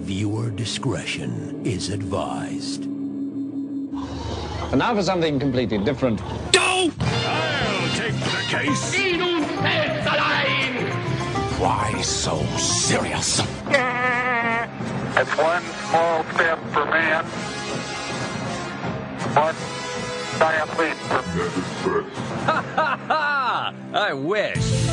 Viewer 0.00 0.50
discretion 0.50 1.60
is 1.64 1.90
advised. 1.90 2.84
And 4.70 4.78
now 4.78 4.94
for 4.94 5.02
something 5.02 5.38
completely 5.38 5.78
different. 5.78 6.20
I'll 6.54 6.90
take 7.96 8.14
the 8.14 8.44
case. 8.48 8.94
Why 11.58 12.00
so 12.02 12.38
serious? 12.56 13.40
It's 15.16 15.36
one 15.36 15.62
small 15.88 16.24
step 16.34 16.58
for 16.72 16.84
man, 16.86 17.24
one 19.34 19.56
giant 20.38 20.78
leap 20.78 20.96
for 21.82 22.04
I 23.92 24.12
wish. 24.14 24.56
Vida 24.56 24.68
longa 24.68 24.84
e 24.84 24.87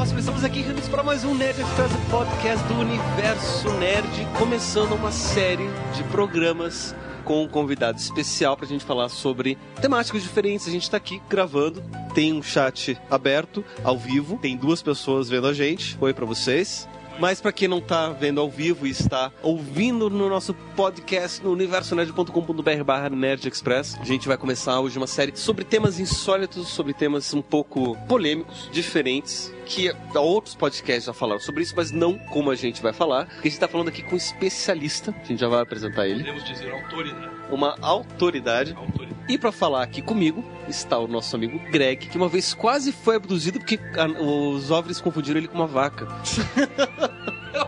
próxima, 0.00 0.20
estamos 0.20 0.44
aqui 0.44 0.62
reunidos 0.62 0.88
para 0.88 1.02
mais 1.02 1.24
um 1.24 1.34
Nerd 1.34 1.60
o 1.60 2.10
podcast 2.10 2.66
do 2.66 2.74
Universo 2.80 3.70
Nerd, 3.72 4.08
começando 4.38 4.94
uma 4.94 5.12
série 5.12 5.68
de 5.94 6.02
programas 6.04 6.94
com 7.22 7.42
um 7.44 7.46
convidado 7.46 7.98
especial 7.98 8.56
para 8.56 8.64
a 8.64 8.68
gente 8.70 8.82
falar 8.82 9.10
sobre 9.10 9.58
temáticas 9.78 10.22
diferentes. 10.22 10.66
A 10.66 10.70
gente 10.70 10.84
está 10.84 10.96
aqui 10.96 11.20
gravando, 11.28 11.84
tem 12.14 12.32
um 12.32 12.42
chat 12.42 12.96
aberto, 13.10 13.62
ao 13.84 13.98
vivo, 13.98 14.38
tem 14.40 14.56
duas 14.56 14.80
pessoas 14.80 15.28
vendo 15.28 15.46
a 15.46 15.52
gente. 15.52 15.98
Oi 16.00 16.14
para 16.14 16.24
vocês. 16.24 16.88
Mas 17.18 17.38
para 17.38 17.52
quem 17.52 17.68
não 17.68 17.82
tá 17.82 18.08
vendo 18.08 18.40
ao 18.40 18.48
vivo 18.48 18.86
e 18.86 18.90
está 18.90 19.30
ouvindo 19.42 20.08
no 20.08 20.30
nosso 20.30 20.54
podcast 20.74 21.44
no 21.44 21.52
universonerd.com.br 21.52 22.84
barra 22.86 23.10
Nerd 23.10 23.46
Express, 23.46 23.98
a 24.00 24.04
gente 24.04 24.26
vai 24.26 24.38
começar 24.38 24.80
hoje 24.80 24.96
uma 24.96 25.06
série 25.06 25.36
sobre 25.36 25.62
temas 25.62 26.00
insólitos, 26.00 26.68
sobre 26.68 26.94
temas 26.94 27.34
um 27.34 27.42
pouco 27.42 27.94
polêmicos, 28.08 28.70
diferentes, 28.72 29.52
que 29.70 29.94
outros 30.18 30.54
podcasts 30.56 31.04
já 31.04 31.12
falaram 31.12 31.40
sobre 31.40 31.62
isso, 31.62 31.74
mas 31.76 31.90
não 31.92 32.18
como 32.18 32.50
a 32.50 32.56
gente 32.56 32.82
vai 32.82 32.92
falar. 32.92 33.26
Porque 33.26 33.46
a 33.46 33.50
gente 33.50 33.60
tá 33.60 33.68
falando 33.68 33.88
aqui 33.88 34.02
com 34.02 34.14
um 34.14 34.18
especialista, 34.18 35.14
a 35.22 35.24
gente 35.24 35.38
já 35.40 35.46
vai 35.48 35.60
apresentar 35.62 36.08
ele, 36.08 36.18
Podemos 36.24 36.44
dizer 36.44 36.72
autoridade. 36.72 37.30
uma 37.50 37.76
autoridade. 37.80 38.74
autoridade. 38.76 39.10
E 39.28 39.38
para 39.38 39.52
falar 39.52 39.82
aqui 39.84 40.02
comigo 40.02 40.44
está 40.68 40.98
o 40.98 41.06
nosso 41.06 41.36
amigo 41.36 41.56
Greg, 41.70 42.08
que 42.08 42.16
uma 42.16 42.28
vez 42.28 42.52
quase 42.52 42.90
foi 42.90 43.14
abduzido 43.14 43.60
porque 43.60 43.78
a- 43.96 44.06
os 44.20 44.72
OVNIs 44.72 45.00
confundiram 45.00 45.38
ele 45.38 45.46
com 45.48 45.54
uma 45.54 45.68
vaca. 45.68 46.06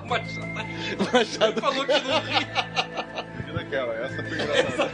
Mas 0.08 0.32
já 0.34 0.40
tá- 0.40 0.66
Machado 1.12 1.60
falou 1.60 1.84
que 1.86 2.00
não 2.00 2.20
ri. 2.20 2.46
Daquela, 3.54 3.94
essa 3.94 4.22
foi 4.22 4.40
engraçada. 4.42 4.90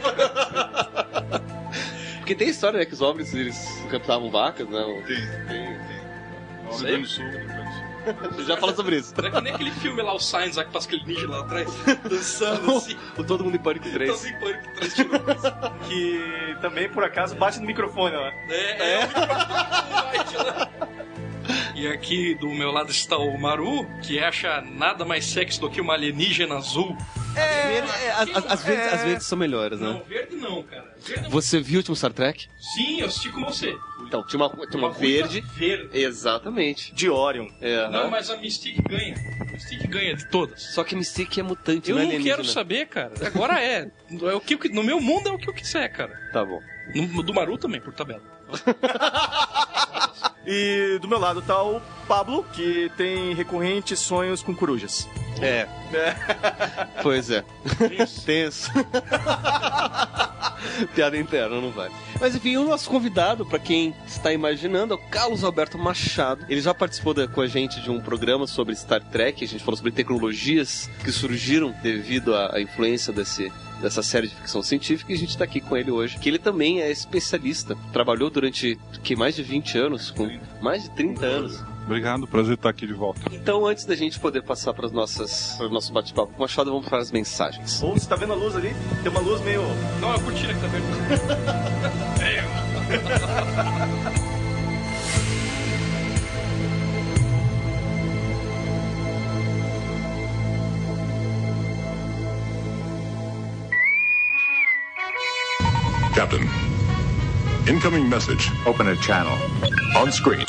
Porque 2.19 2.35
tem 2.35 2.49
história, 2.49 2.77
né, 2.79 2.85
que 2.85 2.93
os 2.93 3.01
OVNIs, 3.01 3.33
eles 3.33 3.83
captavam 3.89 4.29
vacas, 4.29 4.67
né? 4.69 4.83
Tem, 5.07 5.17
tem, 5.47 5.68
Rio 6.69 6.79
Grande 6.87 7.01
do 7.03 7.07
Sul, 7.07 7.25
no 7.25 7.31
Rio 7.31 7.47
Grande 7.47 7.63
do 7.63 7.73
Sul. 7.73 7.89
Você 8.31 8.43
já 8.45 8.57
fala 8.57 8.75
sobre 8.75 8.95
isso. 8.97 9.13
Não 9.17 9.27
é 9.27 9.31
que 9.31 9.41
nem 9.41 9.53
aquele 9.53 9.71
filme 9.71 10.01
lá, 10.01 10.13
o 10.15 10.19
Signs, 10.19 10.55
lá 10.55 10.63
que 10.63 10.71
passa 10.71 10.87
aquele 10.87 11.05
ninja 11.05 11.27
lá 11.27 11.41
atrás, 11.41 11.69
dançando 12.09 12.71
assim. 12.77 12.95
o 13.17 13.23
Todo 13.23 13.43
Mundo 13.43 13.55
em 13.55 13.59
Pânico 13.59 13.89
3. 13.89 14.11
Todo 14.19 14.27
em 14.27 14.39
pânico 14.39 14.69
atrás 14.69 14.95
de 14.95 15.01
uma 15.03 15.19
que 15.87 16.57
também 16.61 16.89
por 16.89 17.03
acaso 17.03 17.35
bate 17.35 17.59
no 17.59 17.65
microfone 17.65 18.15
lá. 18.15 18.31
É, 18.49 18.93
é. 18.93 18.99
o 18.99 19.07
microfone 19.07 19.93
light 20.17 20.35
lá. 20.37 20.69
E 21.75 21.87
aqui 21.87 22.35
do 22.35 22.47
meu 22.49 22.71
lado 22.71 22.91
está 22.91 23.17
o 23.17 23.37
Maru, 23.39 23.85
que 24.01 24.19
acha 24.19 24.61
nada 24.61 25.05
mais 25.05 25.25
sexy 25.25 25.59
do 25.59 25.69
que 25.69 25.79
uma 25.81 25.93
alienígena 25.93 26.55
azul. 26.57 26.95
Verde- 27.33 27.89
é, 28.03 28.11
as, 28.11 28.29
as- 28.35 28.51
as 28.51 28.63
verdes, 28.63 28.93
as 28.93 29.01
verdes 29.03 29.27
são 29.27 29.37
melhores, 29.37 29.79
Não, 29.79 29.93
né? 29.93 30.01
verde 30.07 30.35
não, 30.35 30.61
cara. 30.63 30.93
Verde 31.05 31.23
não. 31.23 31.29
Você 31.29 31.59
viu 31.61 31.75
o 31.75 31.77
último 31.77 31.95
Star 31.95 32.11
Trek? 32.11 32.47
Sim, 32.59 32.99
eu 33.01 33.07
assisti 33.07 33.29
com 33.29 33.45
você. 33.45 33.77
Então, 34.09 34.23
tinha 34.23 34.43
uma, 34.43 34.49
tinha 34.49 34.79
uma 34.83 34.89
ruiva 34.89 35.27
verde. 35.27 35.41
Verde. 35.55 35.89
Exatamente. 35.93 36.91
De 36.95 37.07
Orion. 37.07 37.47
É, 37.61 37.87
Não, 37.89 38.09
mas 38.09 38.31
a 38.31 38.37
Mystique 38.37 38.81
ganha. 38.81 39.13
A 39.39 39.45
Mystique 39.45 39.87
ganha 39.87 40.15
de 40.15 40.25
todas. 40.25 40.63
Só 40.73 40.83
que 40.83 40.95
Mystique 40.95 41.39
é 41.39 41.43
mutante, 41.43 41.91
Eu 41.91 41.97
não 41.97 42.09
é 42.09 42.17
não 42.17 42.23
quero 42.23 42.43
saber, 42.43 42.87
cara. 42.87 43.13
Agora 43.23 43.63
é. 43.63 43.87
é 44.09 44.33
o 44.33 44.41
que, 44.41 44.67
no 44.69 44.81
meu 44.81 44.99
mundo 44.99 45.29
é 45.29 45.31
o 45.31 45.37
que 45.37 45.47
eu 45.47 45.53
quiser, 45.53 45.87
cara. 45.89 46.11
Tá 46.33 46.43
bom. 46.43 46.59
No, 46.95 47.21
do 47.21 47.35
Maru 47.35 47.55
também, 47.55 47.79
por 47.79 47.93
tabela. 47.93 48.23
E 50.51 50.97
do 50.99 51.07
meu 51.07 51.19
lado 51.19 51.43
tá 51.43 51.61
o 51.61 51.79
Pablo, 52.07 52.43
que 52.53 52.91
tem 52.97 53.35
recorrentes 53.35 53.99
sonhos 53.99 54.41
com 54.41 54.55
corujas. 54.55 55.07
É. 55.39 55.67
Pois 57.03 57.29
é. 57.29 57.43
Tenso. 58.25 58.71
Piada 60.95 61.17
interna, 61.17 61.61
não 61.61 61.69
vai. 61.71 61.89
Mas 62.19 62.35
enfim, 62.35 62.57
o 62.57 62.65
nosso 62.65 62.89
convidado, 62.89 63.45
pra 63.45 63.59
quem 63.59 63.93
está 64.07 64.33
imaginando, 64.33 64.93
é 64.93 64.97
o 64.97 65.09
Carlos 65.09 65.43
Alberto 65.43 65.77
Machado. 65.77 66.45
Ele 66.49 66.61
já 66.61 66.73
participou 66.73 67.13
da- 67.13 67.27
com 67.27 67.41
a 67.41 67.47
gente 67.47 67.79
de 67.81 67.89
um 67.91 68.01
programa 68.01 68.47
sobre 68.47 68.75
Star 68.75 69.01
Trek. 69.03 69.43
A 69.43 69.47
gente 69.47 69.63
falou 69.63 69.77
sobre 69.77 69.91
tecnologias 69.91 70.89
que 71.03 71.11
surgiram 71.11 71.73
devido 71.83 72.35
à, 72.35 72.55
à 72.55 72.61
influência 72.61 73.13
desse, 73.13 73.51
dessa 73.81 74.03
série 74.03 74.27
de 74.27 74.35
ficção 74.35 74.61
científica. 74.61 75.11
E 75.11 75.15
a 75.15 75.17
gente 75.17 75.29
está 75.29 75.43
aqui 75.43 75.61
com 75.61 75.75
ele 75.75 75.91
hoje, 75.91 76.17
que 76.17 76.29
ele 76.29 76.39
também 76.39 76.81
é 76.81 76.91
especialista. 76.91 77.77
Trabalhou 77.91 78.29
durante 78.29 78.77
que 79.03 79.15
mais 79.15 79.35
de 79.35 79.43
20 79.43 79.77
anos, 79.77 80.11
com 80.11 80.29
mais 80.61 80.83
de 80.83 80.89
30 80.91 81.25
anos. 81.25 81.63
Obrigado, 81.85 82.27
prazer 82.27 82.53
estar 82.53 82.69
aqui 82.69 82.85
de 82.85 82.93
volta. 82.93 83.19
Então, 83.31 83.65
antes 83.65 83.83
da 83.83 83.95
gente 83.95 84.19
poder 84.19 84.43
passar 84.43 84.75
para 84.75 84.87
nossas, 84.89 85.55
para 85.57 85.65
o 85.65 85.69
nosso 85.71 85.91
bate-papo 85.91 86.31
com 86.33 86.37
o 86.37 86.41
Machado, 86.41 86.69
vamos 86.69 86.87
para 86.87 86.99
as 86.99 87.11
mensagens. 87.11 87.81
Ou 87.81 87.93
você 87.93 88.07
tá 88.07 88.15
vendo 88.15 88.33
a 88.33 88.35
luz 88.35 88.55
ali? 88.55 88.75
Tem 89.01 89.11
uma 89.11 89.21
luz 89.21 89.41
meio. 89.41 89.63
Não, 89.99 90.13
é 90.13 90.15
a 90.15 90.19
cortina 90.19 90.53
que 90.53 90.59
tá 90.59 90.67
vendo. 90.67 90.85
Captain, 106.19 106.43
incoming 107.65 108.09
message. 108.09 108.51
Open 108.67 108.89
a 108.89 108.95
channel. 108.97 109.31
On 109.95 110.11
screen. 110.11 110.43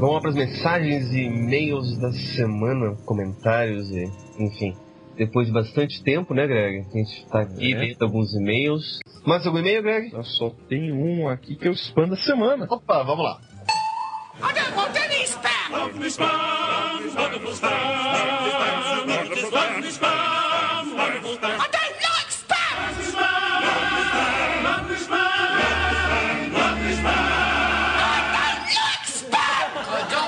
Vamos 0.00 0.14
lá 0.14 0.20
para 0.22 0.30
as 0.30 0.34
mensagens 0.34 1.12
e 1.12 1.20
e-mails 1.26 1.96
da 2.00 2.10
semana, 2.10 2.96
comentários 3.06 3.88
e, 3.92 4.10
enfim. 4.40 4.74
Depois 5.16 5.46
de 5.46 5.52
bastante 5.52 6.02
tempo, 6.02 6.34
né, 6.34 6.44
Greg? 6.44 6.80
A 6.80 6.98
gente 6.98 7.24
tá 7.26 7.42
aqui 7.42 7.74
É. 7.74 7.78
lendo 7.78 8.02
alguns 8.02 8.34
e-mails. 8.34 8.98
Mais 9.24 9.46
algum 9.46 9.60
e-mail, 9.60 9.84
Greg? 9.84 10.12
Eu 10.12 10.24
só 10.24 10.50
tem 10.68 10.90
um 10.92 11.28
aqui 11.28 11.54
que 11.54 11.68
é 11.68 11.70
o 11.70 11.74
spam 11.74 12.08
da 12.08 12.16
semana. 12.16 12.66
Opa, 12.68 13.04
vamos 13.04 13.24
lá. 13.24 13.40
Oh, 14.40 14.52
don't 14.52 14.74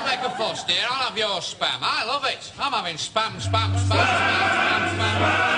make 0.05 0.19
a 0.19 0.29
fuss, 0.37 0.63
dear. 0.65 0.75
I'll 0.89 1.07
have 1.07 1.17
your 1.17 1.39
spam. 1.39 1.79
I 1.81 2.05
love 2.05 2.25
it. 2.25 2.51
I'm 2.59 2.73
having 2.73 2.95
spam, 2.97 3.31
spam, 3.39 3.71
spam, 3.75 4.05
spam, 4.05 4.89
spam, 4.95 5.15
spam. 5.19 5.55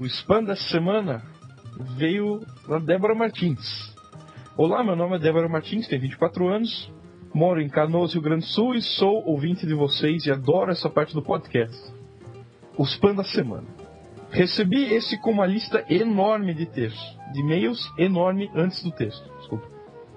O 0.00 0.08
spam 0.08 0.44
da 0.44 0.56
semana 0.56 1.22
veio 1.96 2.40
da 2.66 2.78
Débora 2.80 3.14
Martins. 3.14 3.91
Olá, 4.56 4.82
meu 4.84 4.94
nome 4.94 5.16
é 5.16 5.18
Débora 5.18 5.48
Martins, 5.48 5.86
tenho 5.88 6.02
24 6.02 6.48
anos, 6.48 6.92
moro 7.34 7.60
em 7.60 7.68
Canoas, 7.68 8.12
Rio 8.12 8.22
Grande 8.22 8.44
do 8.44 8.50
Sul 8.50 8.74
e 8.74 8.82
sou 8.82 9.24
ouvinte 9.26 9.66
de 9.66 9.74
vocês 9.74 10.26
e 10.26 10.30
adoro 10.30 10.70
essa 10.70 10.90
parte 10.90 11.14
do 11.14 11.22
podcast. 11.22 11.92
O 12.76 12.84
spam 12.84 13.14
da 13.14 13.24
semana. 13.24 13.66
Recebi 14.30 14.82
esse 14.94 15.18
com 15.20 15.30
uma 15.30 15.46
lista 15.46 15.84
enorme 15.90 16.54
de 16.54 16.66
textos, 16.66 17.18
de 17.32 17.40
e-mails 17.40 17.80
enorme 17.98 18.50
antes 18.54 18.82
do 18.82 18.90
texto. 18.90 19.22
Desculpa. 19.38 19.66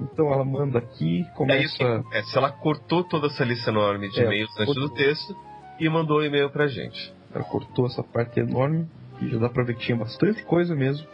Então 0.01 0.31
ela 0.31 0.43
manda 0.43 0.79
aqui, 0.79 1.17
É 1.17 1.21
isso 1.21 1.29
que 1.29 1.35
começa. 1.83 1.83
acontece. 1.99 2.37
Ela 2.37 2.51
cortou 2.51 3.03
toda 3.03 3.27
essa 3.27 3.43
lista 3.43 3.69
enorme 3.71 4.09
de 4.09 4.19
É, 4.19 4.23
e-mails 4.25 4.51
antes 4.59 4.73
do 4.75 4.81
cortou. 4.81 4.97
texto 4.97 5.35
e 5.79 5.89
mandou 5.89 6.19
o 6.19 6.23
e-mail 6.23 6.49
pra 6.49 6.67
gente. 6.67 7.13
Ela 7.33 7.43
cortou 7.43 7.85
essa 7.87 8.03
parte 8.03 8.39
enorme, 8.39 8.87
que 9.19 9.29
já 9.29 9.37
dá 9.37 9.49
pra 9.49 9.63
ver 9.63 9.75
que 9.75 9.81
tinha 9.85 9.97
bastante 9.97 10.43
coisa 10.43 10.73
mesmo. 10.75 11.05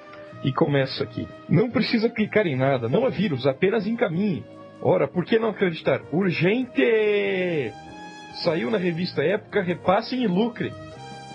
E 0.44 0.52
começa 0.52 1.04
aqui. 1.04 1.28
Não 1.48 1.70
precisa 1.70 2.10
clicar 2.10 2.48
em 2.48 2.56
nada, 2.56 2.90
não 2.90 3.06
é 3.06 3.10
vírus, 3.10 3.46
apenas 3.46 3.86
encaminhe. 3.86 4.44
Ora, 4.82 5.08
por 5.08 5.24
que 5.24 5.38
não 5.38 5.50
acreditar? 5.50 6.02
Urgente! 6.12 7.72
Saiu 8.44 8.72
na 8.72 8.78
revista 8.78 9.24
Época, 9.24 9.62
repassem 9.62 10.24
e 10.24 10.28
lucre. 10.28 10.74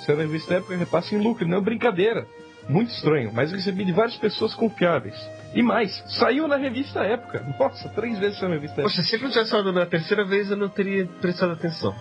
Saiu 0.04 0.18
na 0.18 0.24
revista 0.24 0.54
Época, 0.54 0.76
repassem 0.76 1.18
e 1.18 1.22
lucre, 1.22 1.46
não 1.46 1.58
é 1.58 1.60
brincadeira. 1.60 2.26
Muito 2.68 2.90
estranho, 2.90 3.30
mas 3.32 3.52
recebi 3.52 3.84
de 3.84 3.92
várias 3.92 4.16
pessoas 4.16 4.54
confiáveis. 4.54 5.14
E 5.54 5.62
mais, 5.62 6.02
saiu 6.08 6.48
na 6.48 6.56
revista 6.56 7.04
Época. 7.04 7.46
Nossa, 7.58 7.88
três 7.90 8.18
vezes 8.18 8.38
saiu 8.38 8.48
na 8.48 8.56
revista 8.56 8.80
Época. 8.80 8.94
Poxa, 8.94 9.02
se 9.02 9.16
não 9.22 9.30
tivesse 9.30 9.50
falado 9.50 9.72
na 9.72 9.86
terceira 9.86 10.24
vez, 10.24 10.50
eu 10.50 10.56
não 10.56 10.68
teria 10.68 11.06
prestado 11.20 11.52
atenção. 11.52 11.94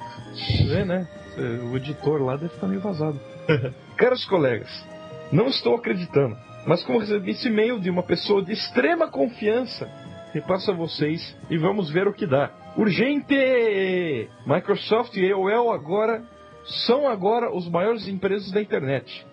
É, 0.71 0.83
né? 0.83 1.07
O 1.71 1.77
editor 1.77 2.21
lá 2.21 2.35
deve 2.35 2.53
estar 2.53 2.67
meio 2.67 2.81
vazado. 2.81 3.19
Caros 3.95 4.25
colegas, 4.25 4.69
não 5.31 5.47
estou 5.47 5.75
acreditando, 5.75 6.35
mas 6.65 6.83
como 6.83 6.99
recebi 6.99 7.31
esse 7.31 7.47
e-mail 7.47 7.79
de 7.79 7.89
uma 7.89 8.03
pessoa 8.03 8.43
de 8.43 8.51
extrema 8.51 9.07
confiança, 9.07 9.87
repasso 10.33 10.71
a 10.71 10.73
vocês 10.73 11.37
e 11.49 11.57
vamos 11.57 11.89
ver 11.91 12.07
o 12.07 12.13
que 12.13 12.25
dá. 12.25 12.51
Urgente! 12.77 14.29
Microsoft 14.45 15.15
e 15.15 15.31
AOL 15.31 15.71
agora 15.71 16.23
são 16.85 17.07
agora 17.07 17.55
os 17.55 17.69
maiores 17.69 18.07
empresas 18.07 18.51
da 18.51 18.61
internet. 18.61 19.25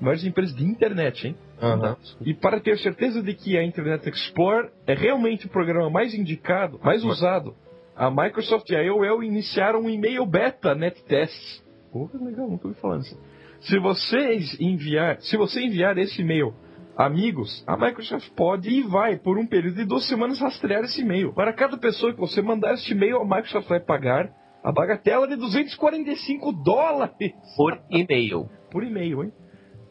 Maiores 0.00 0.24
empresas 0.24 0.54
de 0.54 0.64
internet, 0.64 1.26
hein? 1.26 1.36
Aham. 1.60 1.96
E 2.20 2.34
para 2.34 2.60
ter 2.60 2.78
certeza 2.78 3.22
de 3.22 3.34
que 3.34 3.56
a 3.56 3.64
Internet 3.64 4.08
Explorer 4.08 4.70
é 4.86 4.94
realmente 4.94 5.46
o 5.46 5.48
programa 5.48 5.88
mais 5.88 6.14
indicado, 6.14 6.78
mais 6.82 7.02
usado, 7.02 7.54
a 7.94 8.10
Microsoft 8.10 8.68
e 8.70 8.76
a 8.76 8.90
AOL 8.90 9.24
iniciaram 9.24 9.80
um 9.80 9.90
e-mail 9.90 10.24
beta 10.26 10.74
NetTest. 10.74 11.62
Porra, 11.90 12.22
legal, 12.22 12.48
nunca 12.48 12.68
ouvi 12.68 12.78
falar 12.78 12.98
nisso. 12.98 13.18
Se 13.60 13.78
vocês 13.78 14.60
enviar, 14.60 15.20
se 15.22 15.36
você 15.36 15.62
enviar 15.62 15.96
esse 15.96 16.20
e-mail 16.20 16.54
amigos, 16.96 17.62
a 17.66 17.76
Microsoft 17.76 18.30
pode 18.34 18.70
e 18.70 18.82
vai, 18.82 19.16
por 19.16 19.38
um 19.38 19.46
período 19.46 19.76
de 19.76 19.84
duas 19.84 20.06
semanas, 20.06 20.40
rastrear 20.40 20.84
esse 20.84 21.02
e-mail. 21.02 21.32
Para 21.32 21.52
cada 21.52 21.76
pessoa 21.76 22.12
que 22.12 22.18
você 22.20 22.40
mandar 22.40 22.74
este 22.74 22.92
e-mail, 22.92 23.18
a 23.18 23.24
Microsoft 23.24 23.68
vai 23.68 23.80
pagar 23.80 24.30
a 24.64 24.72
bagatela 24.72 25.28
de 25.28 25.36
245 25.36 26.52
dólares 26.52 27.14
Por 27.56 27.78
e-mail. 27.90 28.48
por 28.70 28.82
e-mail, 28.82 29.24
hein? 29.24 29.32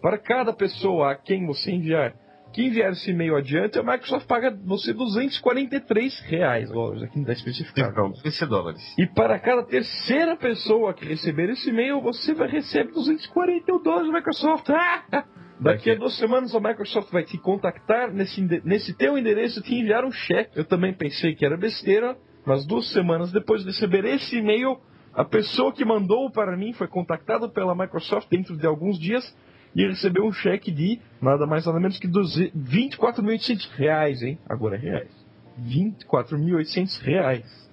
Para 0.02 0.18
cada 0.18 0.52
pessoa 0.52 1.12
a 1.12 1.16
quem 1.16 1.46
você 1.46 1.72
enviar, 1.72 2.13
que 2.54 2.63
enviar 2.63 2.92
esse 2.92 3.10
e-mail 3.10 3.36
adiante, 3.36 3.80
a 3.80 3.84
Microsoft 3.84 4.28
paga 4.28 4.57
você 4.66 4.94
243 4.94 6.19
reais, 6.22 6.69
dólares, 6.69 7.04
aqui 7.04 7.16
não 7.16 7.24
está 7.24 7.34
especificado. 7.34 7.94
Pronto, 7.94 8.22
15 8.22 8.46
dólares. 8.48 8.96
E 8.98 9.07
para 9.07 9.40
cada 9.40 9.63
terceira 9.63 10.36
pessoa 10.36 10.94
que 10.94 11.06
receber 11.06 11.50
esse 11.50 11.69
e-mail, 11.69 12.02
você 12.02 12.34
vai 12.34 12.48
receber 12.50 12.92
241 12.92 13.81
dólares 13.81 14.07
da 14.07 14.18
Microsoft. 14.18 14.69
Ah! 14.69 15.25
Daqui 15.60 15.90
a 15.90 15.96
duas 15.96 16.18
semanas 16.18 16.54
a 16.54 16.60
Microsoft 16.60 17.12
vai 17.12 17.24
te 17.24 17.38
contactar 17.38 18.12
nesse, 18.12 18.42
nesse 18.63 18.94
teu 18.94 19.18
endereço 19.18 19.60
e 19.60 19.63
te 19.63 19.75
enviar 19.75 20.04
um 20.04 20.12
cheque. 20.12 20.60
Eu 20.60 20.66
também 20.66 20.94
pensei 20.94 21.34
que 21.34 21.46
era 21.46 21.56
besteira, 21.56 22.18
mas 22.46 22.66
duas 22.66 22.92
semanas 22.92 23.31
depois 23.31 23.62
de 23.62 23.68
receber 23.68 24.04
esse 24.06 24.38
e-mail, 24.38 24.78
a 25.13 25.24
pessoa 25.24 25.72
que 25.72 25.86
mandou 25.86 26.30
para 26.30 26.57
mim 26.57 26.74
foi 26.74 26.88
contactada 26.88 27.48
pela 27.48 27.74
Microsoft 27.74 28.30
dentro 28.30 28.57
de 28.57 28.68
alguns 28.68 29.00
dias 29.00 29.36
e 29.74 29.88
recebeu 29.88 30.25
um 30.25 30.31
cheque 30.31 30.72
de 30.72 31.00
nada 31.22 31.46
mais 31.46 31.66
nada 31.66 31.80
menos 31.80 31.98
que 31.98 32.07
12 32.07 32.52
24.800 32.52 33.69
reais, 33.75 34.22
hein? 34.22 34.38
Agora 34.48 34.75
é 34.75 34.80
reais. 34.80 35.25
24.800 35.62 37.02
reais. 37.02 37.72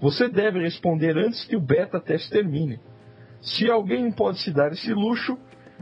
Você 0.00 0.28
deve 0.28 0.60
responder 0.60 1.16
antes 1.16 1.44
que 1.44 1.56
o 1.56 1.60
beta 1.60 2.00
teste 2.00 2.30
termine. 2.30 2.80
Se 3.40 3.70
alguém 3.70 4.10
pode 4.10 4.40
se 4.40 4.52
dar 4.52 4.72
esse 4.72 4.92
luxo, 4.92 5.38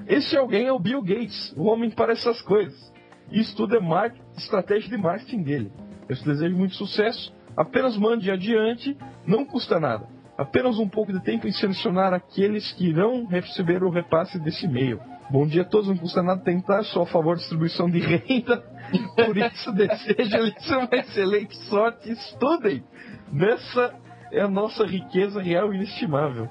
esse 0.06 0.36
alguém 0.36 0.66
é 0.66 0.72
o 0.72 0.78
Bill 0.78 1.02
Gates, 1.02 1.52
o 1.56 1.64
homem 1.64 1.90
para 1.90 2.12
essas 2.12 2.40
coisas. 2.42 2.92
Isso 3.30 3.54
tudo 3.56 3.76
é 3.76 3.80
marketing, 3.80 4.22
estratégia 4.36 4.88
de 4.88 4.96
marketing 4.96 5.42
dele. 5.42 5.72
Eu 6.08 6.16
te 6.16 6.24
desejo 6.24 6.56
muito 6.56 6.74
sucesso. 6.74 7.32
Apenas 7.56 7.96
mande 7.96 8.30
adiante, 8.30 8.96
não 9.26 9.44
custa 9.44 9.78
nada. 9.78 10.06
Apenas 10.36 10.78
um 10.78 10.88
pouco 10.88 11.12
de 11.12 11.20
tempo 11.22 11.48
em 11.48 11.52
selecionar 11.52 12.14
aqueles 12.14 12.72
que 12.72 12.86
irão 12.86 13.26
receber 13.26 13.82
o 13.82 13.90
repasse 13.90 14.38
desse 14.38 14.66
e-mail. 14.66 15.00
Bom 15.30 15.46
dia 15.46 15.62
a 15.62 15.64
todos, 15.64 15.88
não 15.88 15.96
custa 15.96 16.22
nada 16.22 16.40
tentar, 16.42 16.84
sou 16.84 17.02
a 17.02 17.06
favor 17.06 17.34
da 17.34 17.40
distribuição 17.40 17.90
de 17.90 17.98
renda. 17.98 18.64
Por 19.16 19.36
isso 19.36 19.72
desejo-lhes 19.72 20.70
uma 20.70 20.88
excelente 20.92 21.56
sorte. 21.64 22.10
Estudem! 22.12 22.82
Nessa 23.30 23.94
é 24.32 24.40
a 24.40 24.48
nossa 24.48 24.86
riqueza 24.86 25.42
real 25.42 25.72
e 25.72 25.76
inestimável. 25.76 26.48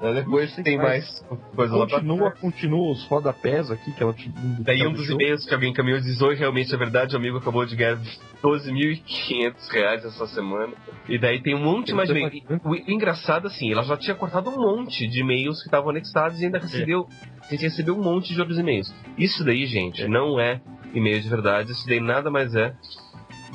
Depois 0.00 0.48
Não 0.50 0.54
sei 0.56 0.64
tem 0.64 0.76
mais 0.76 1.24
coisa 1.54 1.74
lá 1.74 1.86
pra 1.86 2.00
Continua, 2.00 2.30
continua 2.32 2.92
os 2.92 3.04
rodapés 3.04 3.70
aqui 3.70 3.92
que 3.92 4.02
ela 4.02 4.12
te. 4.12 4.30
Daí 4.60 4.86
um 4.86 4.92
dos 4.92 5.08
e-mails 5.08 5.46
que 5.46 5.54
alguém 5.54 5.70
encaminhou 5.70 5.98
diz: 6.00 6.20
Oi, 6.20 6.34
realmente 6.34 6.74
é 6.74 6.76
verdade, 6.76 7.14
o 7.14 7.18
amigo 7.18 7.38
acabou 7.38 7.64
de 7.64 7.74
ganhar 7.74 7.98
12.500 8.42 9.54
reais 9.70 10.04
essa 10.04 10.26
semana. 10.26 10.74
E 11.08 11.18
daí 11.18 11.42
tem 11.42 11.54
um 11.54 11.62
monte 11.62 11.94
mais 11.94 12.08
de. 12.08 12.44
O, 12.62 12.70
o 12.70 12.76
engraçado, 12.90 13.46
assim, 13.46 13.72
ela 13.72 13.82
já 13.82 13.96
tinha 13.96 14.14
cortado 14.14 14.50
um 14.50 14.60
monte 14.60 15.06
de 15.06 15.20
e-mails 15.20 15.60
que 15.60 15.68
estavam 15.68 15.90
anexados 15.90 16.40
e 16.40 16.44
ainda 16.44 16.58
recebeu. 16.58 17.08
A 17.42 17.50
gente 17.50 17.62
recebeu 17.62 17.94
um 17.94 18.02
monte 18.02 18.34
de 18.34 18.40
outros 18.40 18.58
e-mails. 18.58 18.92
Isso 19.16 19.44
daí, 19.44 19.64
gente, 19.66 20.06
não 20.06 20.38
é 20.38 20.60
e-mail 20.92 21.20
de 21.20 21.28
verdade. 21.28 21.72
Isso 21.72 21.86
daí 21.86 22.00
nada 22.00 22.30
mais 22.30 22.54
é 22.54 22.74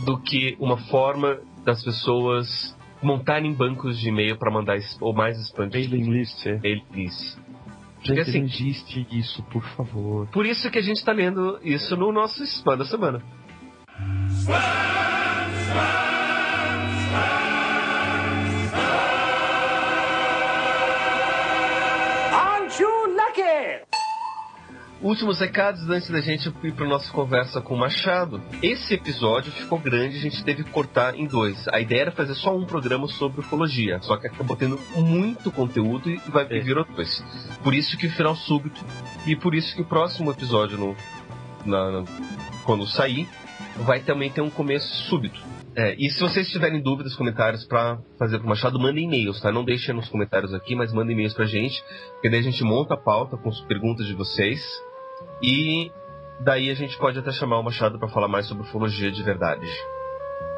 do 0.05 0.19
que 0.19 0.55
uma 0.59 0.77
forma 0.77 1.39
das 1.63 1.83
pessoas 1.83 2.75
montarem 3.01 3.53
bancos 3.53 3.99
de 3.99 4.09
e-mail 4.09 4.37
para 4.37 4.51
mandar 4.51 4.77
ou 4.99 5.13
mais 5.13 5.37
spam. 5.39 5.69
Mailing 5.71 6.09
list, 6.11 6.45
é. 6.45 6.57
Mailing 6.59 6.85
list. 6.91 7.35
Gente, 8.03 8.15
Porque 8.15 8.19
assim, 8.21 8.39
não 8.39 8.45
existe 8.47 9.07
isso, 9.11 9.43
por 9.43 9.63
favor. 9.75 10.27
por 10.29 10.45
isso 10.45 10.69
que 10.71 10.79
a 10.79 10.81
gente 10.81 11.03
tá 11.05 11.11
lendo 11.11 11.59
isso 11.63 11.95
no 11.95 12.11
nosso 12.11 12.43
spam 12.43 12.77
da 12.77 12.85
semana. 12.85 13.21
Aren't 22.33 22.79
you 22.79 22.91
lucky? 23.15 23.83
Últimos 25.01 25.39
recados 25.39 25.89
antes 25.89 26.09
da 26.11 26.21
gente 26.21 26.47
ir 26.63 26.73
para 26.73 26.85
nossa 26.87 27.11
conversa 27.11 27.59
com 27.59 27.73
o 27.73 27.77
Machado. 27.79 28.39
Esse 28.61 28.93
episódio 28.93 29.51
ficou 29.51 29.79
grande, 29.79 30.15
a 30.17 30.19
gente 30.19 30.43
teve 30.43 30.63
que 30.63 30.69
cortar 30.69 31.15
em 31.17 31.25
dois. 31.25 31.67
A 31.69 31.79
ideia 31.81 32.01
era 32.01 32.11
fazer 32.11 32.35
só 32.35 32.55
um 32.55 32.65
programa 32.65 33.07
sobre 33.07 33.39
ufologia, 33.39 33.99
só 34.03 34.15
que 34.17 34.27
acabou 34.27 34.55
tendo 34.55 34.79
muito 34.95 35.51
conteúdo 35.51 36.07
e 36.07 36.17
vai 36.29 36.45
É. 36.51 36.59
virou 36.59 36.85
dois. 36.85 37.19
Por 37.63 37.73
isso 37.73 37.97
que 37.97 38.05
o 38.05 38.11
final 38.11 38.35
súbito 38.35 38.79
e 39.25 39.35
por 39.35 39.55
isso 39.55 39.75
que 39.75 39.81
o 39.81 39.85
próximo 39.85 40.29
episódio, 40.29 40.77
no, 40.77 40.95
na- 41.65 41.91
na- 42.01 42.05
quando 42.63 42.85
sair, 42.85 43.27
vai 43.77 44.01
também 44.01 44.29
ter 44.29 44.41
um 44.41 44.51
começo 44.51 44.87
súbito. 45.09 45.41
É, 45.75 45.95
e 45.97 46.11
se 46.11 46.19
vocês 46.19 46.47
tiverem 46.51 46.79
dúvidas, 46.83 47.15
comentários 47.15 47.65
para 47.65 47.97
fazer 48.19 48.37
pro 48.37 48.47
Machado, 48.47 48.77
mandem 48.79 49.05
e-mails, 49.05 49.41
tá? 49.41 49.51
Não 49.51 49.63
deixem 49.63 49.95
nos 49.95 50.09
comentários 50.09 50.53
aqui, 50.53 50.75
mas 50.75 50.93
mandem 50.93 51.13
e-mails 51.13 51.33
pra 51.33 51.45
gente, 51.45 51.81
porque 52.13 52.29
daí 52.29 52.41
a 52.41 52.43
gente 52.43 52.63
monta 52.63 52.93
a 52.93 52.97
pauta 52.97 53.35
com 53.35 53.49
as 53.49 53.59
perguntas 53.61 54.05
de 54.05 54.13
vocês. 54.13 54.61
E 55.41 55.91
daí 56.39 56.69
a 56.69 56.75
gente 56.75 56.97
pode 56.97 57.17
até 57.19 57.31
chamar 57.31 57.59
o 57.59 57.63
Machado 57.63 57.97
para 57.99 58.07
falar 58.09 58.27
mais 58.27 58.47
sobre 58.47 58.63
ufologia 58.63 59.11
de 59.11 59.23
verdade. 59.23 59.65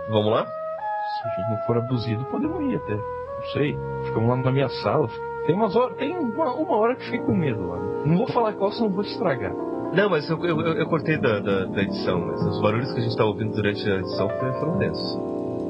Vamos 0.10 0.32
lá? 0.32 0.46
Se 0.46 1.28
a 1.28 1.30
gente 1.36 1.50
não 1.52 1.58
for 1.66 1.78
abduzido, 1.78 2.26
podemos 2.26 2.62
ir 2.72 2.76
até. 2.78 2.96
Não 2.96 3.44
sei. 3.54 3.78
Ficamos 4.06 4.30
lá 4.30 4.36
na 4.38 4.52
minha 4.52 4.70
sala. 4.70 5.08
Tem 5.46 5.56
umas 5.56 5.76
horas. 5.76 5.98
Tem 5.98 6.18
uma, 6.18 6.54
uma 6.54 6.78
hora 6.78 6.96
que 6.96 7.04
fiquei 7.06 7.20
com 7.20 7.36
medo 7.36 7.68
lá. 7.68 7.78
Não 8.06 8.18
vou 8.18 8.28
falar 8.28 8.54
qual, 8.54 8.72
senão 8.72 8.90
vou 8.90 9.04
estragar. 9.04 9.54
Não, 9.94 10.10
mas 10.10 10.28
eu, 10.30 10.44
eu, 10.44 10.60
eu- 10.60 10.88
cortei 10.88 11.18
da, 11.18 11.40
da, 11.40 11.66
da 11.66 11.82
edição, 11.84 12.20
mas 12.26 12.42
os 12.44 12.62
barulhos 12.62 12.92
que 12.94 13.00
a 13.00 13.04
gente 13.04 13.16
tá 13.16 13.26
ouvindo 13.26 13.54
durante 13.54 13.88
a 13.90 13.96
edição 13.98 14.28
foram 14.60 14.78
densos. 14.80 15.20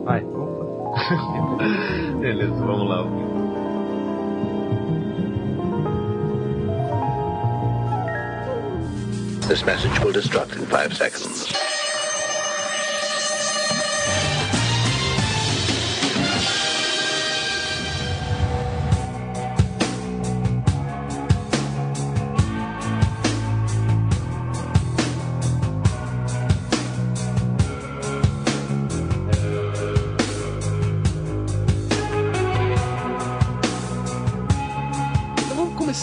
Ai, 0.08 0.22
pronto. 0.22 0.64
Beleza, 2.22 2.66
vamos 2.66 2.88
lá. 2.88 3.43
This 9.48 9.66
message 9.66 10.00
will 10.00 10.14
destruct 10.14 10.56
in 10.56 10.66
five 10.68 10.96
seconds. 10.96 11.73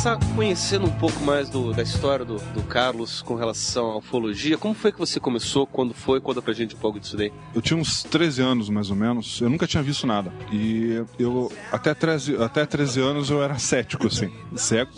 Começar 0.00 0.18
conhecendo 0.34 0.86
um 0.86 0.90
pouco 0.90 1.20
mais 1.20 1.50
do, 1.50 1.74
da 1.74 1.82
história 1.82 2.24
do, 2.24 2.36
do 2.54 2.62
Carlos 2.62 3.20
com 3.20 3.34
relação 3.34 3.90
à 3.90 3.98
ufologia. 3.98 4.56
Como 4.56 4.72
foi 4.72 4.90
que 4.90 4.98
você 4.98 5.20
começou? 5.20 5.66
Quando 5.66 5.92
foi? 5.92 6.22
Conta 6.22 6.40
pra 6.40 6.54
gente 6.54 6.74
um 6.74 6.78
pouco 6.78 6.98
disso 6.98 7.18
daí. 7.18 7.30
Eu 7.54 7.60
tinha 7.60 7.78
uns 7.78 8.02
13 8.04 8.40
anos, 8.40 8.70
mais 8.70 8.88
ou 8.88 8.96
menos. 8.96 9.42
Eu 9.42 9.50
nunca 9.50 9.66
tinha 9.66 9.82
visto 9.82 10.06
nada. 10.06 10.32
E 10.50 11.04
eu, 11.18 11.52
até 11.70 11.92
13, 11.92 12.42
até 12.42 12.64
13 12.64 13.00
anos, 13.00 13.28
eu 13.28 13.42
era 13.42 13.58
cético, 13.58 14.06
assim. 14.06 14.32
Cego. 14.56 14.90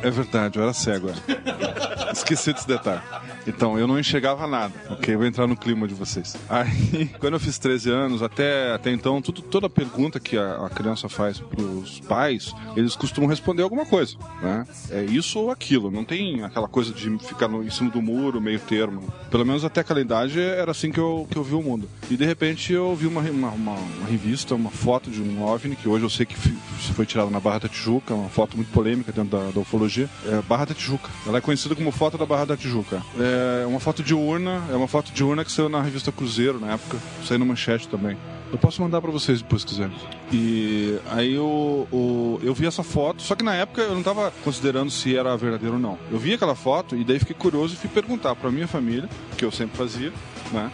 É 0.00 0.10
verdade, 0.10 0.58
eu 0.58 0.62
era 0.62 0.72
cego. 0.72 1.10
É. 1.10 2.12
Esqueci 2.12 2.54
desse 2.54 2.66
detalhe. 2.66 3.02
Então, 3.46 3.78
eu 3.78 3.86
não 3.86 3.98
enxergava 3.98 4.46
nada, 4.46 4.72
ok? 4.90 5.16
Vou 5.16 5.26
entrar 5.26 5.46
no 5.46 5.56
clima 5.56 5.88
de 5.88 5.94
vocês. 5.94 6.36
Aí, 6.48 7.06
quando 7.18 7.34
eu 7.34 7.40
fiz 7.40 7.58
13 7.58 7.90
anos, 7.90 8.22
até, 8.22 8.72
até 8.72 8.90
então, 8.90 9.20
tudo, 9.20 9.42
toda 9.42 9.68
pergunta 9.68 10.20
que 10.20 10.36
a, 10.36 10.66
a 10.66 10.70
criança 10.70 11.08
faz 11.08 11.40
pros 11.40 12.00
pais, 12.00 12.54
eles 12.76 12.94
costumam 12.94 13.28
responder 13.28 13.62
alguma 13.62 13.84
coisa, 13.84 14.16
né? 14.40 14.66
É 14.90 15.02
isso 15.02 15.38
ou 15.38 15.50
aquilo. 15.50 15.90
Não 15.90 16.04
tem 16.04 16.42
aquela 16.44 16.68
coisa 16.68 16.92
de 16.92 17.18
ficar 17.18 17.48
no, 17.48 17.62
em 17.64 17.70
cima 17.70 17.90
do 17.90 18.00
muro, 18.00 18.40
meio 18.40 18.60
termo. 18.60 19.12
Pelo 19.30 19.44
menos 19.44 19.64
até 19.64 19.80
aquela 19.80 20.00
idade 20.00 20.40
era 20.40 20.70
assim 20.70 20.90
que 20.90 21.00
eu, 21.00 21.26
que 21.30 21.36
eu 21.36 21.42
vi 21.42 21.54
o 21.54 21.62
mundo. 21.62 21.88
E 22.10 22.16
de 22.16 22.24
repente 22.24 22.72
eu 22.72 22.94
vi 22.94 23.06
uma, 23.06 23.20
uma, 23.20 23.48
uma, 23.50 23.72
uma 23.72 24.06
revista, 24.08 24.54
uma 24.54 24.70
foto 24.70 25.10
de 25.10 25.20
um 25.20 25.42
OVNI, 25.42 25.76
que 25.76 25.88
hoje 25.88 26.04
eu 26.04 26.10
sei 26.10 26.26
que 26.26 26.36
foi 26.36 27.06
tirada 27.06 27.30
na 27.30 27.40
Barra 27.40 27.60
da 27.60 27.68
Tijuca, 27.68 28.14
uma 28.14 28.28
foto 28.28 28.56
muito 28.56 28.70
polêmica 28.72 29.12
dentro 29.12 29.36
da, 29.36 29.50
da 29.50 29.60
ufologia. 29.60 30.08
É 30.26 30.40
Barra 30.42 30.66
da 30.66 30.74
Tijuca. 30.74 31.10
Ela 31.26 31.38
é 31.38 31.40
conhecida 31.40 31.74
como 31.74 31.90
foto 31.90 32.16
da 32.16 32.26
Barra 32.26 32.44
da 32.44 32.56
Tijuca. 32.56 33.02
É 33.18 33.31
uma 33.66 33.80
foto 33.80 34.02
de 34.02 34.14
urna, 34.14 34.62
é 34.70 34.76
uma 34.76 34.88
foto 34.88 35.12
de 35.12 35.22
urna 35.24 35.44
que 35.44 35.52
saiu 35.52 35.68
na 35.68 35.82
revista 35.82 36.12
Cruzeiro 36.12 36.60
na 36.60 36.72
época, 36.72 36.98
saiu 37.24 37.38
no 37.38 37.46
manchete 37.46 37.88
também. 37.88 38.16
Eu 38.52 38.58
posso 38.58 38.82
mandar 38.82 39.00
pra 39.00 39.10
vocês 39.10 39.40
depois 39.40 39.62
se 39.62 39.68
quiserem. 39.68 39.96
E 40.30 40.98
aí 41.10 41.32
eu, 41.32 41.88
eu, 41.90 42.40
eu 42.42 42.54
vi 42.54 42.66
essa 42.66 42.82
foto, 42.82 43.22
só 43.22 43.34
que 43.34 43.42
na 43.42 43.54
época 43.54 43.80
eu 43.80 43.94
não 43.94 44.02
tava 44.02 44.30
considerando 44.44 44.90
se 44.90 45.16
era 45.16 45.34
verdadeiro 45.36 45.76
ou 45.76 45.80
não. 45.80 45.98
Eu 46.10 46.18
vi 46.18 46.34
aquela 46.34 46.54
foto 46.54 46.94
e 46.94 47.02
daí 47.02 47.18
fiquei 47.18 47.34
curioso 47.34 47.74
e 47.74 47.76
fui 47.78 47.88
perguntar 47.88 48.34
pra 48.34 48.50
minha 48.50 48.68
família, 48.68 49.08
que 49.38 49.44
eu 49.44 49.50
sempre 49.50 49.78
fazia, 49.78 50.12
né? 50.52 50.70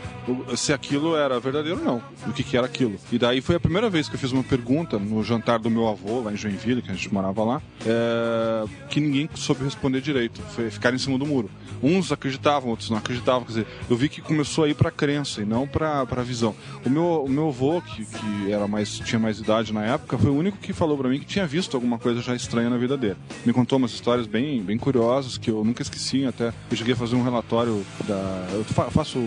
Se 0.57 0.73
aquilo 0.73 1.17
era 1.17 1.39
verdadeiro 1.41 1.79
ou 1.79 1.85
não, 1.85 2.03
o 2.27 2.33
que, 2.33 2.43
que 2.43 2.57
era 2.57 2.67
aquilo. 2.67 2.97
E 3.13 3.19
daí 3.19 3.41
foi 3.41 3.57
a 3.57 3.61
primeira 3.61 3.89
vez 3.89 4.09
que 4.09 4.15
eu 4.15 4.19
fiz 4.19 4.33
uma 4.33 4.43
pergunta 4.43 4.99
no 4.99 5.23
jantar 5.25 5.59
do 5.59 5.71
meu 5.71 5.89
avô, 5.89 6.21
lá 6.21 6.33
em 6.33 6.37
Joinville, 6.37 6.83
que 6.83 6.91
a 6.91 6.95
gente 6.95 7.13
morava 7.13 7.45
lá, 7.45 7.63
é, 7.87 8.65
que 8.89 9.01
ninguém 9.01 9.29
soube 9.35 9.65
responder 9.65 10.01
direito. 10.01 10.41
Foi 10.55 10.71
ficar 10.71 10.93
em 10.95 10.99
cima 10.99 11.19
do 11.19 11.27
muro. 11.27 11.51
Uns 11.83 12.11
acreditavam, 12.11 12.71
outros 12.71 12.91
não 12.91 12.99
acreditavam. 12.99 13.43
Quer 13.43 13.49
dizer, 13.49 13.67
eu 13.89 13.97
vi 13.97 14.09
que 14.09 14.21
começou 14.21 14.65
a 14.65 14.69
ir 14.69 14.75
pra 14.75 14.91
crença 14.91 15.41
e 15.41 15.45
não 15.45 15.67
pra, 15.67 16.05
pra 16.07 16.23
visão. 16.23 16.55
O 16.85 16.91
meu, 16.91 17.25
o 17.25 17.29
meu 17.29 17.49
avô, 17.49 17.81
que, 17.81 18.05
que 18.05 18.53
era 18.53 18.67
mais, 18.67 18.99
tinha 18.99 19.19
mais 19.19 19.39
idade 19.39 19.73
na 19.73 19.85
época, 19.85 20.19
foi 20.19 20.31
o 20.31 20.35
único 20.35 20.59
que 20.59 20.73
falou 20.73 20.99
pra 20.99 21.09
mim 21.09 21.19
que 21.21 21.27
tinha 21.27 21.47
visto 21.47 21.77
alguma 21.77 21.99
coisa 21.99 22.21
já 22.21 22.35
estranha 22.35 22.69
na 22.69 22.77
vida 22.77 22.97
dele. 22.97 23.17
Me 23.47 23.53
contou 23.53 23.79
umas 23.79 23.93
histórias 23.93 24.27
bem, 24.27 24.61
bem 24.63 24.77
curiosas 24.77 25.39
que 25.39 25.51
eu 25.51 25.65
nunca 25.65 25.83
esqueci. 25.83 26.25
Até 26.27 26.53
eu 26.71 26.77
cheguei 26.77 26.95
a 26.95 26.97
fazer 26.97 27.15
um 27.17 27.23
relatório 27.23 27.85
da. 28.07 28.49
Eu 28.53 28.65
fa- 28.65 28.91
faço 28.91 29.19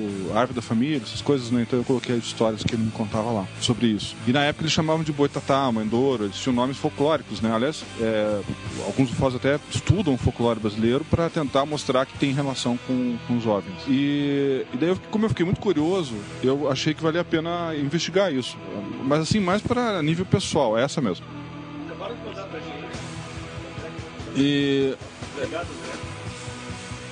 árvore 0.41 0.55
da 0.55 0.61
família, 0.61 0.97
essas 0.97 1.21
coisas, 1.21 1.49
né? 1.51 1.61
Então 1.61 1.79
eu 1.79 1.85
coloquei 1.85 2.15
as 2.15 2.23
histórias 2.23 2.63
que 2.63 2.75
ele 2.75 2.83
me 2.83 2.91
contava 2.91 3.31
lá 3.31 3.47
sobre 3.59 3.87
isso. 3.87 4.15
E 4.27 4.31
na 4.31 4.43
época 4.43 4.63
eles 4.63 4.73
chamavam 4.73 5.03
de 5.03 5.11
boitatá, 5.11 5.71
mandouro, 5.71 6.25
eles 6.25 6.37
tinham 6.37 6.55
nomes 6.55 6.77
folclóricos, 6.77 7.41
né? 7.41 7.53
Aliás, 7.53 7.83
é, 7.99 8.41
alguns 8.85 9.11
ufólogos 9.11 9.35
até 9.35 9.59
estudam 9.69 10.13
o 10.13 10.17
folclore 10.17 10.59
brasileiro 10.59 11.05
para 11.05 11.29
tentar 11.29 11.65
mostrar 11.65 12.05
que 12.05 12.17
tem 12.17 12.33
relação 12.33 12.77
com, 12.87 13.17
com 13.27 13.37
os 13.37 13.45
OVNIs. 13.45 13.83
E, 13.87 14.65
e 14.73 14.77
daí, 14.77 14.89
eu, 14.89 14.97
como 15.09 15.25
eu 15.25 15.29
fiquei 15.29 15.45
muito 15.45 15.61
curioso, 15.61 16.15
eu 16.43 16.69
achei 16.69 16.93
que 16.93 17.01
valia 17.01 17.21
a 17.21 17.25
pena 17.25 17.75
investigar 17.75 18.33
isso. 18.33 18.57
Mas 19.03 19.21
assim, 19.21 19.39
mais 19.39 19.61
para 19.61 20.01
nível 20.01 20.25
pessoal, 20.25 20.77
é 20.77 20.83
essa 20.83 21.01
mesmo. 21.01 21.25
E 24.35 24.95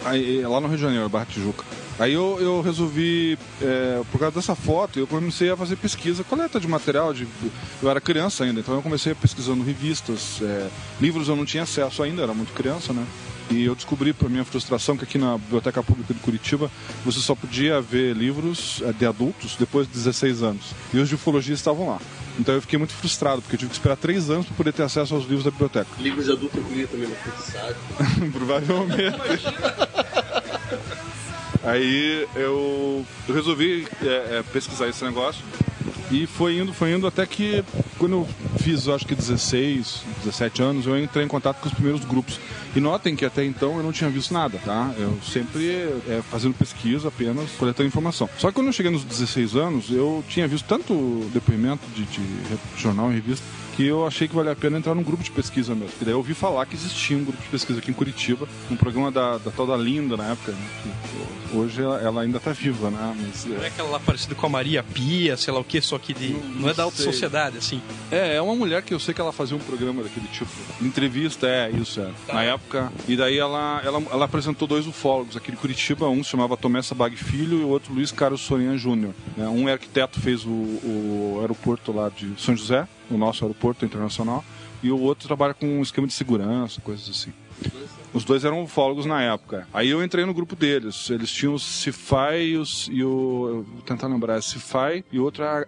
aí, 0.06 0.42
lá 0.46 0.62
no 0.62 0.68
Rio 0.68 0.78
de 0.78 0.84
Janeiro, 0.84 1.10
Barra 1.10 1.26
Tijuca. 1.26 1.66
Aí 2.00 2.14
eu, 2.14 2.38
eu 2.40 2.62
resolvi, 2.62 3.38
é, 3.62 4.02
por 4.10 4.20
causa 4.20 4.36
dessa 4.36 4.56
foto, 4.56 4.98
eu 4.98 5.06
comecei 5.06 5.52
a 5.52 5.58
fazer 5.58 5.76
pesquisa, 5.76 6.24
coleta 6.24 6.58
de 6.58 6.68
material. 6.68 7.14
De, 7.14 7.28
eu 7.84 7.90
era 7.90 8.00
criança 8.00 8.46
ainda, 8.46 8.62
então 8.62 8.74
eu 8.74 8.82
comecei 8.82 9.14
pesquisando 9.14 9.64
revistas, 9.64 10.40
é, 10.42 10.70
livros 11.02 11.28
eu 11.28 11.36
não 11.36 11.44
tinha 11.44 11.64
acesso 11.64 12.02
ainda, 12.02 12.24
era 12.24 12.34
muito 12.34 12.54
criança, 12.54 12.94
né? 12.94 13.06
E 13.52 13.66
eu 13.66 13.76
descobri, 13.76 14.14
para 14.14 14.30
minha 14.30 14.46
frustração, 14.46 14.96
que 14.96 15.04
aqui 15.04 15.18
na 15.18 15.38
Biblioteca 15.38 15.82
Pública 15.82 16.14
de 16.14 16.20
Curitiba 16.20 16.72
você 17.04 17.20
só 17.20 17.36
podia 17.36 17.82
ver 17.82 18.16
livros 18.16 18.82
é, 18.86 18.94
de 18.94 19.06
adultos 19.06 19.58
depois 19.60 19.86
de 19.88 19.94
16 19.94 20.44
anos. 20.44 20.66
E 20.94 21.00
os 21.00 21.10
de 21.10 21.16
ufologia 21.16 21.54
estavam 21.54 21.90
lá. 21.90 22.00
Então 22.40 22.56
eu 22.56 22.62
fiquei 22.62 22.80
muito 22.80 22.94
frustrado, 22.94 23.42
porque 23.42 23.56
eu 23.56 23.60
tive 23.60 23.72
que 23.72 23.76
esperar 23.76 23.98
três 23.98 24.30
anos 24.30 24.46
para 24.46 24.56
poder 24.56 24.72
ter 24.72 24.84
acesso 24.84 25.16
aos 25.16 25.26
livros 25.26 25.44
da 25.44 25.52
biblioteca. 25.52 25.90
Livros 26.00 26.26
de 26.26 26.32
adulto 26.32 26.58
eu 26.58 26.64
comia 26.64 26.88
também 26.88 27.10
saco. 27.52 27.76
Provavelmente. 28.32 29.18
Aí 31.64 32.28
eu, 32.36 33.06
resolvi 33.28 33.88
é, 34.02 34.06
é, 34.38 34.44
pesquisar 34.54 34.88
esse 34.88 35.04
negócio 35.04 35.44
e 36.10 36.26
foi 36.26 36.58
indo, 36.58 36.74
foi 36.74 36.94
indo 36.94 37.06
até 37.06 37.26
que 37.26 37.64
quando 37.98 38.14
eu 38.14 38.28
fiz, 38.60 38.88
acho 38.88 39.06
que 39.06 39.14
16, 39.14 40.04
17 40.24 40.62
anos, 40.62 40.88
eu 40.88 40.98
entrei 40.98 41.26
em 41.26 41.28
contato 41.28 41.60
com 41.60 41.68
os 41.68 41.74
primeiros 41.74 42.04
grupos. 42.06 42.40
E 42.76 42.80
notem 42.80 43.16
que 43.16 43.26
até 43.26 43.44
então 43.44 43.78
eu 43.78 43.84
não 43.84 43.92
tinha 43.92 44.10
visto 44.10 44.34
nada, 44.34 44.60
tá? 44.64 44.94
Eu 44.98 45.18
sempre 45.24 45.68
é, 46.08 46.22
fazendo 46.30 46.54
pesquisa 46.54 47.08
apenas, 47.08 47.50
coletando 47.52 47.88
informação. 47.88 48.30
Só 48.38 48.50
que 48.50 48.54
quando 48.54 48.68
eu 48.68 48.74
cheguei 48.74 48.92
nos 48.92 49.04
16 49.04 49.56
anos, 49.56 49.90
eu 49.90 50.24
tinha 50.28 50.48
visto 50.48 50.66
tanto 50.66 50.94
depoimento 51.34 51.86
de, 51.96 52.04
de 52.04 52.22
jornal 52.78 53.12
e 53.12 53.16
revista 53.16 53.46
que 53.80 53.86
eu 53.86 54.06
achei 54.06 54.28
que 54.28 54.36
valia 54.36 54.52
a 54.52 54.56
pena 54.58 54.78
entrar 54.78 54.94
num 54.94 55.02
grupo 55.02 55.24
de 55.24 55.32
pesquisa 55.32 55.74
mesmo. 55.74 55.94
E 56.02 56.04
daí 56.04 56.14
eu 56.14 56.18
ouvi 56.18 56.34
falar 56.34 56.66
que 56.66 56.76
existia 56.76 57.16
um 57.16 57.24
grupo 57.24 57.42
de 57.42 57.48
pesquisa 57.48 57.80
aqui 57.80 57.90
em 57.90 57.94
Curitiba, 57.94 58.46
um 58.70 58.76
programa 58.76 59.10
da, 59.10 59.38
da 59.38 59.52
tal 59.52 59.66
da 59.66 59.78
Linda 59.78 60.18
na 60.18 60.32
época, 60.32 60.52
né? 60.52 60.68
que 60.84 61.56
hoje 61.58 61.82
ela, 61.82 61.98
ela 62.02 62.22
ainda 62.24 62.42
tá 62.42 62.52
viva, 62.52 62.92
né? 62.92 63.16
Mas, 63.18 63.46
Não 63.46 63.64
é 63.64 63.68
aquela 63.68 63.90
lá 63.90 64.00
parecida 64.02 64.36
com 64.36 64.46
a 64.46 64.50
Maria 64.50 64.84
Pia, 64.84 65.38
sei 65.38 65.54
lá 65.54 65.62
o 65.62 65.64
que, 65.64 65.80
só 65.80 65.98
que 65.98 66.14
de. 66.14 66.34
Não, 66.34 66.68
é 66.68 66.74
da 66.74 66.84
alta 66.84 66.98
sei. 66.98 67.06
sociedade, 67.06 67.58
assim. 67.58 67.82
É, 68.12 68.36
é 68.36 68.42
uma 68.42 68.54
mulher 68.54 68.82
que 68.82 68.94
eu 68.94 69.00
sei 69.00 69.14
que 69.14 69.22
ela 69.22 69.32
fazia 69.32 69.56
um 69.56 69.62
programa 69.62 70.04
daquele 70.04 70.28
tipo. 70.28 70.52
Entrevista, 70.82 71.48
é, 71.48 71.72
isso, 71.72 72.02
é. 72.02 72.12
Na 72.34 72.44
época. 72.44 72.59
E 73.08 73.16
daí 73.16 73.38
ela, 73.38 73.82
ela, 73.84 74.02
ela 74.12 74.26
apresentou 74.26 74.68
dois 74.68 74.86
ufólogos 74.88 75.36
aqui 75.36 75.52
de 75.52 75.58
Curitiba. 75.58 76.08
Um 76.10 76.24
se 76.24 76.30
chamava 76.30 76.56
Tomé 76.58 76.82
Sabag 76.82 77.16
Filho 77.16 77.60
e 77.60 77.64
o 77.64 77.70
outro 77.70 77.94
Luiz 77.94 78.12
Carlos 78.12 78.42
Sorinha 78.42 78.78
Júnior. 78.78 79.14
né? 79.36 79.48
Um 79.48 79.68
arquiteto, 79.68 80.20
fez 80.20 80.46
o, 80.46 80.50
o 80.50 81.38
aeroporto 81.42 81.92
lá 81.92 82.10
de 82.10 82.34
São 82.38 82.56
José, 82.56 82.88
o 83.10 83.18
nosso 83.18 83.44
aeroporto 83.44 83.86
internacional. 83.86 84.44
E 84.82 84.92
o 84.92 85.00
outro 85.00 85.28
trabalha 85.28 85.54
com 85.54 85.66
um 85.66 85.82
esquema 85.82 86.08
de 86.08 86.14
segurança, 86.14 86.80
coisas 86.82 87.10
assim. 87.10 87.34
Os 88.14 88.24
dois 88.24 88.44
eram 88.46 88.64
ufólogos 88.64 89.06
na 89.06 89.22
época. 89.22 89.68
Aí 89.74 89.90
eu 89.90 90.04
entrei 90.04 90.26
no 90.26 90.34
grupo 90.34 90.56
deles. 90.56 91.10
Eles 91.10 91.30
tinham 91.32 91.54
o 91.54 91.60
Cifai 91.60 92.42
e, 92.44 92.58
os, 92.58 92.90
e 92.92 93.04
o. 93.04 93.66
Vou 93.68 93.82
tentar 93.82 94.08
lembrar. 94.08 94.38
é 94.38 94.42
Cifai 94.42 95.04
e 95.12 95.20
outro 95.20 95.44
é 95.44 95.66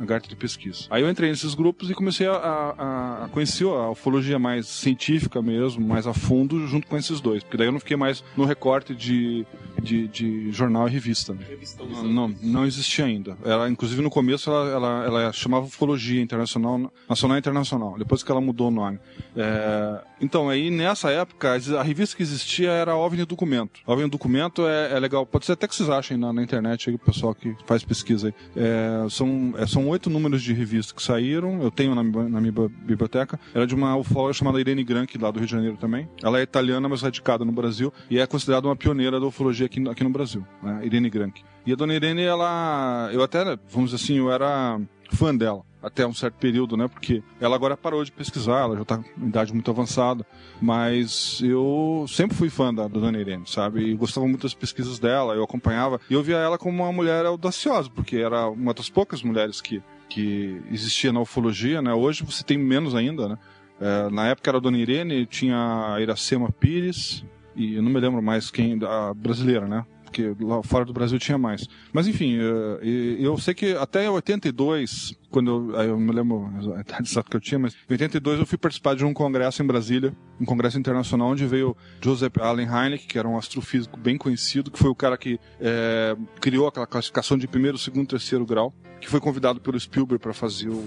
Garta 0.00 0.28
de 0.28 0.36
pesquisa. 0.36 0.86
Aí 0.90 1.02
eu 1.02 1.10
entrei 1.10 1.30
nesses 1.30 1.54
grupos 1.54 1.90
e 1.90 1.94
comecei 1.94 2.26
a, 2.26 2.32
a, 2.32 3.24
a 3.24 3.28
conhecer 3.28 3.64
a 3.64 3.90
ufologia 3.90 4.38
mais 4.38 4.66
científica 4.66 5.40
mesmo, 5.40 5.86
mais 5.86 6.06
a 6.06 6.12
fundo, 6.12 6.66
junto 6.66 6.86
com 6.86 6.96
esses 6.96 7.20
dois. 7.20 7.42
Porque 7.42 7.56
daí 7.56 7.66
eu 7.66 7.72
não 7.72 7.80
fiquei 7.80 7.96
mais 7.96 8.22
no 8.36 8.44
recorte 8.44 8.94
de, 8.94 9.46
de, 9.82 10.08
de 10.08 10.52
jornal 10.52 10.88
e 10.88 10.90
revista. 10.90 11.32
Né? 11.32 11.46
Não, 11.78 12.04
não, 12.04 12.34
não 12.42 12.66
existia 12.66 13.04
ainda. 13.04 13.36
Ela, 13.44 13.68
inclusive 13.68 14.02
no 14.02 14.10
começo 14.10 14.50
ela, 14.50 14.70
ela, 14.70 15.04
ela 15.04 15.32
chamava 15.32 15.66
Ufologia 15.66 16.20
Internacional, 16.20 16.92
Nacional 17.08 17.36
e 17.36 17.40
Internacional. 17.40 17.96
Depois 17.98 18.22
que 18.22 18.30
ela 18.30 18.40
mudou 18.40 18.68
o 18.68 18.70
nome. 18.70 18.98
É, 19.36 20.00
então, 20.20 20.48
aí 20.48 20.70
nessa 20.70 21.10
época, 21.10 21.58
a 21.78 21.82
revista 21.82 22.16
que 22.16 22.22
existia 22.22 22.70
era 22.70 22.96
OVNI 22.96 23.24
Documento. 23.24 23.80
OVNI 23.86 24.08
Documento 24.08 24.66
é, 24.66 24.92
é 24.92 25.00
legal. 25.00 25.26
Pode 25.26 25.46
ser 25.46 25.52
até 25.52 25.68
que 25.68 25.74
vocês 25.74 25.88
achem 25.88 26.16
na, 26.16 26.32
na 26.32 26.42
internet 26.42 26.88
aí, 26.88 26.96
o 26.96 26.98
pessoal 26.98 27.34
que 27.34 27.54
faz 27.66 27.84
pesquisa 27.84 28.28
aí. 28.28 28.34
É, 28.56 29.08
são, 29.10 29.54
é, 29.56 29.66
oito 29.88 30.10
números 30.10 30.42
de 30.42 30.52
revista 30.52 30.94
que 30.94 31.02
saíram. 31.02 31.62
Eu 31.62 31.70
tenho 31.70 31.94
na, 31.94 32.02
minha- 32.02 32.28
na 32.28 32.40
minha 32.40 32.52
bi- 32.52 32.68
biblioteca. 32.68 33.38
Era 33.54 33.66
de 33.66 33.74
uma 33.74 33.96
ufóloga 33.96 34.32
chamada 34.34 34.60
Irene 34.60 34.82
Granchi, 34.84 35.18
lá 35.18 35.30
do 35.30 35.38
Rio 35.38 35.46
de 35.46 35.52
Janeiro 35.52 35.76
também. 35.76 36.08
Ela 36.22 36.38
é 36.40 36.42
italiana, 36.42 36.88
mas 36.88 37.02
radicada 37.02 37.44
no 37.44 37.52
Brasil. 37.52 37.92
E 38.10 38.18
é 38.18 38.26
considerada 38.26 38.66
uma 38.66 38.76
pioneira 38.76 39.18
da 39.20 39.26
ufologia 39.26 39.66
aqui, 39.66 39.86
aqui 39.88 40.02
no 40.04 40.10
Brasil. 40.10 40.46
Né? 40.62 40.80
Irene 40.84 41.10
Granchi. 41.10 41.44
E 41.64 41.72
a 41.72 41.76
dona 41.76 41.94
Irene, 41.94 42.22
ela. 42.22 43.10
Eu 43.12 43.22
até, 43.22 43.44
vamos 43.70 43.90
dizer 43.90 43.96
assim, 44.04 44.18
eu 44.18 44.30
era 44.30 44.80
fã 45.14 45.34
dela 45.34 45.62
até 45.86 46.04
um 46.04 46.12
certo 46.12 46.34
período, 46.34 46.76
né? 46.76 46.88
Porque 46.88 47.22
ela 47.40 47.54
agora 47.54 47.76
parou 47.76 48.02
de 48.04 48.10
pesquisar, 48.10 48.62
ela 48.62 48.74
já 48.74 48.82
está 48.82 49.00
em 49.16 49.28
idade 49.28 49.52
muito 49.52 49.70
avançada. 49.70 50.26
Mas 50.60 51.40
eu 51.42 52.04
sempre 52.08 52.36
fui 52.36 52.50
fã 52.50 52.74
da, 52.74 52.88
da 52.88 52.98
Dona 52.98 53.20
Irene, 53.20 53.44
sabe? 53.46 53.84
E 53.84 53.94
gostava 53.94 54.26
muito 54.26 54.42
das 54.42 54.54
pesquisas 54.54 54.98
dela, 54.98 55.34
eu 55.34 55.44
acompanhava. 55.44 56.00
E 56.10 56.14
eu 56.14 56.22
via 56.24 56.38
ela 56.38 56.58
como 56.58 56.82
uma 56.82 56.92
mulher 56.92 57.24
audaciosa, 57.24 57.88
porque 57.88 58.16
era 58.16 58.48
uma 58.48 58.74
das 58.74 58.90
poucas 58.90 59.22
mulheres 59.22 59.60
que, 59.60 59.80
que 60.08 60.60
existia 60.72 61.12
na 61.12 61.20
ufologia, 61.20 61.80
né? 61.80 61.92
Hoje 61.94 62.24
você 62.24 62.42
tem 62.42 62.58
menos 62.58 62.94
ainda, 62.94 63.28
né? 63.28 63.38
É, 63.80 64.10
na 64.10 64.26
época 64.26 64.50
era 64.50 64.58
a 64.58 64.60
Dona 64.60 64.78
Irene, 64.78 65.24
tinha 65.24 65.94
a 65.94 66.00
Iracema 66.00 66.50
Pires, 66.50 67.24
e 67.54 67.76
eu 67.76 67.82
não 67.82 67.90
me 67.92 68.00
lembro 68.00 68.20
mais 68.20 68.50
quem, 68.50 68.76
a 68.82 69.14
brasileira, 69.14 69.68
né? 69.68 69.86
Porque 70.06 70.34
lá 70.40 70.62
fora 70.62 70.84
do 70.84 70.92
Brasil 70.92 71.18
tinha 71.18 71.36
mais. 71.36 71.68
Mas 71.92 72.06
enfim, 72.06 72.38
eh, 72.38 72.78
e- 72.82 73.16
eu 73.20 73.36
sei 73.36 73.52
que 73.52 73.72
até 73.76 74.08
82, 74.08 75.14
quando 75.30 75.72
eu, 75.74 75.80
eu 75.82 75.98
me 76.00 76.12
lembro 76.12 76.48
a 76.76 76.80
idade 76.80 77.08
exata 77.08 77.28
que 77.28 77.36
eu 77.36 77.40
tinha, 77.40 77.58
mas 77.58 77.74
em 77.74 77.92
82 77.92 78.38
eu 78.40 78.46
fui 78.46 78.56
participar 78.56 78.94
de 78.96 79.04
um 79.04 79.12
congresso 79.12 79.62
em 79.62 79.66
Brasília, 79.66 80.16
um 80.40 80.44
congresso 80.44 80.78
internacional, 80.78 81.28
onde 81.28 81.44
veio 81.46 81.76
Joseph 82.00 82.38
Allen 82.38 82.66
Hynek, 82.66 83.06
que 83.06 83.18
era 83.18 83.28
um 83.28 83.36
astrofísico 83.36 83.98
bem 83.98 84.16
conhecido, 84.16 84.70
que 84.70 84.78
foi 84.78 84.90
o 84.90 84.94
cara 84.94 85.18
que 85.18 85.38
eh, 85.60 86.16
criou 86.40 86.66
aquela 86.68 86.86
classificação 86.86 87.36
de 87.36 87.46
primeiro, 87.46 87.76
segundo, 87.76 88.06
terceiro 88.08 88.46
grau, 88.46 88.72
que 89.00 89.08
foi 89.08 89.20
convidado 89.20 89.60
pelo 89.60 89.78
Spielberg 89.78 90.22
para 90.22 90.32
fazer 90.32 90.68
o, 90.70 90.84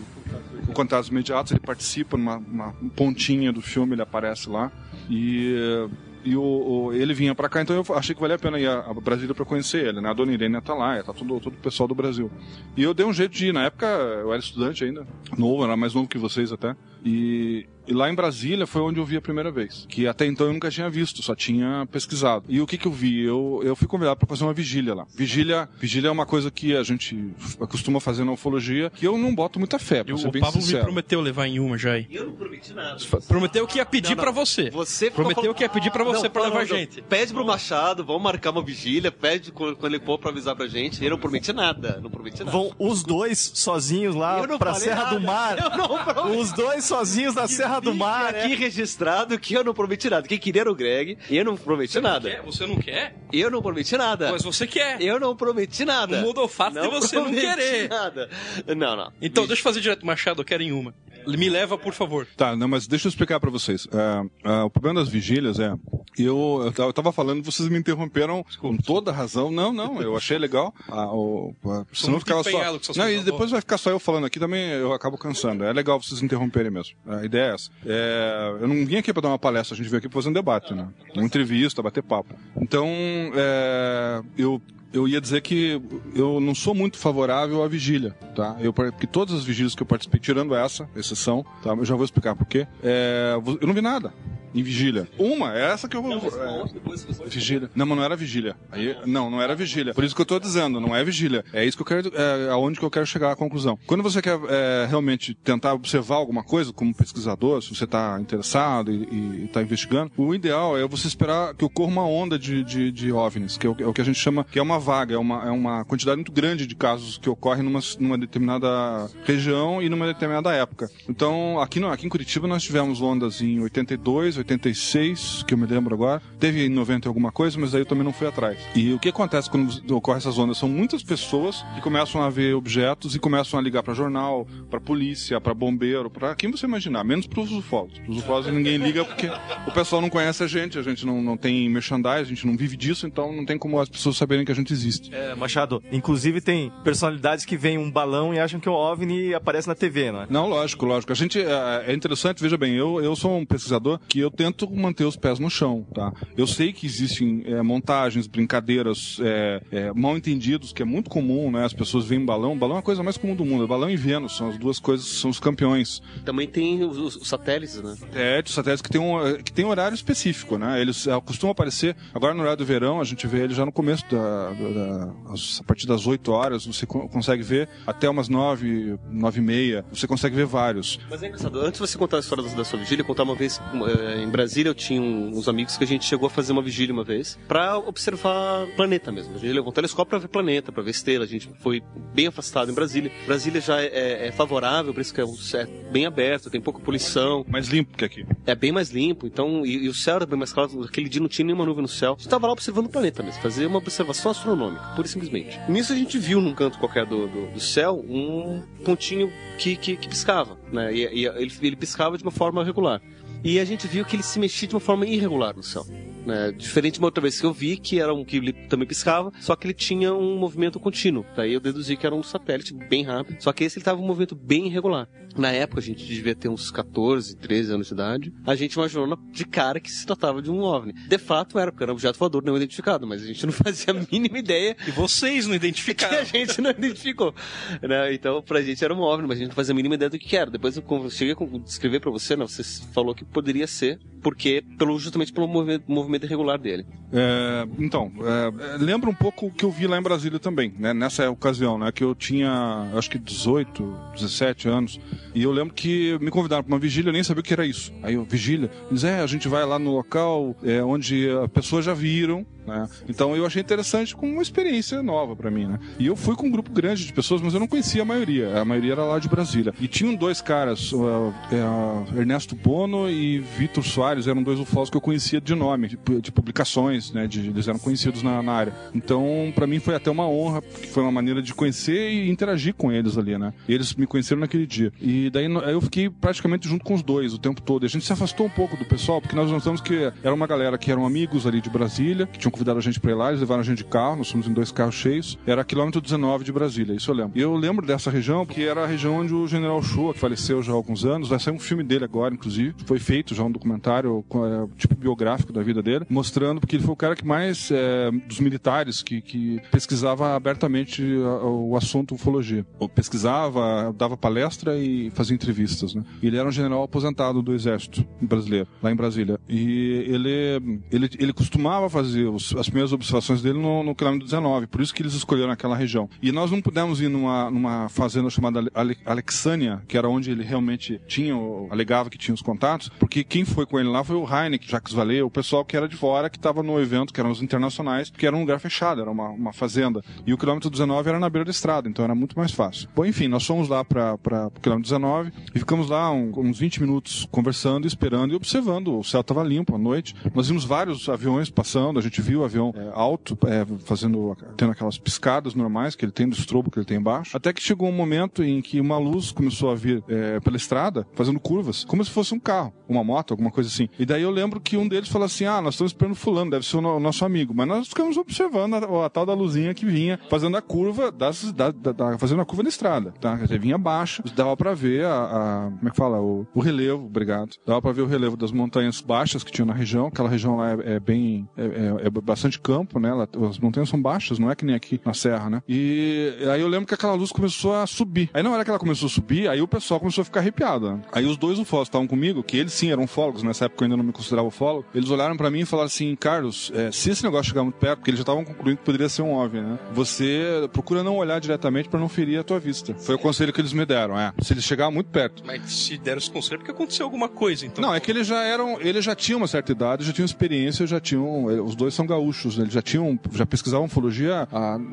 o 0.67 0.73
Contatos 0.73 1.09
Imediatos. 1.09 1.51
Ele 1.51 1.59
participa 1.61 2.17
numa 2.17 2.37
uma 2.37 2.73
pontinha 2.95 3.51
do 3.51 3.61
filme, 3.61 3.93
ele 3.93 4.01
aparece 4.01 4.49
lá. 4.49 4.71
E, 5.09 5.53
eh, 5.55 5.89
e 6.23 6.35
o, 6.35 6.41
o- 6.41 6.93
ele 6.93 7.13
vinha 7.13 7.33
pra 7.33 7.47
cá, 7.49 7.61
então 7.61 7.75
eu 7.75 7.95
achei 7.95 8.13
que 8.13 8.21
valia 8.21 8.35
a 8.35 8.39
pena 8.39 8.59
ir 8.59 8.67
a, 8.67 8.79
a 8.79 8.93
Brasília 8.93 9.33
pra 9.33 9.45
conhecer 9.45 9.87
ele, 9.87 10.01
né? 10.01 10.09
A 10.09 10.13
dona 10.13 10.33
Irene 10.33 10.59
tá 10.61 10.73
lá, 10.73 11.01
tá 11.03 11.13
todo, 11.13 11.39
todo 11.39 11.53
o 11.53 11.57
pessoal 11.57 11.87
do 11.87 11.95
Brasil. 11.95 12.29
E 12.75 12.83
eu 12.83 12.93
dei 12.93 13.05
um 13.05 13.13
jeito 13.13 13.33
de 13.33 13.47
ir. 13.47 13.53
Na 13.53 13.63
época 13.65 13.85
eu 13.85 14.31
era 14.33 14.39
estudante 14.41 14.83
ainda, 14.83 15.05
novo, 15.37 15.63
era 15.63 15.75
mais 15.77 15.93
novo 15.93 16.07
que 16.07 16.17
vocês 16.17 16.51
até. 16.51 16.75
E, 17.05 17.65
e 17.87 17.93
lá 17.93 18.09
em 18.09 18.13
Brasília 18.15 18.67
foi 18.67 18.81
onde 18.81 18.99
eu 18.99 19.05
vi 19.05 19.15
a 19.17 19.21
primeira 19.21 19.51
vez. 19.51 19.85
Que 19.89 20.05
até 20.07 20.25
então 20.25 20.47
eu 20.47 20.53
nunca 20.53 20.69
tinha 20.69 20.89
visto, 20.89 21.23
só 21.23 21.33
tinha 21.35 21.87
pesquisado. 21.91 22.43
E 22.49 22.59
o 22.61 22.67
que 22.67 22.77
que 22.77 22.85
eu 22.87 22.91
vi? 22.91 23.21
Eu, 23.23 23.61
eu 23.63 23.75
fui 23.75 23.87
convidado 23.87 24.17
para 24.17 24.27
fazer 24.27 24.43
uma 24.43 24.53
vigília 24.53 24.93
lá. 24.93 25.05
Vigília, 25.15 25.67
vigília 25.79 26.09
é 26.09 26.11
uma 26.11 26.25
coisa 26.25 26.51
que 26.51 26.75
a 26.75 26.83
gente 26.83 27.33
costuma 27.69 27.99
fazer 27.99 28.23
na 28.23 28.31
ufologia, 28.33 28.89
que 28.93 29.07
eu 29.07 29.17
não 29.17 29.33
boto 29.33 29.59
muita 29.59 29.79
fé, 29.79 30.03
pra 30.03 30.13
Eu- 30.13 30.17
ser 30.17 30.27
o 30.27 30.31
bem 30.31 30.41
Pablo 30.41 30.57
me 30.57 30.63
sincero. 30.63 30.83
prometeu 30.83 31.21
levar 31.21 31.47
em 31.47 31.59
uma 31.59 31.77
já 31.77 31.93
aí. 31.93 32.07
Eu 32.11 32.25
não 32.27 32.33
prometi 32.33 32.73
nada. 32.73 32.97
Prometeu 33.27 33.65
que 33.65 33.77
ia 33.77 33.85
pedir 33.85 34.15
pra 34.15 34.31
você. 34.31 34.69
Você 34.69 35.09
Prometeu 35.09 35.35
falando- 35.43 35.55
que 35.57 35.63
ia 35.63 35.69
pedir 35.69 35.91
pra 35.91 36.03
você 36.03 36.29
não, 36.33 36.43
levar 36.43 36.59
não, 36.59 36.65
gente. 36.65 37.01
Pede 37.01 37.33
pro 37.33 37.45
Machado, 37.45 38.03
vamos 38.03 38.21
marcar 38.21 38.51
uma 38.51 38.61
vigília, 38.63 39.11
pede 39.11 39.51
quando 39.51 39.77
ele 39.85 39.99
for 39.99 40.17
pra 40.19 40.29
avisar 40.31 40.55
pra 40.55 40.67
gente. 40.67 41.03
Eu 41.03 41.11
não 41.11 41.17
prometi 41.17 41.51
nada, 41.53 41.99
não 42.03 42.09
prometi 42.09 42.39
nada. 42.43 42.51
Vão 42.51 42.71
os 42.77 43.03
dois 43.03 43.51
sozinhos 43.55 44.15
lá 44.15 44.45
falei 44.59 44.73
Serra 44.75 45.03
nada. 45.05 45.19
do 45.19 45.25
Mar. 45.25 45.57
Eu 45.71 45.77
não 45.77 46.03
prometi. 46.03 46.37
Os 46.41 46.51
dois 46.51 46.83
sozinhos 46.89 47.35
na 47.35 47.47
Serra 47.47 47.79
do 47.79 47.93
Mar, 47.93 48.35
aqui 48.35 48.53
é. 48.53 48.55
registrado 48.55 49.37
que 49.37 49.53
eu 49.53 49.63
não 49.63 49.73
prometi 49.73 50.09
nada. 50.09 50.27
Quem 50.27 50.39
queria 50.39 50.61
era 50.61 50.71
o 50.71 50.75
Greg, 50.75 51.17
eu 51.29 51.45
não 51.45 51.55
prometi 51.55 51.99
nada. 51.99 52.29
Quer? 52.29 52.41
Você 52.41 52.65
não 52.65 52.77
quer? 52.77 53.15
Eu 53.31 53.51
não 53.51 53.61
prometi 53.61 53.95
nada. 53.95 54.31
Mas 54.31 54.43
você 54.43 54.65
quer. 54.65 54.99
Eu 54.99 55.19
não 55.19 55.35
prometi 55.35 55.85
nada. 55.85 56.17
Não 56.17 56.27
muda 56.27 56.41
o 56.41 56.47
fato 56.47 56.81
de 56.81 56.87
você 56.87 57.15
não 57.15 57.31
querer. 57.31 57.87
nada. 57.87 58.29
Não, 58.75 58.95
não. 58.95 59.13
Então, 59.21 59.45
deixa 59.45 59.61
eu 59.61 59.63
fazer 59.63 59.81
direto, 59.81 60.05
Machado, 60.05 60.41
eu 60.41 60.45
quero 60.45 60.63
em 60.63 60.71
uma. 60.71 60.93
Me 61.37 61.49
leva, 61.49 61.77
por 61.77 61.93
favor. 61.93 62.27
Tá, 62.37 62.55
não, 62.55 62.67
mas 62.67 62.87
deixa 62.87 63.07
eu 63.07 63.09
explicar 63.09 63.39
pra 63.39 63.49
vocês. 63.49 63.87
É, 63.91 64.49
é, 64.49 64.63
o 64.63 64.69
problema 64.69 64.99
das 64.99 65.09
vigílias 65.09 65.59
é. 65.59 65.73
Eu, 66.17 66.71
eu, 66.77 66.93
tava- 66.93 67.11
falando, 67.11 67.43
vocês 67.43 67.67
me 67.69 67.77
interromperam 67.77 68.45
com 68.59 68.77
toda 68.77 69.11
razão. 69.11 69.49
Não, 69.51 69.71
não, 69.73 70.01
eu 70.01 70.15
achei 70.15 70.37
legal. 70.37 70.73
Ah, 70.91 71.05
o, 71.13 71.53
a, 71.65 71.85
senão 71.93 72.13
muito 72.13 72.25
ficava 72.25 72.43
só. 72.43 72.93
Não, 72.95 73.09
e 73.09 73.21
depois 73.21 73.51
vai 73.51 73.61
ficar 73.61 73.77
só 73.77 73.89
eu 73.91 73.99
falando 73.99 74.25
aqui 74.25 74.39
também, 74.39 74.69
eu 74.71 74.91
acabo 74.91 75.17
cansando. 75.17 75.63
É 75.63 75.71
legal 75.71 76.01
vocês 76.01 76.21
interromperem 76.23 76.71
mesmo. 76.71 76.95
A 77.07 77.23
ideia 77.23 77.51
é 77.51 77.53
essa. 77.53 77.69
É, 77.85 78.57
eu 78.61 78.67
não 78.67 78.85
vim 78.85 78.95
aqui 78.97 79.13
pra 79.13 79.21
dar 79.21 79.29
uma 79.29 79.39
palestra, 79.39 79.75
a 79.75 79.77
gente 79.77 79.87
veio 79.87 79.99
aqui 79.99 80.09
pra 80.09 80.15
fazer 80.15 80.29
um 80.29 80.33
debate, 80.33 80.73
né? 80.73 80.87
Uma 81.15 81.23
entrevista, 81.23 81.81
bater 81.83 82.01
papo. 82.03 82.33
Então, 82.59 82.87
é, 83.35 84.21
eu 84.37 84.59
eu 84.91 85.07
ia 85.07 85.21
dizer 85.21 85.41
que 85.41 85.81
eu 86.15 86.39
não 86.39 86.55
sou 86.55 86.73
muito 86.73 86.97
favorável 86.97 87.63
à 87.63 87.67
vigília, 87.67 88.11
tá? 88.35 88.57
Eu, 88.59 88.73
porque 88.73 89.05
todas 89.05 89.35
as 89.35 89.43
vigílias 89.43 89.75
que 89.75 89.83
eu 89.83 89.87
participei, 89.87 90.19
tirando 90.19 90.55
essa, 90.55 90.89
exceção, 90.95 91.45
tá? 91.61 91.71
Eu 91.71 91.85
já 91.85 91.95
vou 91.95 92.05
explicar 92.05 92.35
por 92.35 92.45
quê. 92.45 92.67
É, 92.83 93.35
eu 93.61 93.67
não 93.67 93.73
vi 93.73 93.81
nada 93.81 94.13
em 94.53 94.63
vigília. 94.63 95.07
Uma, 95.17 95.57
é 95.57 95.71
essa 95.71 95.87
que 95.87 95.95
eu 95.95 96.01
vou... 96.01 96.13
é, 96.13 97.27
vigília. 97.27 97.69
Não, 97.75 97.85
mas 97.85 97.97
não 97.97 98.03
era 98.03 98.15
vigília. 98.15 98.55
Aí, 98.71 98.95
não, 99.05 99.29
não 99.29 99.41
era 99.41 99.55
vigília. 99.55 99.93
Por 99.93 100.03
isso 100.03 100.15
que 100.15 100.21
eu 100.21 100.25
tô 100.25 100.39
dizendo, 100.39 100.79
não 100.79 100.95
é 100.95 101.03
vigília. 101.03 101.43
É 101.53 101.65
isso 101.65 101.77
que 101.77 101.81
eu 101.81 101.85
quero, 101.85 102.11
é 102.15 102.49
aonde 102.49 102.79
que 102.79 102.85
eu 102.85 102.91
quero 102.91 103.05
chegar 103.05 103.31
à 103.31 103.35
conclusão. 103.35 103.77
Quando 103.85 104.03
você 104.03 104.21
quer 104.21 104.39
é, 104.49 104.85
realmente 104.87 105.33
tentar 105.33 105.73
observar 105.73 106.15
alguma 106.15 106.43
coisa, 106.43 106.73
como 106.73 106.93
pesquisador, 106.93 107.61
se 107.61 107.75
você 107.75 107.83
está 107.83 108.17
interessado 108.19 108.91
e 108.91 109.45
está 109.45 109.61
investigando, 109.61 110.11
o 110.17 110.33
ideal 110.33 110.77
é 110.77 110.87
você 110.87 111.07
esperar 111.07 111.53
que 111.53 111.65
ocorra 111.65 111.89
uma 111.89 112.07
onda 112.07 112.37
de, 112.37 112.63
de, 112.63 112.91
de 112.91 113.11
OVNIs, 113.11 113.57
que 113.57 113.67
é 113.67 113.69
o, 113.69 113.75
é 113.79 113.85
o 113.85 113.93
que 113.93 114.01
a 114.01 114.03
gente 114.05 114.19
chama, 114.19 114.43
que 114.43 114.59
é 114.59 114.61
uma 114.61 114.79
vaga, 114.79 115.15
é 115.15 115.17
uma, 115.17 115.47
é 115.47 115.51
uma 115.51 115.85
quantidade 115.85 116.17
muito 116.17 116.31
grande 116.31 116.65
de 116.65 116.75
casos 116.75 117.17
que 117.17 117.29
ocorrem 117.29 117.63
numa, 117.63 117.79
numa 117.99 118.17
determinada 118.17 119.09
região 119.23 119.81
e 119.81 119.89
numa 119.89 120.07
determinada 120.07 120.51
época. 120.53 120.89
Então, 121.07 121.59
aqui, 121.59 121.79
no, 121.79 121.89
aqui 121.89 122.05
em 122.05 122.09
Curitiba 122.09 122.47
nós 122.47 122.63
tivemos 122.63 123.01
ondas 123.01 123.41
em 123.41 123.59
82, 123.59 124.37
86, 124.39 125.43
que 125.47 125.53
eu 125.53 125.57
me 125.57 125.65
lembro 125.65 125.93
agora. 125.93 126.21
Teve 126.39 126.65
em 126.65 126.69
90 126.69 127.07
alguma 127.07 127.31
coisa, 127.31 127.59
mas 127.59 127.73
aí 127.73 127.81
eu 127.81 127.85
também 127.85 128.03
não 128.03 128.13
fui 128.13 128.27
atrás. 128.27 128.57
E 128.75 128.93
o 128.93 128.99
que 128.99 129.09
acontece 129.09 129.49
quando 129.49 129.95
ocorrem 129.95 130.17
essas 130.17 130.37
ondas? 130.37 130.57
São 130.57 130.69
muitas 130.69 131.03
pessoas 131.03 131.63
que 131.75 131.81
começam 131.81 132.21
a 132.21 132.29
ver 132.29 132.55
objetos 132.55 133.15
e 133.15 133.19
começam 133.19 133.59
a 133.59 133.61
ligar 133.61 133.83
para 133.83 133.93
jornal, 133.93 134.47
para 134.69 134.79
polícia, 134.79 135.39
para 135.39 135.53
bombeiro, 135.53 136.09
para 136.09 136.35
quem 136.35 136.51
você 136.51 136.65
imaginar, 136.65 137.03
menos 137.03 137.27
para 137.27 137.41
os 137.41 137.51
ufólogos. 137.51 137.99
Para 137.99 138.11
os 138.11 138.17
ufólogos 138.17 138.53
ninguém 138.53 138.77
liga 138.77 139.05
porque 139.05 139.29
o 139.67 139.71
pessoal 139.71 140.01
não 140.01 140.09
conhece 140.09 140.43
a 140.43 140.47
gente, 140.47 140.77
a 140.77 140.81
gente 140.81 141.05
não, 141.05 141.21
não 141.21 141.37
tem 141.37 141.69
merchandising, 141.69 142.21
a 142.21 142.23
gente 142.23 142.47
não 142.47 142.57
vive 142.57 142.77
disso, 142.77 143.05
então 143.05 143.31
não 143.31 143.45
tem 143.45 143.57
como 143.57 143.79
as 143.79 143.89
pessoas 143.89 144.17
saberem 144.17 144.45
que 144.45 144.51
a 144.51 144.55
gente 144.55 144.73
existe. 144.73 145.13
É, 145.13 145.35
Machado, 145.35 145.83
inclusive 145.91 146.41
tem 146.41 146.71
personalidades 146.83 147.45
que 147.45 147.57
veem 147.57 147.77
um 147.77 147.91
balão 147.91 148.33
e 148.33 148.39
acham 148.39 148.59
que 148.59 148.67
é 148.67 148.71
um 148.71 148.75
OVNI 148.75 149.29
e 149.29 149.33
aparece 149.33 149.67
na 149.67 149.75
TV, 149.75 150.11
não 150.11 150.21
é? 150.21 150.27
Não, 150.29 150.47
lógico, 150.47 150.85
lógico. 150.85 151.11
A 151.11 151.15
gente 151.15 151.39
é, 151.41 151.85
é 151.87 151.93
interessante, 151.93 152.41
veja 152.41 152.57
bem, 152.57 152.75
eu, 152.75 153.01
eu 153.01 153.15
sou 153.15 153.37
um 153.37 153.45
pesquisador 153.45 153.99
que 154.07 154.19
eu 154.19 154.28
tento 154.31 154.69
manter 154.69 155.05
os 155.05 155.15
pés 155.15 155.39
no 155.39 155.49
chão, 155.49 155.85
tá? 155.93 156.11
Eu 156.37 156.47
sei 156.47 156.71
que 156.73 156.85
existem 156.85 157.43
é, 157.45 157.61
montagens, 157.61 158.27
brincadeiras, 158.27 159.17
é, 159.21 159.61
é, 159.71 159.93
mal 159.93 160.17
entendidos, 160.17 160.73
que 160.73 160.81
é 160.81 160.85
muito 160.85 161.09
comum, 161.09 161.51
né? 161.51 161.65
As 161.65 161.73
pessoas 161.73 162.05
veem 162.05 162.23
balão, 162.25 162.57
balão 162.57 162.75
é 162.77 162.79
a 162.79 162.83
coisa 162.83 163.01
mais 163.03 163.17
comum 163.17 163.35
do 163.35 163.45
mundo. 163.45 163.67
Balão 163.67 163.89
e 163.89 163.95
Vênus 163.97 164.35
são 164.37 164.49
as 164.49 164.57
duas 164.57 164.79
coisas, 164.79 165.05
são 165.05 165.29
os 165.29 165.39
campeões. 165.39 166.01
Também 166.25 166.47
tem 166.47 166.83
os, 166.83 166.97
os- 166.97 167.15
os 167.15 167.27
satélites, 167.27 167.81
né? 167.81 167.95
É, 168.13 168.41
de 168.41 168.51
satélites 168.51 168.81
que 168.81 168.89
tem 168.89 168.99
um, 169.01 169.17
que 169.43 169.51
tem 169.51 169.65
horário 169.65 169.95
específico, 169.95 170.57
né? 170.57 170.81
Eles 170.81 171.07
é, 171.07 171.19
costumam 171.21 171.51
aparecer, 171.51 171.95
agora 172.13 172.33
no 172.33 172.41
horário 172.41 172.57
do 172.57 172.65
verão, 172.65 172.99
a 172.99 173.03
gente 173.03 173.25
vê 173.27 173.43
ele 173.43 173.53
já 173.53 173.65
no 173.65 173.71
começo 173.71 174.03
da, 174.09 174.49
da- 174.51 174.69
da- 174.69 175.13
a 175.59 175.63
partir 175.63 175.87
das 175.87 176.05
8 176.07 176.31
horas, 176.31 176.65
você 176.65 176.85
co- 176.85 177.07
consegue 177.09 177.43
ver 177.43 177.69
até 177.85 178.09
umas 178.09 178.27
9, 178.29 178.97
9 179.09 179.39
e 179.39 179.43
meia, 179.43 179.85
você 179.91 180.07
consegue 180.07 180.35
ver 180.35 180.45
vários. 180.45 180.99
Mas 181.09 181.21
é 181.23 181.27
engraçado, 181.27 181.59
antes 181.61 181.79
de 181.81 181.87
você 181.87 181.97
contar 181.97 182.17
a 182.17 182.19
história 182.19 182.43
da, 182.43 182.49
da 182.53 182.65
sua 182.65 182.79
vigília, 182.79 183.03
contar 183.03 183.23
uma 183.23 183.35
vez 183.35 183.61
eh, 183.87 184.18
em 184.21 184.29
Brasília, 184.29 184.69
eu 184.69 184.75
tinha 184.75 185.01
um- 185.01 185.29
uns 185.37 185.47
amigos 185.47 185.77
que 185.77 185.83
a 185.83 185.87
gente 185.87 186.05
chegou 186.05 186.27
a 186.27 186.29
fazer 186.29 186.51
uma 186.51 186.61
vigília 186.61 186.93
uma 186.93 187.03
vez 187.03 187.37
pra 187.47 187.77
observar 187.77 188.67
planeta 188.75 189.11
mesmo. 189.11 189.35
A 189.35 189.37
gente 189.37 189.51
levou 189.53 189.69
um 189.69 189.73
telescópio 189.73 190.09
pra 190.09 190.19
ver 190.19 190.27
planeta, 190.27 190.71
pra 190.71 190.83
ver 190.83 190.91
estrela. 190.91 191.23
A 191.23 191.27
gente 191.27 191.49
foi 191.59 191.81
bem 192.13 192.27
afastado 192.27 192.71
em 192.71 192.73
Brasília. 192.73 193.11
Brasília 193.25 193.61
já 193.61 193.81
é, 193.81 194.27
é 194.27 194.31
favorável, 194.31 194.93
por 194.93 195.01
isso 195.01 195.13
que 195.13 195.21
é, 195.21 195.25
um, 195.25 195.35
é 195.55 195.65
bem 195.91 196.05
aberto, 196.05 196.49
tem 196.49 196.61
pouca 196.61 196.79
poluição. 196.79 197.45
Mais 197.47 197.67
limpo 197.67 197.97
que 197.97 198.05
aqui. 198.05 198.25
É 198.45 198.55
bem 198.55 198.71
mais 198.71 198.89
limpo, 198.91 199.25
então, 199.27 199.65
e, 199.65 199.85
e 199.85 199.89
o 199.89 199.93
céu 199.93 200.17
era 200.17 200.25
bem 200.25 200.37
mais 200.37 200.51
claro. 200.53 200.83
Aquele 200.83 201.09
dia 201.09 201.21
não 201.21 201.27
tinha 201.27 201.45
nenhuma 201.45 201.65
nuvem 201.65 201.81
no 201.81 201.87
céu. 201.87 202.13
A 202.13 202.17
gente 202.21 202.29
tava 202.29 202.47
lá 202.47 202.53
observando 202.53 202.85
o 202.87 202.89
planeta 202.89 203.23
mesmo, 203.23 203.41
fazer 203.41 203.65
uma 203.65 203.77
observação 203.77 204.31
astronômica, 204.31 204.83
pura 204.95 205.07
e 205.07 205.09
simplesmente. 205.09 205.59
Nisso 205.69 205.93
a 205.93 205.95
gente 205.95 206.17
viu 206.17 206.41
num 206.41 206.53
canto 206.53 206.77
qualquer 206.79 207.05
do, 207.05 207.27
do, 207.27 207.51
do 207.53 207.59
céu 207.59 208.03
um 208.07 208.61
pontinho 208.83 209.31
que, 209.57 209.75
que, 209.75 209.95
que 209.97 210.07
piscava, 210.07 210.57
né? 210.71 210.93
E, 210.93 211.21
e 211.21 211.25
ele, 211.25 211.51
ele 211.61 211.75
piscava 211.75 212.17
de 212.17 212.23
uma 212.23 212.31
forma 212.31 212.63
regular. 212.63 213.01
E 213.43 213.59
a 213.59 213.65
gente 213.65 213.87
viu 213.87 214.03
que 214.03 214.15
ele 214.15 214.23
se 214.23 214.37
mexia 214.37 214.67
de 214.67 214.75
uma 214.75 214.81
forma 214.81 215.05
irregular 215.05 215.55
no 215.55 215.63
céu. 215.63 215.85
Né? 216.25 216.51
Diferente 216.51 216.95
de 216.95 216.99
uma 216.99 217.07
outra 217.07 217.21
vez 217.21 217.39
que 217.39 217.45
eu 217.45 217.53
vi, 217.53 217.77
que 217.77 217.99
era 217.99 218.13
um 218.13 218.25
que 218.25 218.37
ele 218.37 218.51
também 218.51 218.87
piscava, 218.87 219.31
só 219.39 219.55
que 219.55 219.65
ele 219.65 219.73
tinha 219.73 220.13
um 220.13 220.37
movimento 220.37 220.79
contínuo. 220.79 221.25
Daí 221.35 221.53
eu 221.53 221.59
deduzi 221.59 221.95
que 221.95 222.05
era 222.05 222.13
um 222.13 222.21
satélite 222.21 222.73
bem 222.73 223.03
rápido. 223.03 223.41
Só 223.41 223.53
que 223.53 223.63
esse 223.63 223.77
ele 223.77 223.85
tava 223.85 224.01
um 224.01 224.05
movimento 224.05 224.35
bem 224.35 224.67
irregular. 224.67 225.07
Na 225.37 225.51
época, 225.51 225.79
a 225.79 225.83
gente 225.83 226.05
devia 226.05 226.35
ter 226.35 226.49
uns 226.49 226.71
14, 226.71 227.35
13 227.37 227.73
anos 227.73 227.87
de 227.87 227.93
idade. 227.93 228.33
A 228.45 228.55
gente 228.55 228.73
imaginou 228.73 229.17
de 229.31 229.45
cara 229.45 229.79
que 229.79 229.91
se 229.91 230.05
tratava 230.05 230.41
de 230.41 230.49
um 230.49 230.61
OVNI. 230.61 230.93
De 230.93 231.17
fato 231.17 231.57
era, 231.57 231.71
porque 231.71 231.83
era 231.83 231.91
um 231.91 231.95
objeto 231.95 232.17
voador 232.17 232.43
não 232.43 232.55
identificado, 232.57 233.07
mas 233.07 233.23
a 233.23 233.25
gente 233.25 233.45
não 233.45 233.53
fazia 233.53 233.93
a 233.93 234.05
mínima 234.11 234.37
ideia 234.39 234.75
E 234.87 234.91
vocês 234.91 235.45
não 235.45 235.51
que 235.51 235.57
identificaram. 235.57 236.17
a 236.19 236.23
gente 236.23 236.61
não 236.61 236.71
identificou. 236.71 237.33
Né? 237.81 238.13
Então, 238.13 238.41
pra 238.41 238.61
gente 238.61 238.83
era 238.83 238.93
um 238.93 238.99
OVNI, 239.01 239.27
mas 239.27 239.37
a 239.37 239.39
gente 239.39 239.49
não 239.49 239.55
fazia 239.55 239.73
a 239.73 239.75
mínima 239.75 239.95
ideia 239.95 240.09
do 240.09 240.19
que 240.19 240.35
era. 240.35 240.49
Depois 240.49 240.75
eu 240.75 241.09
cheguei 241.09 241.33
a 241.33 241.57
descrever 241.59 241.99
pra 241.99 242.11
você, 242.11 242.35
não, 242.35 242.47
você 242.47 242.63
falou 242.93 243.13
que 243.13 243.23
poderia 243.23 243.67
ser, 243.67 243.99
porque 244.21 244.63
pelo, 244.77 244.97
justamente 244.99 245.31
pelo 245.31 245.47
movimento, 245.47 245.83
movimento 245.87 246.25
irregular 246.25 246.57
dele. 246.57 246.85
É, 247.11 247.67
então, 247.79 248.11
é, 248.21 248.77
lembra 248.77 249.09
um 249.09 249.15
pouco 249.15 249.47
o 249.47 249.51
que 249.51 249.63
eu 249.63 249.71
vi 249.71 249.87
lá 249.87 249.97
em 249.97 250.01
Brasília 250.01 250.39
também, 250.39 250.73
né? 250.77 250.93
Nessa 250.93 251.29
ocasião, 251.29 251.77
né? 251.77 251.91
Que 251.91 252.03
eu 252.03 252.13
tinha, 252.13 252.91
acho 252.95 253.09
que 253.09 253.17
18, 253.17 253.83
17 254.15 254.67
anos. 254.67 254.99
E 255.33 255.43
eu 255.43 255.51
lembro 255.51 255.73
que 255.73 256.17
me 256.19 256.31
convidaram 256.31 256.63
para 256.63 256.73
uma 256.73 256.79
vigília, 256.79 257.09
eu 257.09 257.13
nem 257.13 257.23
sabia 257.23 257.41
o 257.41 257.43
que 257.43 257.53
era 257.53 257.65
isso. 257.65 257.93
Aí 258.01 258.15
eu, 258.15 258.23
vigília? 258.23 258.69
Eles, 258.89 259.03
é, 259.03 259.19
a 259.19 259.27
gente 259.27 259.47
vai 259.47 259.65
lá 259.65 259.77
no 259.77 259.91
local 259.91 260.55
é, 260.63 260.81
onde 260.83 261.29
as 261.29 261.49
pessoas 261.51 261.85
já 261.85 261.93
viram, 261.93 262.45
né? 262.69 262.87
Então 263.07 263.35
eu 263.35 263.45
achei 263.45 263.61
interessante 263.61 264.15
como 264.15 264.31
uma 264.31 264.41
experiência 264.41 265.01
nova 265.03 265.35
pra 265.35 265.51
mim, 265.51 265.65
né? 265.65 265.79
E 265.97 266.05
eu 266.07 266.15
fui 266.15 266.35
com 266.35 266.47
um 266.47 266.51
grupo 266.51 266.71
grande 266.71 267.05
de 267.05 267.11
pessoas, 267.11 267.41
mas 267.41 267.53
eu 267.53 267.59
não 267.59 267.67
conhecia 267.67 268.03
a 268.03 268.05
maioria. 268.05 268.61
A 268.61 268.65
maioria 268.65 268.93
era 268.93 269.03
lá 269.03 269.19
de 269.19 269.27
Brasília. 269.27 269.73
E 269.79 269.87
tinham 269.87 270.15
dois 270.15 270.41
caras, 270.41 270.91
uh, 270.93 271.33
é, 271.51 272.19
Ernesto 272.19 272.55
Bono 272.55 273.09
e 273.09 273.39
Vitor 273.39 273.83
Soares, 273.83 274.27
eram 274.27 274.43
dois 274.43 274.59
ufólogos 274.59 274.89
que 274.89 274.97
eu 274.97 275.01
conhecia 275.01 275.41
de 275.41 275.55
nome, 275.55 275.89
de, 275.89 276.21
de 276.21 276.31
publicações, 276.31 277.11
né? 277.11 277.27
De, 277.27 277.49
eles 277.49 277.67
eram 277.67 277.79
conhecidos 277.79 278.23
na, 278.23 278.41
na 278.41 278.53
área. 278.53 278.73
Então, 278.93 279.51
pra 279.55 279.65
mim 279.65 279.79
foi 279.79 279.95
até 279.95 280.09
uma 280.09 280.27
honra, 280.27 280.61
porque 280.61 280.87
foi 280.87 281.03
uma 281.03 281.11
maneira 281.11 281.41
de 281.41 281.53
conhecer 281.53 282.11
e 282.11 282.29
interagir 282.29 282.73
com 282.73 282.91
eles 282.91 283.17
ali, 283.17 283.37
né? 283.37 283.53
E 283.67 283.73
eles 283.73 283.95
me 283.95 284.05
conheceram 284.05 284.41
naquele 284.41 284.67
dia. 284.67 284.91
E 285.01 285.29
daí 285.29 285.45
eu 285.45 285.81
fiquei 285.81 286.09
praticamente 286.09 286.67
junto 286.67 286.83
com 286.83 286.93
os 286.93 287.01
dois 287.01 287.33
o 287.33 287.37
tempo 287.37 287.61
todo. 287.61 287.83
E 287.83 287.87
a 287.87 287.89
gente 287.89 288.05
se 288.05 288.13
afastou 288.13 288.45
um 288.45 288.49
pouco 288.49 288.77
do 288.77 288.85
pessoal, 288.85 289.21
porque 289.21 289.35
nós 289.35 289.49
notamos 289.49 289.81
que 289.81 290.11
era 290.23 290.33
uma 290.33 290.47
galera 290.47 290.77
que 290.77 290.91
eram 290.91 291.05
amigos 291.05 291.47
ali 291.47 291.61
de 291.61 291.69
Brasília, 291.69 292.27
que 292.27 292.37
tinham 292.37 292.51
convidado 292.59 292.77
a 292.79 292.81
gente 292.81 292.99
pra 292.99 293.11
ir 293.11 293.15
lá, 293.15 293.29
eles 293.29 293.39
levaram 293.39 293.61
a 293.61 293.63
gente 293.63 293.77
de 293.79 293.85
carro, 293.85 294.17
nós 294.17 294.29
fomos 294.29 294.47
em 294.47 294.53
dois 294.53 294.71
carros 294.71 294.95
cheios. 294.95 295.37
Era 295.47 295.63
quilômetro 295.63 296.01
19 296.01 296.43
de 296.43 296.51
Brasília, 296.51 296.93
isso 296.95 297.09
eu 297.09 297.15
lembro. 297.15 297.31
E 297.35 297.41
eu 297.41 297.55
lembro 297.55 297.85
dessa 297.85 298.11
região, 298.11 298.45
porque 298.45 298.61
era 298.61 298.83
a 298.83 298.87
região 298.87 299.15
onde 299.19 299.33
o 299.33 299.47
General 299.47 299.81
Shoa, 299.81 300.13
que 300.13 300.19
faleceu 300.19 300.61
já 300.61 300.71
há 300.71 300.75
alguns 300.75 301.05
anos, 301.05 301.29
vai 301.29 301.39
sair 301.39 301.53
um 301.53 301.59
filme 301.59 301.83
dele 301.83 302.03
agora, 302.03 302.33
inclusive. 302.33 302.75
Foi 302.85 302.99
feito 302.99 303.33
já 303.33 303.43
um 303.43 303.51
documentário, 303.51 304.23
é, 304.33 304.67
tipo 304.77 304.95
biográfico 304.95 305.53
da 305.53 305.61
vida 305.63 305.81
dele, 305.81 306.05
mostrando 306.09 306.59
porque 306.59 306.75
ele 306.75 306.83
foi 306.83 306.93
o 306.93 306.97
cara 306.97 307.15
que 307.15 307.25
mais, 307.25 307.69
é, 307.71 308.11
dos 308.27 308.39
militares, 308.39 309.01
que, 309.01 309.21
que 309.21 309.61
pesquisava 309.71 310.35
abertamente 310.35 311.01
o 311.03 311.75
assunto 311.77 312.15
ufologia. 312.15 312.65
Pesquisava, 312.93 313.93
dava 313.97 314.17
palestra 314.17 314.77
e 314.77 315.09
fazia 315.11 315.35
entrevistas, 315.35 315.93
né? 315.95 316.03
Ele 316.21 316.37
era 316.37 316.47
um 316.47 316.51
general 316.51 316.83
aposentado 316.83 317.41
do 317.41 317.53
exército 317.53 318.05
brasileiro, 318.21 318.67
lá 318.83 318.91
em 318.91 318.95
Brasília. 318.95 319.39
E 319.47 320.05
ele, 320.07 320.81
ele, 320.91 321.09
ele 321.17 321.33
costumava 321.33 321.89
fazer 321.89 322.25
os- 322.25 322.48
as 322.57 322.67
primeiras 322.67 322.91
observações 322.93 323.41
dele 323.41 323.59
no, 323.59 323.83
no 323.83 323.93
quilômetro 323.95 324.25
19, 324.25 324.67
por 324.67 324.81
isso 324.81 324.93
que 324.93 325.01
eles 325.01 325.13
escolheram 325.13 325.51
aquela 325.51 325.75
região. 325.75 326.09
E 326.21 326.31
nós 326.31 326.51
não 326.51 326.61
pudemos 326.61 327.01
ir 327.01 327.09
numa, 327.09 327.49
numa 327.49 327.89
fazenda 327.89 328.29
chamada 328.29 328.59
Ale- 328.59 328.71
Ale- 328.73 328.97
Alexânia, 329.05 329.81
que 329.87 329.97
era 329.97 330.07
onde 330.09 330.31
ele 330.31 330.43
realmente 330.43 330.99
tinha, 331.07 331.33
alegava 331.69 332.09
que 332.09 332.17
tinha 332.17 332.33
os 332.33 332.41
contatos, 332.41 332.89
porque 332.99 333.23
quem 333.23 333.45
foi 333.45 333.65
com 333.65 333.79
ele 333.79 333.89
lá 333.89 334.03
foi 334.03 334.15
o 334.15 334.23
Heineken, 334.23 334.67
Jacques 334.69 334.93
Vallée, 334.93 335.21
o 335.21 335.29
pessoal 335.29 335.63
que 335.65 335.75
era 335.75 335.87
de 335.87 335.95
fora, 335.95 336.29
que 336.29 336.37
estava 336.37 336.63
no 336.63 336.79
evento, 336.79 337.13
que 337.13 337.19
eram 337.19 337.31
os 337.31 337.41
internacionais, 337.41 338.09
que 338.09 338.25
era 338.25 338.35
um 338.35 338.39
lugar 338.39 338.59
fechado, 338.59 339.01
era 339.01 339.11
uma, 339.11 339.29
uma 339.29 339.53
fazenda. 339.53 340.01
E 340.25 340.33
o 340.33 340.37
quilômetro 340.37 340.69
19 340.69 341.09
era 341.09 341.19
na 341.19 341.29
beira 341.29 341.45
da 341.45 341.51
estrada, 341.51 341.87
então 341.89 342.03
era 342.05 342.15
muito 342.15 342.37
mais 342.37 342.51
fácil. 342.51 342.89
Bom, 342.95 343.05
enfim, 343.05 343.27
nós 343.27 343.45
fomos 343.45 343.67
lá 343.67 343.83
para 343.83 344.15
o 344.15 344.51
quilômetro 344.61 344.89
19 344.89 345.31
e 345.53 345.59
ficamos 345.59 345.89
lá 345.89 346.11
um- 346.11 346.31
uns 346.37 346.57
20 346.59 346.81
minutos 346.81 347.27
conversando, 347.31 347.85
esperando 347.87 348.33
e 348.33 348.35
observando. 348.35 348.97
O 348.99 349.03
céu 349.03 349.21
estava 349.21 349.43
limpo 349.43 349.75
à 349.75 349.77
noite. 349.77 350.15
Nós 350.33 350.47
vimos 350.47 350.63
vários 350.65 351.07
aviões 351.09 351.49
passando, 351.49 351.99
a 351.99 352.01
gente 352.01 352.21
viu 352.29 352.41
o 352.41 352.43
avião 352.45 352.73
é, 352.75 352.91
alto, 352.93 353.37
é, 353.47 353.65
fazendo, 353.85 354.37
tendo 354.55 354.71
aquelas 354.71 354.97
piscadas 354.97 355.55
normais 355.55 355.95
que 355.95 356.05
ele 356.05 356.11
tem 356.11 356.27
do 356.29 356.35
estrobo 356.35 356.69
que 356.69 356.77
ele 356.77 356.85
tem 356.85 356.97
embaixo. 356.97 357.35
Até 357.35 357.51
que 357.51 357.61
chegou 357.61 357.89
um 357.89 357.91
momento 357.91 358.43
em 358.43 358.61
que 358.61 358.79
uma 358.79 358.97
luz 358.97 359.31
começou 359.31 359.71
a 359.71 359.75
vir 359.75 360.03
é, 360.07 360.39
pela 360.39 360.57
estrada, 360.57 361.07
fazendo 361.15 361.39
curvas, 361.39 361.83
como 361.83 362.03
se 362.05 362.11
fosse 362.11 362.33
um 362.33 362.39
carro, 362.39 362.71
uma 362.87 363.03
moto, 363.03 363.31
alguma 363.31 363.49
coisa 363.51 363.67
assim. 363.69 363.89
E 363.97 364.05
daí 364.05 364.21
eu 364.21 364.29
lembro 364.31 364.59
que 364.59 364.77
um 364.77 364.87
deles 364.87 365.09
falou 365.09 365.25
assim: 365.25 365.45
Ah, 365.45 365.61
nós 365.61 365.73
estamos 365.73 365.91
esperando 365.91 366.15
fulano, 366.15 366.51
deve 366.51 366.65
ser 366.65 366.77
o, 366.77 366.81
no- 366.81 366.97
o 366.97 366.99
nosso 366.99 367.25
amigo. 367.25 367.53
Mas 367.55 367.67
nós 367.67 367.87
ficamos 367.87 368.15
observando 368.17 368.75
a, 368.75 369.05
a 369.05 369.09
tal 369.09 369.25
da 369.25 369.33
luzinha 369.33 369.73
que 369.73 369.85
vinha 369.85 370.19
fazendo 370.29 370.55
a 370.57 370.61
curva 370.61 371.11
das, 371.11 371.51
da, 371.51 371.71
da- 371.71 371.91
da- 371.91 372.17
fazendo 372.17 372.41
a 372.41 372.45
curva 372.45 372.63
da 372.63 372.69
estrada, 372.69 373.11
tá? 373.19 373.37
Quer 373.37 373.43
dizer, 373.43 373.59
vinha 373.59 373.77
baixa, 373.77 374.23
dava 374.35 374.55
pra 374.55 374.73
ver 374.73 375.05
a, 375.05 375.13
a- 375.23 375.71
como 375.77 375.87
é 375.87 375.91
que 375.91 375.97
fala? 375.97 376.21
O, 376.21 376.45
o 376.53 376.59
relevo, 376.59 377.05
obrigado. 377.05 377.55
Dava 377.65 377.81
pra 377.81 377.91
ver 377.91 378.01
o 378.01 378.07
relevo 378.07 378.37
das 378.37 378.51
montanhas 378.51 379.01
baixas 379.01 379.43
que 379.43 379.51
tinham 379.51 379.65
na 379.65 379.73
região. 379.73 380.07
Aquela 380.07 380.29
região 380.29 380.57
lá 380.57 380.71
é, 380.73 380.95
é 380.95 380.99
bem, 380.99 381.47
é, 381.57 381.65
é- 381.65 382.07
é 382.07 382.09
bastante 382.21 382.59
campo, 382.59 382.99
né? 382.99 383.11
As 383.49 383.59
montanhas 383.59 383.89
são 383.89 384.01
baixas, 384.01 384.39
não 384.39 384.49
é 384.51 384.55
que 384.55 384.65
nem 384.65 384.75
aqui 384.75 384.99
na 385.05 385.13
serra, 385.13 385.49
né? 385.49 385.61
E 385.67 386.33
aí 386.51 386.61
eu 386.61 386.67
lembro 386.67 386.87
que 386.87 386.93
aquela 386.93 387.13
luz 387.13 387.31
começou 387.31 387.75
a 387.75 387.85
subir. 387.87 388.29
Aí 388.33 388.43
na 388.43 388.51
hora 388.51 388.63
que 388.63 388.69
ela 388.69 388.79
começou 388.79 389.07
a 389.07 389.09
subir, 389.09 389.47
aí 389.49 389.61
o 389.61 389.67
pessoal 389.67 389.99
começou 389.99 390.21
a 390.21 390.25
ficar 390.25 390.39
arrepiado. 390.39 390.91
né? 390.91 391.01
Aí 391.11 391.25
os 391.25 391.37
dois 391.37 391.59
ufólogos 391.59 391.87
estavam 391.89 392.07
comigo, 392.07 392.43
que 392.43 392.57
eles 392.57 392.73
sim 392.73 392.91
eram 392.91 393.03
ufólogos, 393.03 393.43
nessa 393.43 393.65
época 393.65 393.83
eu 393.83 393.85
ainda 393.85 393.97
não 393.97 394.03
me 394.03 394.11
considerava 394.11 394.47
ufólogo, 394.47 394.85
eles 394.93 395.09
olharam 395.09 395.35
pra 395.37 395.49
mim 395.49 395.61
e 395.61 395.65
falaram 395.65 395.87
assim, 395.87 396.15
Carlos, 396.15 396.71
é, 396.75 396.91
se 396.91 397.09
esse 397.11 397.23
negócio 397.23 397.49
chegar 397.49 397.63
muito 397.63 397.75
perto, 397.75 397.97
porque 397.99 398.11
eles 398.11 398.19
já 398.19 398.23
estavam 398.23 398.43
concluindo 398.45 398.77
que 398.79 398.85
poderia 398.85 399.09
ser 399.09 399.21
um 399.21 399.33
OVNI, 399.33 399.61
né? 399.61 399.79
Você 399.93 400.67
procura 400.71 401.03
não 401.03 401.17
olhar 401.17 401.39
diretamente 401.39 401.89
pra 401.89 401.99
não 401.99 402.09
ferir 402.09 402.39
a 402.39 402.43
tua 402.43 402.59
vista. 402.59 402.93
Foi 402.95 403.15
o 403.15 403.19
conselho 403.19 403.51
que 403.53 403.61
eles 403.61 403.73
me 403.73 403.85
deram, 403.85 404.19
é. 404.19 404.33
Se 404.41 404.53
eles 404.53 404.63
chegar 404.63 404.89
muito 404.91 405.07
perto. 405.09 405.43
Mas 405.45 405.71
se 405.71 405.97
deram 405.97 406.17
esse 406.17 406.29
conselho 406.31 406.55
é 406.55 406.57
porque 406.59 406.71
aconteceu 406.71 407.05
alguma 407.05 407.27
coisa, 407.29 407.65
então. 407.65 407.81
Não, 407.83 407.93
é 407.93 407.99
que 407.99 408.11
eles 408.11 408.27
já 408.27 408.43
eram, 408.43 408.79
eles 408.81 409.03
já 409.03 409.15
tinham 409.15 409.37
uma 409.39 409.47
certa 409.47 409.71
idade, 409.71 410.05
já 410.05 410.13
tinham 410.13 410.25
experiência, 410.25 410.85
já 410.87 410.99
tinham, 410.99 411.49
eh, 411.49 411.61
os 411.61 411.75
dois 411.75 411.93
são 411.93 412.05
gaúchos, 412.09 412.57
né? 412.57 412.63
eles 412.63 412.73
já 412.73 412.81
tinham, 412.81 413.17
já 413.31 413.45
pesquisavam 413.45 413.85
ufologia, 413.85 414.47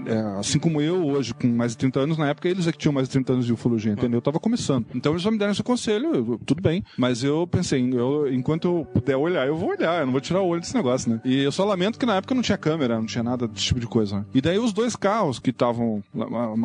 é, 0.06 0.38
assim 0.38 0.58
como 0.58 0.80
eu 0.80 1.04
hoje, 1.06 1.34
com 1.34 1.48
mais 1.48 1.72
de 1.72 1.78
30 1.78 2.00
anos, 2.00 2.18
na 2.18 2.28
época 2.28 2.48
eles 2.48 2.66
é 2.66 2.72
que 2.72 2.78
tinham 2.78 2.92
mais 2.92 3.08
de 3.08 3.12
30 3.12 3.32
anos 3.32 3.46
de 3.46 3.52
ufologia, 3.52 3.92
entendeu? 3.92 4.18
Eu 4.18 4.22
tava 4.22 4.38
começando. 4.38 4.86
Então 4.94 5.12
eles 5.12 5.22
só 5.22 5.30
me 5.30 5.38
deram 5.38 5.52
esse 5.52 5.62
conselho, 5.62 6.14
eu- 6.14 6.40
tudo 6.46 6.62
bem, 6.62 6.84
mas 6.96 7.24
eu 7.24 7.46
pensei, 7.46 7.82
eu, 7.92 8.32
enquanto 8.32 8.66
eu 8.68 8.84
puder 8.92 9.16
olhar, 9.16 9.46
eu 9.46 9.56
vou 9.56 9.70
olhar, 9.70 10.00
eu 10.00 10.06
não 10.06 10.12
vou 10.12 10.20
tirar 10.20 10.40
o 10.40 10.46
olho 10.46 10.60
desse 10.60 10.74
negócio, 10.74 11.10
né? 11.10 11.20
E 11.24 11.42
eu 11.42 11.50
só 11.52 11.64
lamento 11.64 11.98
que 11.98 12.06
na 12.06 12.16
época 12.16 12.34
não 12.34 12.42
tinha 12.42 12.58
câmera, 12.58 12.96
não 12.98 13.06
tinha 13.06 13.22
nada 13.24 13.48
desse 13.48 13.64
tipo 13.66 13.80
de 13.80 13.86
coisa, 13.86 14.18
né? 14.18 14.24
E 14.34 14.40
daí 14.40 14.58
os 14.58 14.72
dois 14.72 14.94
carros 14.94 15.38
que 15.38 15.50
estavam, 15.50 16.02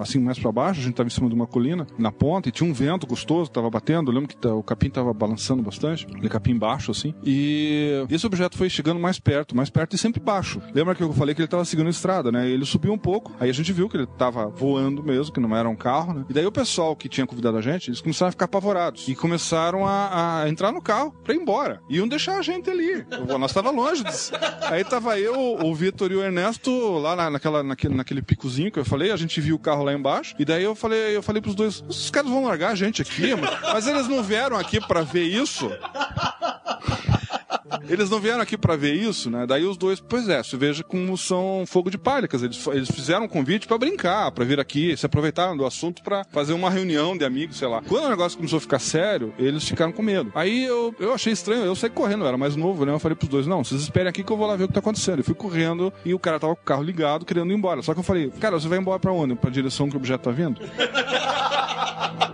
assim, 0.01 0.19
mais 0.19 0.37
pra 0.39 0.51
baixo, 0.51 0.79
a 0.79 0.83
gente 0.83 0.93
tava 0.95 1.07
em 1.07 1.11
cima 1.11 1.27
de 1.29 1.35
uma 1.35 1.47
colina, 1.47 1.87
na 1.97 2.11
ponta, 2.11 2.49
e 2.49 2.51
tinha 2.51 2.69
um 2.69 2.73
vento 2.73 3.07
gostoso, 3.07 3.49
tava 3.49 3.69
batendo, 3.69 4.09
eu 4.11 4.15
lembro 4.15 4.29
que 4.29 4.35
tá- 4.37 4.53
o 4.53 4.63
capim 4.63 4.89
tava 4.89 5.13
balançando 5.13 5.61
bastante, 5.61 6.05
aquele 6.05 6.29
capim 6.29 6.57
baixo, 6.57 6.91
assim, 6.91 7.13
e 7.23 8.05
esse 8.09 8.25
objeto 8.25 8.57
foi 8.57 8.69
chegando 8.69 8.99
mais 8.99 9.19
perto, 9.19 9.55
mais 9.55 9.69
perto 9.69 9.95
e 9.95 9.97
sempre 9.97 10.19
baixo. 10.21 10.40
Lembra 10.73 10.95
que 10.95 11.03
eu 11.03 11.11
falei 11.13 11.33
que 11.35 11.41
ele 11.41 11.47
tava 11.47 11.63
seguindo 11.65 11.89
estrada, 11.89 12.31
né? 12.31 12.47
Ele 12.49 12.65
subiu 12.65 12.93
um 12.93 12.97
pouco, 12.97 13.33
aí 13.39 13.49
a 13.49 13.53
gente 13.53 13.71
viu 13.73 13.87
que 13.89 13.97
ele 13.97 14.07
tava 14.17 14.47
voando 14.47 15.03
mesmo, 15.03 15.33
que 15.33 15.39
não 15.39 15.55
era 15.55 15.67
um 15.69 15.75
carro, 15.75 16.13
né? 16.13 16.25
E 16.29 16.33
daí 16.33 16.45
o 16.45 16.51
pessoal 16.51 16.95
que 16.95 17.07
tinha 17.09 17.25
convidado 17.27 17.57
a 17.57 17.61
gente, 17.61 17.89
eles 17.89 18.01
começaram 18.01 18.29
a 18.29 18.31
ficar 18.31 18.45
apavorados 18.45 19.07
e 19.07 19.15
começaram 19.15 19.85
a, 19.87 20.41
a 20.43 20.49
entrar 20.49 20.71
no 20.71 20.81
carro 20.81 21.13
pra 21.23 21.33
ir 21.33 21.37
embora. 21.37 21.81
Iam 21.89 22.07
deixar 22.07 22.37
a 22.37 22.41
gente 22.41 22.69
ali. 22.69 23.05
Nós 23.39 23.53
tava 23.53 23.69
longe 23.71 24.03
disso. 24.03 24.31
Aí 24.69 24.83
tava 24.83 25.19
eu, 25.19 25.35
o 25.63 25.73
Vitor 25.75 26.11
e 26.11 26.15
o 26.15 26.21
Ernesto 26.23 26.71
lá 26.99 27.15
na- 27.15 27.29
naquela, 27.29 27.63
naquele, 27.63 27.95
naquele 27.95 28.21
picozinho 28.21 28.71
que 28.71 28.79
eu 28.79 28.85
falei, 28.85 29.11
a 29.11 29.17
gente 29.17 29.39
viu 29.41 29.55
o 29.55 29.59
carro 29.59 29.83
lá 29.83 29.93
embaixo, 29.93 30.35
e 30.39 30.45
daí 30.45 30.63
eu 30.63 30.75
falei, 30.75 31.15
eu 31.15 31.21
falei 31.23 31.41
pros 31.41 31.55
dois, 31.55 31.83
esses 31.89 32.09
caras 32.09 32.29
vão 32.29 32.45
largar 32.45 32.71
a 32.71 32.75
gente 32.75 33.01
aqui, 33.01 33.31
mas, 33.73 33.87
eles 33.87 34.07
não 34.07 34.21
vieram 34.23 34.57
aqui 34.57 34.79
pra 34.79 35.01
ver 35.01 35.23
isso? 35.23 35.69
Eles 37.89 38.09
não 38.09 38.19
vieram 38.19 38.41
aqui 38.41 38.57
pra 38.57 38.75
ver 38.75 38.93
isso, 38.93 39.29
né? 39.29 39.45
Daí 39.45 39.65
os 39.65 39.77
dois, 39.77 39.99
pois 39.99 40.27
é, 40.29 40.41
você 40.41 40.57
veja 40.57 40.83
como 40.83 41.17
são 41.17 41.63
fogo 41.67 41.89
de 41.89 41.97
palha, 41.97 42.27
quer 42.27 42.37
dizer, 42.37 42.47
eles, 42.47 42.67
eles 42.67 42.91
fizeram 42.91 43.25
um 43.25 43.27
convite 43.27 43.67
pra 43.67 43.77
brincar, 43.77 44.31
pra 44.31 44.45
vir 44.45 44.59
aqui, 44.59 44.95
se 44.97 45.05
aproveitaram 45.05 45.55
do 45.55 45.65
assunto 45.65 46.01
pra 46.03 46.25
fazer 46.31 46.53
uma 46.53 46.69
reunião 46.69 47.17
de 47.17 47.25
amigos, 47.25 47.57
sei 47.57 47.67
lá. 47.67 47.81
Quando 47.87 48.05
o 48.05 48.09
negócio 48.09 48.37
começou 48.37 48.57
a 48.57 48.61
ficar 48.61 48.79
sério, 48.79 49.33
eles 49.37 49.67
ficaram 49.67 49.91
com 49.91 50.01
medo. 50.01 50.31
Aí 50.35 50.65
eu, 50.65 50.93
eu 50.99 51.13
achei 51.13 51.33
estranho, 51.33 51.63
eu 51.63 51.75
saí 51.75 51.89
correndo, 51.89 52.23
eu 52.23 52.27
era 52.27 52.37
mais 52.37 52.55
novo, 52.55 52.85
né? 52.85 52.91
Eu 52.91 52.99
falei 52.99 53.15
pros 53.15 53.29
dois, 53.29 53.47
não, 53.47 53.63
vocês 53.63 53.81
esperem 53.81 54.09
aqui 54.09 54.23
que 54.23 54.31
eu 54.31 54.37
vou 54.37 54.47
lá 54.47 54.55
ver 54.55 54.65
o 54.65 54.67
que 54.67 54.73
tá 54.73 54.79
acontecendo. 54.79 55.19
Eu 55.19 55.23
fui 55.23 55.35
correndo 55.35 55.91
e 56.05 56.13
o 56.13 56.19
cara 56.19 56.39
tava 56.39 56.55
com 56.55 56.61
o 56.61 56.65
carro 56.65 56.83
ligado, 56.83 57.25
querendo 57.25 57.51
ir 57.51 57.55
embora. 57.55 57.81
Só 57.81 57.93
que 57.93 57.99
eu 57.99 58.03
falei, 58.03 58.31
cara, 58.39 58.59
você 58.59 58.67
vai 58.67 58.79
embora 58.79 58.99
pra 58.99 59.11
onde? 59.11 59.35
Pra 59.35 59.49
direção 59.49 59.89
que 59.89 59.95
o 59.95 59.97
objeto 59.99 60.23
tá 60.23 60.31
vindo? 60.31 60.61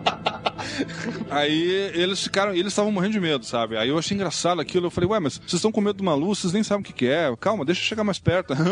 Aí 1.30 1.92
eles 1.94 2.24
ficaram, 2.24 2.54
eles 2.54 2.68
estavam 2.68 2.92
morrendo 2.92 3.13
de 3.13 3.20
medo, 3.20 3.46
sabe? 3.46 3.78
Aí 3.78 3.90
eu 3.90 3.98
achei 3.98 4.16
engraçado 4.16 4.62
aquilo. 4.62 4.88
Eu 4.88 4.92
falei, 4.92 5.10
ué, 5.10 5.20
mas 5.20 5.34
vocês 5.34 5.54
estão 5.54 5.72
com 5.72 5.82
medo 5.82 5.98
de 5.98 6.02
uma 6.02 6.16
luz, 6.16 6.40
vocês 6.40 6.54
nem 6.54 6.63
sabem 6.63 6.82
o 6.82 6.86
que, 6.86 6.94
que 6.94 7.08
é. 7.08 7.34
Calma, 7.40 7.66
deixa 7.66 7.82
eu 7.82 7.86
chegar 7.86 8.04
mais 8.04 8.20
perto. 8.20 8.54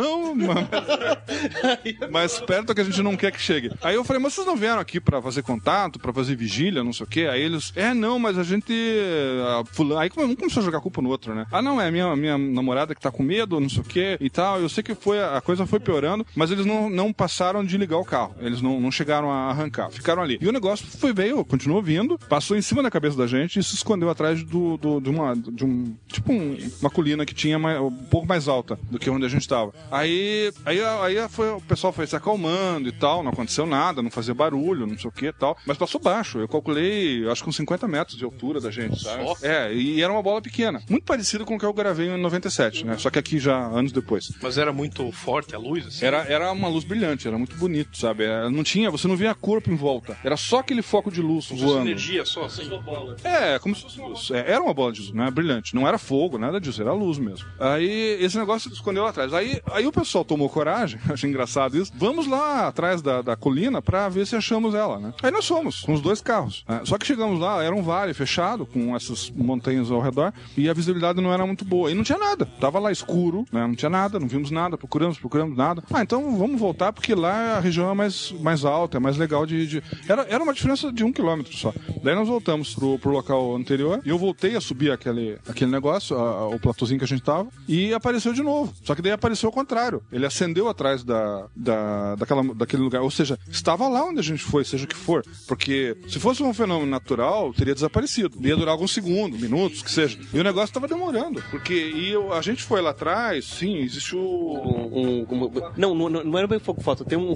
Mais 2.12 2.40
perto 2.40 2.74
que 2.74 2.82
a 2.82 2.84
gente 2.84 3.02
não 3.02 3.16
quer 3.16 3.32
que 3.32 3.42
chegue. 3.42 3.72
Aí 3.82 3.96
eu 3.96 4.04
falei, 4.04 4.22
mas 4.22 4.34
vocês 4.34 4.46
não 4.46 4.56
vieram 4.56 4.80
aqui 4.80 5.00
pra 5.00 5.22
fazer 5.22 5.42
contato, 5.44 6.00
pra 6.00 6.14
fazer 6.14 6.36
vigília, 6.36 6.84
não 6.84 6.94
sei 6.94 7.06
o 7.06 7.10
quê? 7.10 7.28
Aí 7.32 7.42
eles, 7.42 7.72
é, 7.76 7.94
não, 7.94 8.18
mas 8.20 8.38
a 8.38 8.44
gente. 8.44 8.74
Aí 10.00 10.10
um 10.18 10.36
começou 10.36 10.62
a 10.62 10.66
jogar 10.66 10.82
culpa 10.82 11.02
no 11.02 11.10
outro, 11.10 11.34
né? 11.34 11.46
Ah, 11.52 11.62
não, 11.62 11.82
é 11.82 11.88
a 11.88 11.92
minha, 11.92 12.16
minha 12.16 12.38
namorada 12.38 12.94
que 12.96 13.02
tá 13.02 13.12
com 13.12 13.24
medo, 13.24 13.60
não 13.60 13.70
sei 13.70 13.82
o 13.82 13.84
quê 13.84 14.18
e 14.20 14.30
tal. 14.30 14.60
Eu 14.60 14.70
sei 14.70 14.84
que 14.84 14.96
foi, 14.96 15.22
a 15.22 15.42
coisa 15.42 15.66
foi 15.66 15.80
piorando, 15.80 16.26
mas 16.36 16.52
eles 16.52 16.66
não, 16.66 16.90
não 16.90 17.14
passaram 17.14 17.64
de 17.64 17.78
ligar 17.78 17.98
o 17.98 18.06
carro. 18.06 18.36
Eles 18.40 18.62
não, 18.62 18.80
não 18.80 18.92
chegaram 18.92 19.32
a 19.32 19.50
arrancar, 19.50 19.90
ficaram 19.90 20.22
ali. 20.22 20.38
E 20.42 20.48
o 20.48 20.52
negócio 20.52 20.86
foi, 20.86 21.14
veio, 21.14 21.44
continuou 21.46 21.82
vindo, 21.82 21.95
passou 22.30 22.56
em 22.58 22.62
cima 22.62 22.82
da 22.84 22.90
cabeça 22.92 23.18
da 23.18 23.28
gente 23.28 23.60
e 23.60 23.64
se 23.64 23.76
escondeu 23.76 24.10
atrás 24.10 24.44
do, 24.44 24.78
do, 24.78 25.00
de 25.00 25.10
uma. 25.10 25.36
De 25.36 25.64
um, 25.66 25.96
tipo 26.08 26.32
um- 26.34 26.58
uma 26.82 26.90
colina 26.90 27.26
que 27.26 27.34
tinha 27.34 27.58
mais- 27.60 27.80
um 27.80 27.92
pouco 27.92 28.28
mais 28.28 28.48
alta 28.48 28.78
do 28.90 28.98
que 29.00 29.10
onde 29.10 29.26
a 29.26 29.30
gente 29.30 29.48
tava. 29.48 29.74
Aí, 29.92 30.52
aí, 30.66 30.80
aí 30.84 31.30
foi, 31.30 31.50
o 31.52 31.62
pessoal 31.62 31.92
foi 31.94 32.06
se 32.08 32.16
acalmando 32.16 32.90
e 32.90 32.92
tal, 32.92 33.24
não 33.24 33.32
aconteceu 33.32 33.66
nada, 33.66 34.02
não 34.02 34.12
fazia 34.12 34.34
barulho, 34.34 34.86
não 34.88 34.98
sei 34.98 35.08
o 35.10 35.12
que 35.12 35.28
e 35.28 35.34
tal. 35.34 35.58
Mas 35.66 35.78
passou 35.78 36.00
baixo. 36.02 36.40
Eu 36.40 36.48
calculei, 36.48 37.28
acho 37.30 37.44
que 37.44 37.50
uns 37.50 37.56
50 37.56 37.88
metros 37.88 38.18
de 38.18 38.24
altura 38.26 38.60
da 38.60 38.72
gente, 38.72 39.02
sabe? 39.02 39.24
É, 39.44 39.74
e 39.74 40.02
era 40.02 40.12
uma 40.12 40.22
bola 40.22 40.42
pequena. 40.42 40.82
Muito 40.90 41.04
parecida 41.06 41.46
com 41.46 41.56
o 41.56 41.60
que 41.60 41.66
eu 41.66 41.74
gravei 41.74 42.08
em 42.08 42.18
97, 42.22 42.86
né? 42.86 42.98
Só 42.98 43.10
que 43.10 43.20
aqui 43.20 43.40
já 43.40 43.58
anos 43.58 43.92
depois. 43.92 44.32
Mas 44.42 44.58
era 44.58 44.72
muito 44.74 45.12
forte 45.12 45.56
a 45.56 45.58
luz, 45.60 45.86
assim? 45.88 46.06
Era, 46.06 46.20
era 46.28 46.52
uma 46.52 46.68
luz 46.68 46.84
brilhante, 46.84 47.28
era 47.28 47.38
muito 47.38 47.56
bonito, 47.56 47.98
sabe? 47.98 48.24
Era- 48.24 48.50
não 48.50 48.64
tinha, 48.64 48.90
você 48.92 49.08
não 49.08 49.16
via 49.16 49.34
corpo 49.34 49.72
em 49.72 49.76
volta. 49.76 50.18
Era 50.24 50.38
só 50.38 50.60
aquele 50.60 50.82
foco 50.82 51.12
de 51.12 51.22
luz 51.22 51.48
voando. 51.50 51.85
Energia 51.86 52.26
só, 52.26 52.46
assim. 52.46 52.70
É, 53.24 53.60
como 53.60 53.76
se 53.76 53.82
fosse 53.84 54.00
luz. 54.00 54.32
É, 54.32 54.52
era 54.52 54.62
uma 54.64 54.74
bola 54.74 54.92
de 54.92 55.02
luz, 55.02 55.14
não 55.14 55.24
é 55.26 55.32
brilhante. 55.32 55.76
Não 55.76 55.88
era 55.88 55.98
fogo, 55.98 56.38
nada 56.38 56.60
disso, 56.60 56.82
era 56.82 56.94
luz 56.94 57.18
mesmo. 57.18 57.46
Aí 57.60 58.18
esse 58.22 58.38
negócio 58.38 58.70
se 58.70 58.76
escondeu 58.76 59.04
lá 59.04 59.10
atrás. 59.10 59.34
Aí, 59.34 59.62
aí 59.72 59.86
o 59.88 59.92
pessoal 59.92 60.24
tomou 60.26 60.50
coragem, 60.50 61.00
achei 61.10 61.30
engraçado 61.30 61.78
isso. 61.78 61.92
Vamos 61.96 62.28
lá 62.28 62.68
atrás 62.68 63.02
da, 63.02 63.22
da 63.22 63.36
colina 63.36 63.82
pra 63.82 64.10
ver 64.10 64.26
se 64.28 64.36
achamos 64.36 64.74
ela, 64.74 65.00
né? 65.00 65.14
Aí 65.22 65.32
nós 65.32 65.48
fomos, 65.48 65.82
com 65.82 65.94
os 65.94 66.02
dois 66.02 66.22
carros. 66.22 66.64
né? 66.68 66.82
Só 66.86 66.98
que 66.98 67.06
chegamos 67.06 67.40
lá, 67.40 67.64
era 67.64 67.76
um 67.76 67.82
vale 67.84 68.14
fechado, 68.14 68.66
com 68.66 68.96
essas 68.96 69.30
montanhas 69.30 69.92
ao 69.92 70.02
redor, 70.02 70.34
e 70.58 70.70
a 70.70 70.74
visibilidade 70.74 71.22
não 71.22 71.34
era 71.34 71.46
muito 71.46 71.64
boa. 71.66 71.92
E 71.92 71.94
não 71.94 72.04
tinha 72.04 72.18
nada. 72.18 72.46
Tava 72.60 72.80
lá 72.80 72.92
escuro, 72.92 73.46
né? 73.52 73.66
Não 73.68 73.76
tinha 73.76 73.90
nada, 73.90 74.20
não 74.20 74.28
vimos 74.28 74.52
nada, 74.52 74.78
procuramos, 74.78 75.18
procuramos 75.18 75.58
nada. 75.58 75.84
Ah, 75.94 76.02
então 76.02 76.38
vamos 76.38 76.60
voltar, 76.60 76.92
porque 76.94 77.14
lá 77.16 77.58
a 77.58 77.60
região 77.60 77.90
é 77.90 77.94
mais, 77.94 78.32
mais 78.40 78.64
alta, 78.66 78.98
é 78.98 79.00
mais 79.00 79.18
legal 79.18 79.46
de. 79.46 79.68
de- 79.68 79.84
Era, 80.08 80.24
era 80.30 80.44
uma 80.44 80.54
diferença 80.54 80.92
de 80.92 81.04
um 81.04 81.12
quilômetro 81.12 81.56
só. 81.56 81.74
Daí 82.04 82.14
nós 82.16 82.28
voltamos 82.28 82.74
pro, 82.76 83.00
pro 83.00 83.12
local 83.12 83.56
anterior 83.56 84.02
e 84.06 84.10
eu 84.10 84.18
voltei 84.18 84.56
a 84.56 84.62
subir 84.62 84.92
aquele, 84.92 85.38
aquele 85.48 85.72
negócio, 85.72 86.16
a- 86.18 86.48
o 86.50 86.60
platôzinho 86.60 87.00
que 87.00 87.06
a 87.06 87.08
gente 87.08 87.24
tava, 87.24 87.50
e 87.68 87.94
apareceu 87.94 88.32
de 88.34 88.42
novo. 88.44 88.74
Só 88.84 88.94
que 88.94 89.02
daí 89.02 89.12
apareceu 89.12 89.48
ao 89.48 89.54
contrário. 89.54 90.02
Ele 90.12 90.26
acendeu 90.26 90.68
atrás 90.70 91.04
da, 91.04 91.48
da, 91.56 92.16
daquela, 92.16 92.44
daquele 92.54 92.84
lugar. 92.84 93.02
Ou 93.02 93.10
seja, 93.12 93.40
estava 93.50 93.88
lá 93.88 94.04
onde 94.06 94.20
a 94.20 94.24
gente 94.24 94.44
foi, 94.44 94.64
seja 94.64 94.86
o 94.86 94.88
que 94.88 94.96
for. 94.96 95.24
Porque 95.48 95.98
se 96.08 96.20
fosse 96.20 96.44
um 96.44 96.54
fenômeno 96.54 96.90
natural, 96.90 97.54
teria 97.54 97.74
desaparecido. 97.74 98.38
Ia 98.46 98.56
durar 98.56 98.74
alguns 98.74 98.94
segundos, 98.94 99.40
minutos, 99.40 99.82
que 99.82 99.92
seja. 99.92 100.18
E 100.34 100.40
o 100.40 100.44
negócio 100.44 100.68
estava 100.70 100.88
demorando. 100.88 101.42
Porque 101.50 101.74
e 101.74 102.12
eu- 102.12 102.34
a 102.34 102.42
gente 102.42 102.62
foi 102.64 102.82
lá 102.82 102.92
atrás, 102.92 103.46
sim, 103.46 103.78
existe 103.78 104.16
o. 104.16 104.20
Um, 104.20 105.26
um- 105.32 105.46
um- 105.46 105.52
não, 105.76 105.96
não, 105.96 106.10
não 106.24 106.38
era 106.38 106.48
bem 106.48 106.60
fogo 106.60 106.82
fato, 106.82 107.04
tem 107.04 107.18
um. 107.18 107.36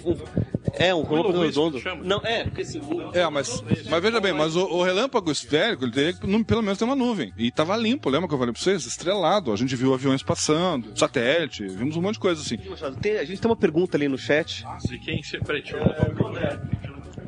É, 0.74 0.94
um 0.94 1.04
relâmpago 1.04 1.42
redondo. 1.42 1.82
Não, 2.04 2.20
é, 2.24 2.44
porque 2.44 2.62
esse. 2.62 2.82
É, 3.14 3.28
mas, 3.30 3.64
mas 3.90 4.02
veja 4.02 4.20
bem, 4.20 4.34
mas 4.34 4.56
o, 4.56 4.66
o 4.66 4.84
relâmpago 4.84 5.32
esférico, 5.32 5.84
ele 5.86 5.92
teria 5.92 6.14
que, 6.14 6.44
pelo 6.44 6.62
menos, 6.62 6.78
ter 6.78 6.86
uma 6.86 6.96
nuvem. 6.96 7.34
E 7.38 7.52
tava 7.52 7.76
limpo, 7.76 8.10
lembra 8.10 8.28
que 8.28 8.34
eu 8.34 8.40
falei 8.40 8.54
pra 8.54 8.62
vocês? 8.62 8.86
Estrelado. 8.86 9.52
A 9.52 9.56
gente 9.56 9.76
viu 9.76 9.94
aviões 9.94 10.24
passando, 10.24 10.98
satélite, 10.98 11.68
vimos 11.68 11.96
um 11.96 12.02
monte 12.02 12.14
de 12.16 12.20
coisa 12.20 12.42
assim. 12.42 12.58
Tem- 13.02 13.18
a 13.18 13.26
gente 13.26 13.42
tem 13.42 13.50
uma 13.50 13.58
pergunta 13.58 13.98
ali 13.98 14.08
no 14.08 14.18
chat. 14.18 14.66
Se 14.80 14.98
quem 15.00 15.22
se. 15.24 15.40
Peraí, 15.40 15.62
deixa 15.62 15.78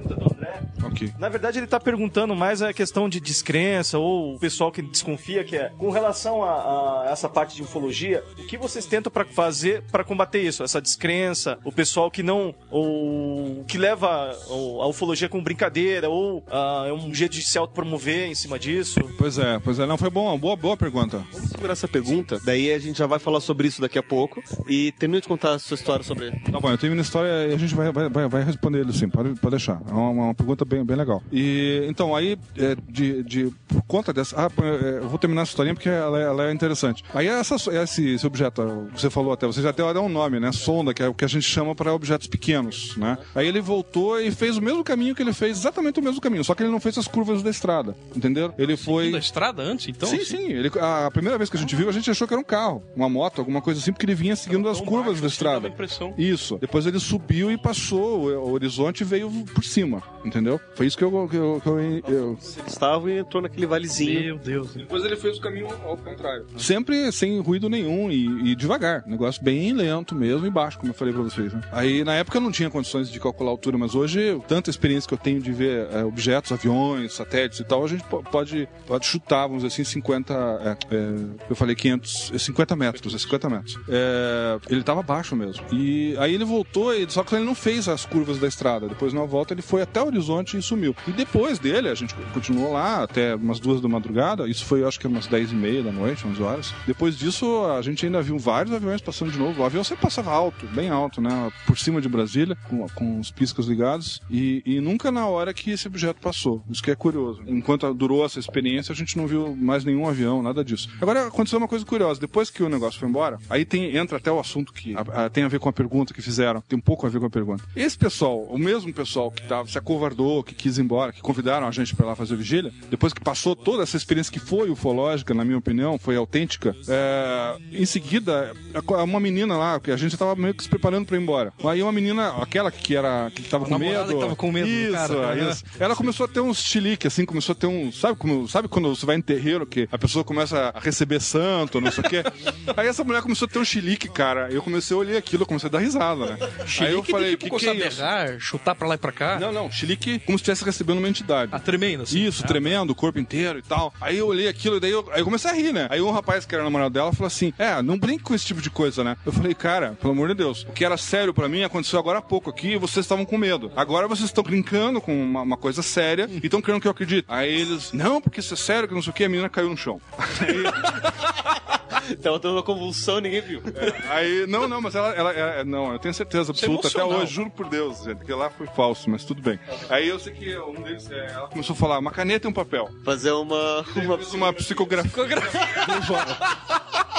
eu 0.02 0.16
botar 0.18 0.26
o 0.26 0.42
Ok. 0.84 1.14
Na 1.20 1.30
verdade, 1.30 1.60
ele 1.60 1.68
tá 1.68 1.80
perguntando 1.80 2.36
mais 2.36 2.62
a 2.62 2.74
questão 2.74 3.08
de 3.08 3.20
descrença 3.20 4.00
ou 4.00 4.36
o 4.36 4.40
pessoal 4.40 4.72
que 4.72 4.82
desconfia 4.82 5.44
que 5.44 5.56
é. 5.56 5.72
Com 5.78 5.92
relação 5.92 6.44
a, 6.44 7.04
a 7.06 7.12
essa 7.12 7.30
parte 7.30 7.56
de 7.56 7.62
ufologia, 7.62 8.24
o 8.40 8.46
que 8.48 8.58
vocês 8.58 8.86
tentam 8.86 9.12
para 9.12 9.24
fazer 9.26 9.84
para 9.92 10.04
combater 10.04 10.42
isso? 10.42 10.64
Essa 10.64 10.82
descrença, 10.82 11.60
o 11.64 11.72
pessoal 11.72 12.10
que 12.10 12.24
não. 12.24 12.54
ou 12.70 13.64
que 13.68 13.78
leva 13.78 14.36
o- 14.50 14.82
a 14.82 14.88
ufologia 14.88 15.30
como 15.30 15.44
brincadeira 15.44 16.10
ou 16.10 16.44
ah, 16.52 16.86
é 16.88 16.94
um 16.94 17.14
jeito 17.14 17.34
de 17.34 17.42
se 17.44 17.58
autopromover 17.58 18.28
em 18.30 18.36
cima 18.36 18.58
disso? 18.58 19.00
Pois 19.18 19.38
é, 19.38 19.60
pois 19.60 19.80
é, 19.80 19.86
não, 19.86 19.98
foi 19.98 20.10
bom, 20.10 20.38
boa, 20.38 20.56
boa 20.56 20.76
pergunta. 20.76 21.24
Vamos 21.32 21.50
segurar 21.50 21.74
essa 21.74 21.88
pergunta, 21.88 22.40
daí 22.44 22.72
a 22.74 22.80
gente 22.80 22.98
já 22.98 23.06
vai 23.08 23.20
falar 23.20 23.40
sobre 23.40 23.68
isso 23.68 23.82
daqui 23.82 24.00
a 24.00 24.04
pouco. 24.04 24.42
E 24.68 24.92
termina 24.94 25.22
de 25.22 25.28
contar 25.28 25.54
a 25.54 25.60
sua 25.60 25.76
história 25.76 26.04
sobre. 26.04 26.32
Tá 26.52 26.60
bom, 26.60 26.70
eu 26.72 26.78
tenho 26.78 26.94
uma 26.94 27.02
história 27.02 27.48
e 27.48 27.54
a 27.54 27.58
gente 27.58 27.76
vai, 27.76 27.92
vai, 27.92 28.10
vai, 28.10 28.28
vai 28.28 28.44
responder 28.44 28.80
ele 28.80 28.94
sim, 28.94 29.08
pode, 29.10 29.40
pode 29.40 29.52
deixar. 29.56 29.82
É 29.92 29.94
uma, 29.94 30.10
uma 30.10 30.34
pergunta 30.34 30.64
bem, 30.64 30.84
bem 30.86 30.96
legal. 30.96 31.22
E 31.32 31.86
então, 31.90 32.16
aí, 32.16 32.38
é, 32.58 32.76
de, 32.88 33.22
de, 33.24 33.52
por 33.68 33.82
conta 33.84 34.14
dessa. 34.14 34.36
Ah, 34.46 34.50
é, 34.64 35.00
eu 35.00 35.10
vou 35.10 35.20
terminar 35.20 35.42
essa 35.42 35.52
historinha 35.52 35.76
porque 35.76 35.90
ela, 35.90 36.20
é- 36.20 36.24
ela 36.24 36.50
é 36.50 36.54
interessante. 36.54 37.04
Aí, 37.14 37.28
essa, 37.28 37.56
esse, 37.56 38.14
esse 38.14 38.26
objeto, 38.26 38.88
você 38.96 39.10
falou 39.10 39.34
até, 39.34 39.46
você 39.46 39.62
já 39.62 39.72
até 39.72 39.82
deu 39.94 40.02
um 40.04 40.10
nome, 40.10 40.40
né? 40.40 40.52
Sonda, 40.54 40.94
que 40.94 41.04
é 41.04 41.08
o 41.10 41.14
que 41.14 41.26
a 41.26 41.28
gente 41.28 41.44
chama 41.44 41.76
para 41.76 41.94
objetos 41.94 42.28
pequenos, 42.28 42.96
né? 42.96 43.18
Aí 43.36 43.48
ele 43.48 43.60
voltou 43.60 44.20
e 44.20 44.32
fez 44.32 44.58
o 44.58 44.62
mesmo 44.62 44.84
caminho 44.84 45.14
que 45.14 45.22
ele 45.22 45.34
fez, 45.34 45.58
exatamente 45.58 46.00
o 46.00 46.04
mesmo 46.04 46.22
caminho, 46.22 46.44
só 46.44 46.56
que 46.56 46.64
ele 46.64 46.72
não 46.72 46.80
fez 46.80 46.98
as 46.98 47.08
curvas 47.08 47.44
da 47.44 47.50
estrada, 47.50 47.96
entendeu? 48.16 48.54
Ele 48.58 48.78
foi. 48.78 49.12
Da 49.12 49.20
estrada 49.20 49.62
antes, 49.62 49.88
então? 49.90 50.08
sim, 50.08 50.18
assim? 50.18 50.38
sim. 50.38 50.52
Ele, 50.52 50.72
a, 50.80 51.12
primeira 51.12 51.38
vez 51.38 51.50
que 51.50 51.58
a 51.58 51.60
gente 51.60 51.76
viu, 51.76 51.90
a 51.90 51.92
gente 51.92 52.10
achou 52.10 52.28
que 52.28 52.34
era 52.34 52.40
um 52.42 52.46
carro, 52.46 52.82
uma 52.96 53.10
moto, 53.10 53.40
alguma 53.40 53.62
coisa 53.62 53.80
assim, 53.80 53.92
porque 53.92 54.06
ele 54.06 54.16
vinha 54.16 54.36
seguindo 54.36 54.70
as 54.70 54.80
curvas 54.80 55.20
da 55.20 55.28
estrada. 55.28 55.68
impressão. 55.68 56.14
Isso. 56.18 56.58
Depois 56.60 56.86
ele 56.86 57.00
subiu 57.00 57.52
e 57.52 57.58
passou 57.58 58.22
o 58.30 58.52
horizonte 58.52 59.02
e 59.02 59.04
veio 59.04 59.30
por 59.54 59.64
cima, 59.64 59.81
entendeu? 60.26 60.60
Foi 60.76 60.86
isso 60.86 60.98
que 60.98 61.04
eu. 61.04 61.12
Que 61.30 61.36
eu, 61.38 61.60
que 61.62 61.68
eu, 61.70 61.80
eu- 62.08 62.38
Ele 62.58 62.68
estava 62.68 63.12
e 63.12 63.20
entrou 63.20 63.42
naquele 63.42 63.66
valezinho. 63.66 64.22
Meu 64.22 64.38
Deus. 64.38 64.74
Depois 64.74 65.04
ele 65.04 65.16
fez 65.16 65.38
o 65.38 65.42
caminho 65.42 65.68
ao 65.86 65.98
contrário. 65.98 66.46
Sempre 66.58 67.12
sem 67.12 67.40
ruído 67.40 67.70
nenhum 67.70 68.12
e, 68.12 68.52
e 68.52 68.56
devagar. 68.56 69.04
Negócio 69.08 69.44
bem 69.44 69.74
lento 69.74 70.14
mesmo 70.16 70.46
e 70.46 70.50
baixo, 70.50 70.78
como 70.80 70.92
eu 70.92 70.96
falei 70.96 71.14
pra 71.14 71.24
vocês. 71.24 71.54
Né? 71.54 71.62
Aí 71.72 72.04
na 72.04 72.14
época 72.16 72.38
eu 72.38 72.42
não 72.42 72.52
tinha 72.52 72.70
condições 72.70 73.10
de 73.10 73.20
calcular 73.20 73.50
a 73.50 73.54
altura, 73.54 73.78
mas 73.78 73.96
hoje, 73.96 74.40
tanta 74.48 74.70
experiência 74.70 75.08
que 75.08 75.14
eu 75.14 75.18
tenho 75.18 75.42
de 75.42 75.52
ver 75.52 75.88
é, 75.92 76.04
objetos, 76.04 76.52
aviões, 76.52 77.14
satélites 77.14 77.60
e 77.60 77.64
tal, 77.64 77.84
a 77.84 77.88
gente 77.88 78.04
po- 78.04 78.24
pode, 78.24 78.68
pode 78.88 79.06
chutar, 79.06 79.48
vamos 79.48 79.64
dizer 79.64 79.74
assim, 79.74 79.84
50. 79.84 80.34
é, 80.34 80.96
é, 80.96 81.16
eu 81.50 81.56
falei 81.56 81.76
500. 81.76 82.32
é 82.34 82.38
50 82.38 82.76
metros, 82.76 83.14
é 83.14 83.18
50 83.18 83.50
metros. 83.50 83.80
É, 83.90 84.60
ele 84.70 84.84
tava 84.84 85.02
baixo 85.04 85.36
mesmo. 85.36 85.64
E 85.72 86.16
aí 86.18 86.34
ele 86.34 86.46
voltou, 86.46 86.94
e- 86.94 87.10
só 87.10 87.24
que 87.24 87.36
ele 87.36 87.46
não 87.46 87.56
fez 87.56 87.88
as 87.88 88.06
curvas 88.06 88.38
da 88.40 88.48
estrada. 88.48 88.88
Depois, 88.88 89.14
na 89.14 89.24
volta, 89.26 89.54
ele 89.54 89.62
foi 89.72 89.82
até 89.82 90.02
o 90.02 90.08
horizonte 90.08 90.58
e 90.58 90.62
sumiu. 90.62 90.94
E 91.08 91.12
depois 91.12 91.58
dele, 91.58 91.88
a 91.88 91.96
gente 91.96 92.14
continuou 92.34 92.74
lá 92.74 93.04
até 93.04 93.36
umas 93.36 93.58
duas 93.58 93.80
da 93.80 93.88
madrugada. 93.88 94.48
Isso 94.50 94.66
foi, 94.66 94.84
acho 94.84 95.00
que 95.00 95.08
umas 95.08 95.28
10 95.28 95.54
e 95.54 95.56
meia 95.56 95.82
da 95.82 95.92
noite, 95.94 96.28
11 96.28 96.44
horas. 96.44 96.74
Depois 96.86 97.18
disso, 97.18 97.46
a 97.66 97.82
gente 97.82 98.06
ainda 98.06 98.22
viu 98.22 98.38
vários 98.38 98.76
aviões 98.76 99.00
passando 99.00 99.32
de 99.32 99.40
novo. 99.40 99.62
O 99.62 99.66
avião 99.66 99.82
sempre 99.84 100.02
passava 100.04 100.30
alto, 100.32 100.66
bem 100.68 100.90
alto, 100.90 101.22
né? 101.22 101.50
Por 101.66 101.78
cima 101.78 102.02
de 102.02 102.10
Brasília, 102.10 102.58
com, 102.70 102.86
com 102.90 103.20
os 103.20 103.32
piscas 103.32 103.66
ligados. 103.68 104.22
E, 104.30 104.62
e 104.66 104.82
nunca 104.82 105.10
na 105.10 105.26
hora 105.26 105.54
que 105.54 105.72
esse 105.72 105.88
objeto 105.88 106.20
passou. 106.20 106.62
Isso 106.70 106.84
que 106.84 106.92
é 106.92 106.96
curioso. 106.96 107.42
Enquanto 107.48 107.94
durou 107.94 108.26
essa 108.26 108.40
experiência, 108.40 108.92
a 108.92 108.96
gente 108.96 109.18
não 109.18 109.26
viu 109.26 109.56
mais 109.56 109.86
nenhum 109.86 110.06
avião, 110.06 110.44
nada 110.44 110.66
disso. 110.66 110.90
Agora, 111.02 111.28
aconteceu 111.28 111.58
uma 111.58 111.68
coisa 111.68 111.86
curiosa. 111.86 112.20
Depois 112.20 112.50
que 112.50 112.62
o 112.62 112.68
negócio 112.68 113.00
foi 113.00 113.08
embora, 113.08 113.38
aí 113.50 113.64
tem, 113.64 113.96
entra 113.96 114.18
até 114.18 114.30
o 114.32 114.38
assunto 114.40 114.74
que 114.74 114.94
a- 114.98 115.26
a- 115.26 115.30
tem 115.30 115.44
a 115.46 115.48
ver 115.48 115.60
com 115.60 115.70
a 115.70 115.74
pergunta 115.74 116.14
que 116.14 116.22
fizeram. 116.22 116.62
Tem 116.68 116.78
um 116.78 116.82
pouco 116.82 117.06
a 117.06 117.10
ver 117.10 117.20
com 117.20 117.26
a 117.28 117.30
pergunta. 117.30 117.64
Esse 117.76 117.98
pessoal, 117.98 118.42
o 118.44 118.58
mesmo 118.58 118.92
pessoal 118.94 119.32
que 119.32 119.42
se 119.68 119.78
acovardou, 119.78 120.44
que 120.44 120.54
quis 120.56 120.78
ir 120.78 120.82
embora, 120.82 121.12
que 121.12 121.22
convidaram 121.22 121.68
a 121.68 121.72
gente 121.72 121.96
pra 121.96 122.08
lá 122.08 122.16
fazer 122.16 122.36
vigília, 122.36 122.72
depois 122.90 123.14
que 123.14 123.22
passou 123.22 123.56
toda 123.56 123.84
essa 123.84 123.98
experiência 123.98 124.32
que 124.32 124.40
foi 124.40 124.70
ufológica, 124.70 125.34
na 125.34 125.44
minha 125.46 125.58
opinião, 125.58 125.98
foi 125.98 126.16
autêntica, 126.16 126.76
é, 126.88 127.56
em 127.72 127.86
seguida, 127.86 128.54
a- 128.74 129.04
uma 129.04 129.20
menina 129.20 129.58
lá, 129.58 129.80
que 129.80 129.92
a 129.92 129.98
gente 129.98 130.16
tava 130.18 130.36
meio 130.36 130.54
que 130.54 130.64
se 130.64 130.70
preparando 130.70 131.06
pra 131.06 131.18
ir 131.18 131.22
embora. 131.22 131.54
Aí 131.64 131.82
uma 131.82 131.92
menina, 131.92 132.30
aquela 132.42 132.72
que 132.72 132.96
era, 132.96 133.32
que 133.34 133.44
tava 133.44 133.66
com 133.66 133.78
medo. 133.78 134.14
que 134.14 134.20
tava 134.20 134.36
com 134.36 134.52
medo 134.52 134.66
do 134.68 134.72
isso, 134.72 134.92
cara. 134.94 135.52
isso. 135.52 135.64
Ela 135.80 135.96
começou 135.96 136.26
a 136.26 136.30
ter 136.30 136.40
uns 136.40 136.62
chilique, 136.64 137.08
assim, 137.08 137.26
começou 137.26 137.54
a 137.54 137.56
ter 137.56 137.68
um. 137.68 137.92
Sabe, 137.92 138.18
como, 138.18 138.48
sabe 138.48 138.68
quando 138.68 138.94
você 138.96 139.06
vai 139.06 139.16
em 139.16 139.22
terreiro 139.22 139.66
que 139.66 139.88
a 139.92 139.98
pessoa 139.98 140.24
começa 140.24 140.72
a 140.76 140.80
receber 140.80 141.20
santo, 141.20 141.80
não 141.82 141.92
sei 141.92 142.04
o 142.04 142.10
quê? 142.10 142.24
Aí 142.78 142.88
essa 142.88 143.04
mulher 143.04 143.22
começou 143.22 143.46
a 143.46 143.50
ter 143.50 143.60
um 143.60 143.66
chilique, 143.66 144.10
cara. 144.10 144.50
Eu 144.52 144.62
comecei 144.62 144.96
a 144.96 145.00
olhar 145.00 145.18
aquilo, 145.18 145.44
eu 145.44 145.48
comecei 145.48 145.68
a 145.68 145.72
dar 145.72 145.80
risada, 145.80 146.26
né? 146.26 146.38
Aí 146.42 146.50
eu 146.62 146.68
Chilique 146.68 147.12
falei, 147.12 147.38
tipo, 147.38 147.58
que, 147.58 147.66
que 147.66 147.70
é 147.70 147.74
berrar, 147.74 148.40
chutar 148.40 148.76
pra 148.76 148.88
lá 148.88 148.96
e 148.96 148.98
pra 148.98 149.12
cá. 149.12 149.40
Não, 149.40 149.51
não, 149.52 149.72
chilique 149.72 150.20
como 150.20 150.38
se 150.38 150.42
estivesse 150.44 150.64
recebendo 150.64 150.98
uma 151.00 151.10
entidade. 151.10 151.52
Ah, 151.54 151.60
tremendo, 151.60 152.04
assim. 152.04 152.26
Isso, 152.26 152.44
Ah, 152.44 152.48
tremendo, 152.48 152.92
o 152.92 152.96
corpo 152.96 153.20
inteiro 153.20 153.60
e 153.60 153.62
tal. 153.62 153.94
Aí 154.00 154.18
eu 154.18 154.28
olhei 154.28 154.48
aquilo 154.48 154.78
e 154.78 154.80
daí 154.80 154.92
eu, 154.92 155.08
aí 155.12 155.22
eu 155.22 155.26
comecei 155.26 155.50
a 155.50 155.54
rir, 155.54 155.72
né? 155.74 155.88
Aí 155.90 156.02
um 156.02 156.12
rapaz 156.12 156.46
que 156.46 156.54
era 156.56 156.64
namorado 156.64 156.94
dela 156.94 157.12
falou 157.14 157.28
assim: 157.28 157.54
É, 157.58 157.82
não 157.82 157.98
brinque 157.98 158.24
com 158.24 158.34
esse 158.36 158.46
tipo 158.46 158.62
de 158.62 158.70
coisa, 158.70 159.04
né? 159.04 159.18
Eu 159.26 159.32
falei, 159.32 159.54
cara, 159.54 159.98
pelo 160.00 160.14
amor 160.14 160.28
de 160.30 160.36
Deus, 160.36 160.64
o 160.64 160.72
que 160.72 160.84
era 160.86 160.98
sério 160.98 161.34
pra 161.34 161.48
mim 161.50 161.64
aconteceu 161.64 162.00
agora 162.00 162.20
há 162.20 162.22
pouco 162.22 162.50
aqui 162.50 162.74
e 162.74 162.78
vocês 162.78 163.06
estavam 163.06 163.26
com 163.26 163.38
medo. 163.38 163.72
Agora 163.76 164.08
vocês 164.08 164.30
estão 164.30 164.44
brincando 164.44 165.02
com 165.02 165.14
uma, 165.24 165.42
uma 165.42 165.58
coisa 165.58 165.82
séria 165.82 166.28
e 166.30 166.40
estão 166.46 166.62
querendo 166.62 166.82
que 166.82 166.88
eu 166.88 166.92
acredite. 166.92 167.26
Aí 167.28 167.52
eles, 167.62 167.92
não, 167.94 168.22
porque 168.22 168.40
isso 168.40 168.54
é 168.54 168.58
sério, 168.58 168.88
que 168.88 168.94
não 168.94 169.02
sei 169.02 169.12
o 169.12 169.14
que, 169.14 169.24
a 169.24 169.30
menina 169.30 169.50
caiu 169.50 169.70
no 169.70 169.78
chão. 169.78 170.00
Tava 172.22 172.40
dando 172.40 172.56
uma 172.56 172.64
convulsão 172.64 173.18
e 173.20 173.22
ninguém 173.22 173.42
viu. 173.42 173.62
Aí, 174.10 174.46
não, 174.48 174.68
não, 174.68 174.82
mas 174.82 174.96
ela, 174.96 175.10
ela, 175.14 175.32
ela- 175.34 175.64
não, 175.64 175.94
eu 175.94 176.00
tenho 176.00 176.14
certeza 176.14 176.50
é 176.50 176.52
absoluta 176.52 176.88
até 176.88 177.04
hoje, 177.04 177.34
juro 177.34 177.50
por 177.50 177.68
Deus, 177.68 178.04
gente, 178.04 178.24
que 178.24 178.34
lá 178.34 178.50
foi 178.50 178.68
falso, 178.68 179.10
mas 179.10 179.24
tudo 179.24 179.42
bem. 179.42 179.60
Aí 179.90 180.08
eu 180.08 180.20
sei 180.20 180.34
que 180.34 180.58
um 180.58 180.82
deles, 180.82 181.10
é, 181.12 181.28
ela 181.34 181.48
começou 181.48 181.74
a 181.74 181.78
falar, 181.78 182.00
uma 182.00 182.12
caneta 182.12 182.48
e 182.48 182.50
um 182.50 182.54
papel. 182.54 182.90
Fazer 183.04 183.32
uma. 183.32 183.86
uma... 183.96 184.22
Uma 184.34 184.54
psicografia. 184.54 185.12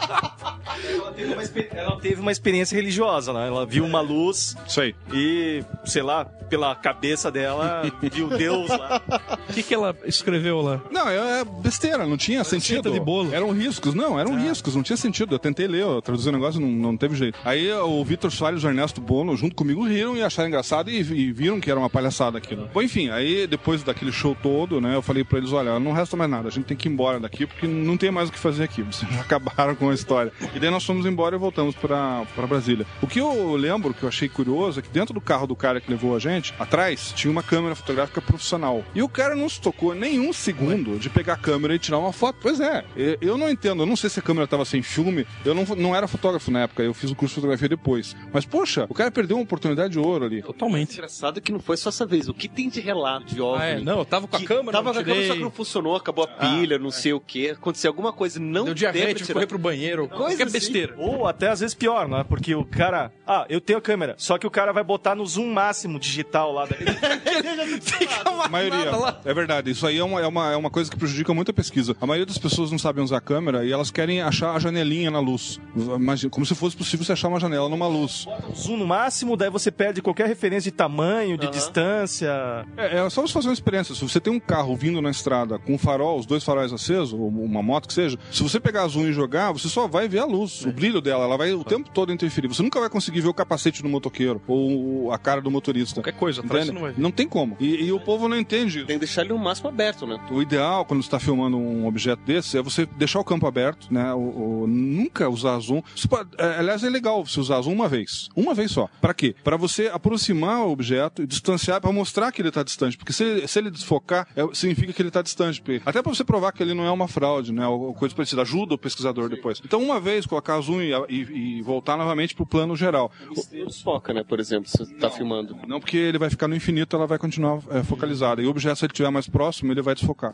Ela 0.87 1.11
teve, 1.11 1.33
uma, 1.33 1.43
ela 1.71 1.99
teve 1.99 2.21
uma 2.21 2.31
experiência 2.31 2.75
religiosa, 2.75 3.33
né? 3.33 3.47
Ela 3.47 3.65
viu 3.65 3.85
uma 3.85 4.01
luz 4.01 4.55
Isso 4.67 4.81
aí. 4.81 4.95
e, 5.13 5.63
sei 5.85 6.01
lá, 6.01 6.25
pela 6.25 6.75
cabeça 6.75 7.31
dela, 7.31 7.83
viu 8.01 8.27
Deus 8.29 8.69
lá. 8.69 9.01
O 9.49 9.53
que, 9.53 9.63
que 9.63 9.73
ela 9.73 9.95
escreveu 10.05 10.61
lá? 10.61 10.81
Não, 10.91 11.07
é 11.09 11.15
é 11.39 11.43
besteira, 11.45 12.05
não 12.05 12.17
tinha 12.17 12.43
sentido. 12.43 12.91
de 12.91 12.99
bolo. 12.99 13.33
Eram 13.33 13.51
riscos, 13.51 13.93
não, 13.93 14.19
eram 14.19 14.37
riscos, 14.37 14.75
não 14.75 14.83
tinha 14.83 14.97
sentido. 14.97 15.33
Eu 15.35 15.39
tentei 15.39 15.67
ler, 15.67 15.81
eu 15.81 16.01
traduzi 16.01 16.29
o 16.29 16.31
negócio, 16.31 16.59
não, 16.59 16.67
não 16.67 16.97
teve 16.97 17.15
jeito. 17.15 17.37
Aí 17.43 17.71
o 17.71 18.03
Vitor 18.03 18.31
Soares 18.31 18.63
e 18.63 18.65
o 18.65 18.69
Ernesto 18.69 19.01
Bono, 19.01 19.35
junto 19.35 19.55
comigo, 19.55 19.85
riram 19.87 20.15
e 20.15 20.23
acharam 20.23 20.49
engraçado 20.49 20.89
e, 20.89 20.97
e 20.97 21.31
viram 21.31 21.59
que 21.59 21.69
era 21.71 21.79
uma 21.79 21.89
palhaçada 21.89 22.37
aquilo. 22.37 22.69
Bom, 22.73 22.81
enfim, 22.81 23.09
aí 23.09 23.47
depois 23.47 23.83
daquele 23.83 24.11
show 24.11 24.35
todo, 24.41 24.79
né, 24.79 24.95
eu 24.95 25.01
falei 25.01 25.23
pra 25.23 25.37
eles: 25.37 25.51
olha, 25.51 25.79
não 25.79 25.91
resta 25.93 26.15
mais 26.15 26.29
nada, 26.29 26.47
a 26.47 26.51
gente 26.51 26.65
tem 26.65 26.77
que 26.77 26.87
ir 26.87 26.91
embora 26.91 27.19
daqui 27.19 27.45
porque 27.45 27.67
não 27.67 27.97
tem 27.97 28.11
mais 28.11 28.29
o 28.29 28.31
que 28.31 28.39
fazer 28.39 28.63
aqui. 28.63 28.81
Vocês 28.83 29.11
já 29.11 29.21
acabaram 29.25 29.75
com 29.75 29.89
a 29.89 29.93
história. 29.95 30.31
E 30.53 30.59
daí 30.59 30.69
nós 30.69 30.83
fomos 30.83 31.05
embora 31.05 31.35
e 31.35 31.39
voltamos 31.39 31.75
pra, 31.75 32.25
pra 32.35 32.47
Brasília. 32.47 32.85
O 33.01 33.07
que 33.07 33.19
eu 33.19 33.55
lembro, 33.55 33.93
que 33.93 34.03
eu 34.03 34.09
achei 34.09 34.29
curioso, 34.29 34.79
é 34.79 34.81
que 34.81 34.89
dentro 34.89 35.13
do 35.13 35.21
carro 35.21 35.47
do 35.47 35.55
cara 35.55 35.81
que 35.81 35.89
levou 35.89 36.15
a 36.15 36.19
gente, 36.19 36.53
atrás, 36.59 37.13
tinha 37.15 37.31
uma 37.31 37.43
câmera 37.43 37.75
fotográfica 37.75 38.21
profissional. 38.21 38.83
E 38.93 39.01
o 39.01 39.09
cara 39.09 39.35
não 39.35 39.49
se 39.49 39.59
tocou 39.59 39.93
nem 39.93 40.19
um 40.19 40.33
segundo 40.33 40.97
de 40.99 41.09
pegar 41.09 41.33
a 41.33 41.37
câmera 41.37 41.75
e 41.75 41.79
tirar 41.79 41.97
uma 41.97 42.13
foto. 42.13 42.37
Pois 42.41 42.59
é, 42.59 42.83
eu 43.21 43.37
não 43.37 43.49
entendo, 43.49 43.83
eu 43.83 43.85
não 43.85 43.95
sei 43.95 44.09
se 44.09 44.19
a 44.19 44.21
câmera 44.21 44.47
tava 44.47 44.65
sem 44.65 44.81
filme, 44.81 45.25
eu 45.43 45.53
não, 45.53 45.63
não 45.75 45.95
era 45.95 46.07
fotógrafo 46.07 46.51
na 46.51 46.61
época, 46.61 46.83
eu 46.83 46.93
fiz 46.93 47.11
o 47.11 47.15
curso 47.15 47.33
de 47.33 47.41
fotografia 47.41 47.69
depois. 47.69 48.15
Mas, 48.31 48.45
poxa, 48.45 48.85
o 48.89 48.93
cara 48.93 49.11
perdeu 49.11 49.37
uma 49.37 49.43
oportunidade 49.43 49.93
de 49.93 49.99
ouro 49.99 50.25
ali. 50.25 50.41
Totalmente. 50.41 50.93
Engraçado 50.93 51.41
que 51.41 51.51
não 51.51 51.59
foi 51.59 51.77
só 51.77 51.89
essa 51.89 52.05
vez. 52.05 52.27
O 52.27 52.33
que 52.33 52.47
tem 52.47 52.69
de 52.69 52.79
relato 52.79 53.33
de 53.33 53.41
OVNI? 53.41 53.61
Ah, 53.61 53.65
é? 53.65 53.79
Não, 53.79 53.99
eu 53.99 54.05
tava 54.05 54.27
com 54.27 54.35
a 54.35 54.41
câmera, 54.41 54.71
Tava 54.71 54.87
não 54.87 54.93
com 54.93 54.99
a 54.99 55.03
câmera. 55.03 55.25
Ah, 55.25 55.27
só 55.27 55.33
que 55.33 55.41
não 55.41 55.51
funcionou, 55.51 55.95
acabou 55.95 56.25
a 56.25 56.27
pilha, 56.27 56.77
não 56.77 56.91
sei 56.91 57.13
o 57.13 57.19
que. 57.19 57.51
Aconteceu 57.51 57.89
alguma 57.89 58.11
coisa, 58.11 58.39
não 58.39 58.65
Deu 58.65 58.73
diarreia, 58.73 59.05
deu 59.07 59.15
tive 59.15 59.27
que 59.27 59.33
correr 59.33 59.47
pro 59.47 59.57
banheiro. 59.57 59.84
Coisa 59.93 60.07
Qualquer 60.07 60.43
assim. 60.43 60.51
besteira. 60.51 60.95
Ou 60.97 61.27
até 61.27 61.49
às 61.49 61.59
vezes 61.59 61.73
pior, 61.75 62.07
não 62.07 62.19
é? 62.19 62.23
Porque 62.23 62.53
o 62.55 62.65
cara. 62.65 63.11
Ah, 63.25 63.45
eu 63.49 63.59
tenho 63.61 63.79
a 63.79 63.81
câmera. 63.81 64.15
Só 64.17 64.37
que 64.37 64.45
o 64.47 64.51
cara 64.51 64.71
vai 64.71 64.83
botar 64.83 65.15
no 65.15 65.25
zoom 65.25 65.51
máximo 65.53 65.99
digital 65.99 66.51
lá. 66.51 66.65
Daí. 66.65 66.85
Fica 67.81 68.29
uma 68.29 68.45
A 68.45 68.49
maioria. 68.49 68.91
lá. 68.95 69.19
É 69.25 69.33
verdade. 69.33 69.71
Isso 69.71 69.85
aí 69.85 69.97
é 69.97 70.03
uma, 70.03 70.21
é, 70.21 70.27
uma, 70.27 70.51
é 70.53 70.55
uma 70.55 70.69
coisa 70.69 70.89
que 70.89 70.97
prejudica 70.97 71.33
muito 71.33 71.51
a 71.51 71.53
pesquisa. 71.53 71.95
A 71.99 72.05
maioria 72.05 72.25
das 72.25 72.37
pessoas 72.37 72.71
não 72.71 72.77
sabem 72.79 73.03
usar 73.03 73.17
a 73.17 73.21
câmera 73.21 73.65
e 73.65 73.71
elas 73.71 73.91
querem 73.91 74.21
achar 74.21 74.55
a 74.55 74.59
janelinha 74.59 75.09
na 75.11 75.19
luz. 75.19 75.59
Imagina, 75.75 76.29
como 76.29 76.45
se 76.45 76.55
fosse 76.55 76.75
possível 76.75 77.05
você 77.05 77.13
achar 77.13 77.27
uma 77.27 77.39
janela 77.39 77.67
numa 77.69 77.87
luz. 77.87 78.25
Zoom 78.55 78.77
no 78.77 78.85
máximo, 78.87 79.35
daí 79.37 79.49
você 79.49 79.71
perde 79.71 80.01
qualquer 80.01 80.27
referência 80.27 80.71
de 80.71 80.77
tamanho, 80.77 81.37
de 81.37 81.47
distância. 81.49 82.29
É, 82.77 82.97
é 82.99 83.09
só 83.09 83.21
você 83.21 83.33
fazer 83.33 83.47
uma 83.47 83.53
experiência. 83.53 83.95
Se 83.95 84.01
você 84.01 84.19
tem 84.19 84.31
um 84.31 84.39
carro 84.39 84.75
vindo 84.75 85.01
na 85.01 85.09
estrada 85.11 85.59
com 85.59 85.73
um 85.73 85.77
farol, 85.77 86.19
os 86.19 86.25
dois 86.25 86.43
faróis 86.43 86.71
acesos, 86.71 87.13
ou 87.13 87.27
uma 87.27 87.61
moto 87.61 87.87
que 87.87 87.93
seja, 87.93 88.17
se 88.31 88.41
você 88.43 88.59
pegar 88.59 88.83
a 88.83 88.87
zoom 88.87 89.05
e 89.07 89.13
jogar, 89.13 89.51
você 89.51 89.67
só 89.75 89.87
vai 89.87 90.07
ver 90.07 90.19
a 90.19 90.25
luz, 90.25 90.65
o 90.65 90.71
brilho 90.71 91.01
dela. 91.01 91.25
Ela 91.25 91.37
vai 91.37 91.53
o 91.53 91.63
tempo 91.63 91.89
todo 91.93 92.11
interferir. 92.13 92.47
Você 92.47 92.63
nunca 92.63 92.79
vai 92.79 92.89
conseguir 92.89 93.21
ver 93.21 93.27
o 93.27 93.33
capacete 93.33 93.81
do 93.83 93.89
motoqueiro 93.89 94.41
ou 94.47 95.11
a 95.11 95.17
cara 95.17 95.41
do 95.41 95.51
motorista. 95.51 95.95
Qualquer 96.01 96.17
coisa, 96.17 96.41
atrás 96.41 96.69
não 96.69 96.81
vai 96.81 96.91
ver. 96.93 97.01
Não 97.01 97.11
tem 97.11 97.27
como. 97.27 97.57
E, 97.59 97.85
e 97.85 97.91
o 97.91 97.99
povo 97.99 98.27
não 98.29 98.37
entende. 98.39 98.85
Tem 98.85 98.95
que 98.95 98.99
deixar 99.05 99.21
ele 99.23 99.33
no 99.33 99.39
máximo 99.39 99.69
aberto, 99.69 100.07
né? 100.07 100.19
O 100.31 100.41
ideal, 100.41 100.85
quando 100.85 101.01
você 101.03 101.07
está 101.07 101.19
filmando 101.19 101.57
um 101.57 101.85
objeto 101.87 102.21
desse, 102.25 102.57
é 102.57 102.61
você 102.61 102.85
deixar 102.85 103.19
o 103.19 103.23
campo 103.23 103.45
aberto, 103.47 103.87
né? 103.93 104.13
O, 104.13 104.63
o- 104.63 104.67
nunca 104.67 105.27
usar 105.29 105.59
zoom. 105.59 105.81
Você 105.95 106.07
pode- 106.07 106.29
é, 106.37 106.59
aliás, 106.59 106.83
é 106.83 106.89
legal 106.89 107.25
você 107.25 107.39
usar 107.39 107.61
zoom 107.61 107.73
uma 107.73 107.89
vez. 107.89 108.29
Uma 108.35 108.53
vez 108.53 108.71
só. 108.71 108.89
Para 109.01 109.13
quê? 109.13 109.35
Para 109.43 109.57
você 109.57 109.87
aproximar 109.93 110.61
o 110.65 110.71
objeto 110.71 111.21
e 111.21 111.27
distanciar, 111.27 111.81
para 111.81 111.91
mostrar 111.91 112.31
que 112.31 112.41
ele 112.41 112.49
está 112.49 112.63
distante. 112.63 112.97
Porque 112.97 113.11
se, 113.13 113.23
ele- 113.23 113.47
se 113.47 113.59
ele 113.59 113.69
desfocar, 113.71 114.27
é- 114.35 114.47
significa 114.53 114.93
que 114.93 115.01
ele 115.01 115.09
está 115.09 115.21
distante. 115.21 115.61
Até 115.85 116.01
para 116.01 116.13
você 116.13 116.23
provar 116.23 116.51
que 116.51 116.63
ele 116.63 116.73
não 116.73 116.85
é 116.85 116.91
uma 116.91 117.07
fraude, 117.07 117.51
né? 117.51 117.67
Ou 117.67 117.93
coisa 117.93 118.15
parecida. 118.15 118.41
Ajuda 118.41 118.75
o 118.75 118.77
pesquisador 118.77 119.29
depois. 119.29 119.59
Então, 119.65 119.81
uma 119.81 119.99
vez, 119.99 120.25
colocar 120.25 120.59
zoom 120.61 120.81
e, 120.81 120.91
e- 121.09 121.57
e 121.57 121.61
voltar 121.61 121.97
novamente 121.97 122.33
para 122.35 122.43
o 122.43 122.45
plano 122.45 122.75
geral. 122.75 123.11
Ele 123.51 123.65
desfoca, 123.65 124.13
né, 124.13 124.23
por 124.23 124.39
exemplo, 124.39 124.69
se 124.69 124.77
você 124.77 124.93
tá 124.95 125.09
filmando. 125.09 125.57
Não 125.67 125.79
porque 125.79 125.97
ele 125.97 126.17
vai 126.17 126.29
ficar 126.29 126.47
no 126.47 126.55
infinito, 126.55 126.95
ela 126.95 127.07
vai 127.07 127.17
continuar 127.17 127.59
é, 127.71 127.83
focalizada. 127.83 128.41
E 128.41 128.45
o 128.45 128.49
objeto, 128.49 128.77
se 128.79 128.85
ele 128.85 128.91
estiver 128.93 129.09
mais 129.09 129.27
próximo, 129.27 129.71
ele 129.71 129.81
vai 129.81 129.95
desfocar. 129.95 130.33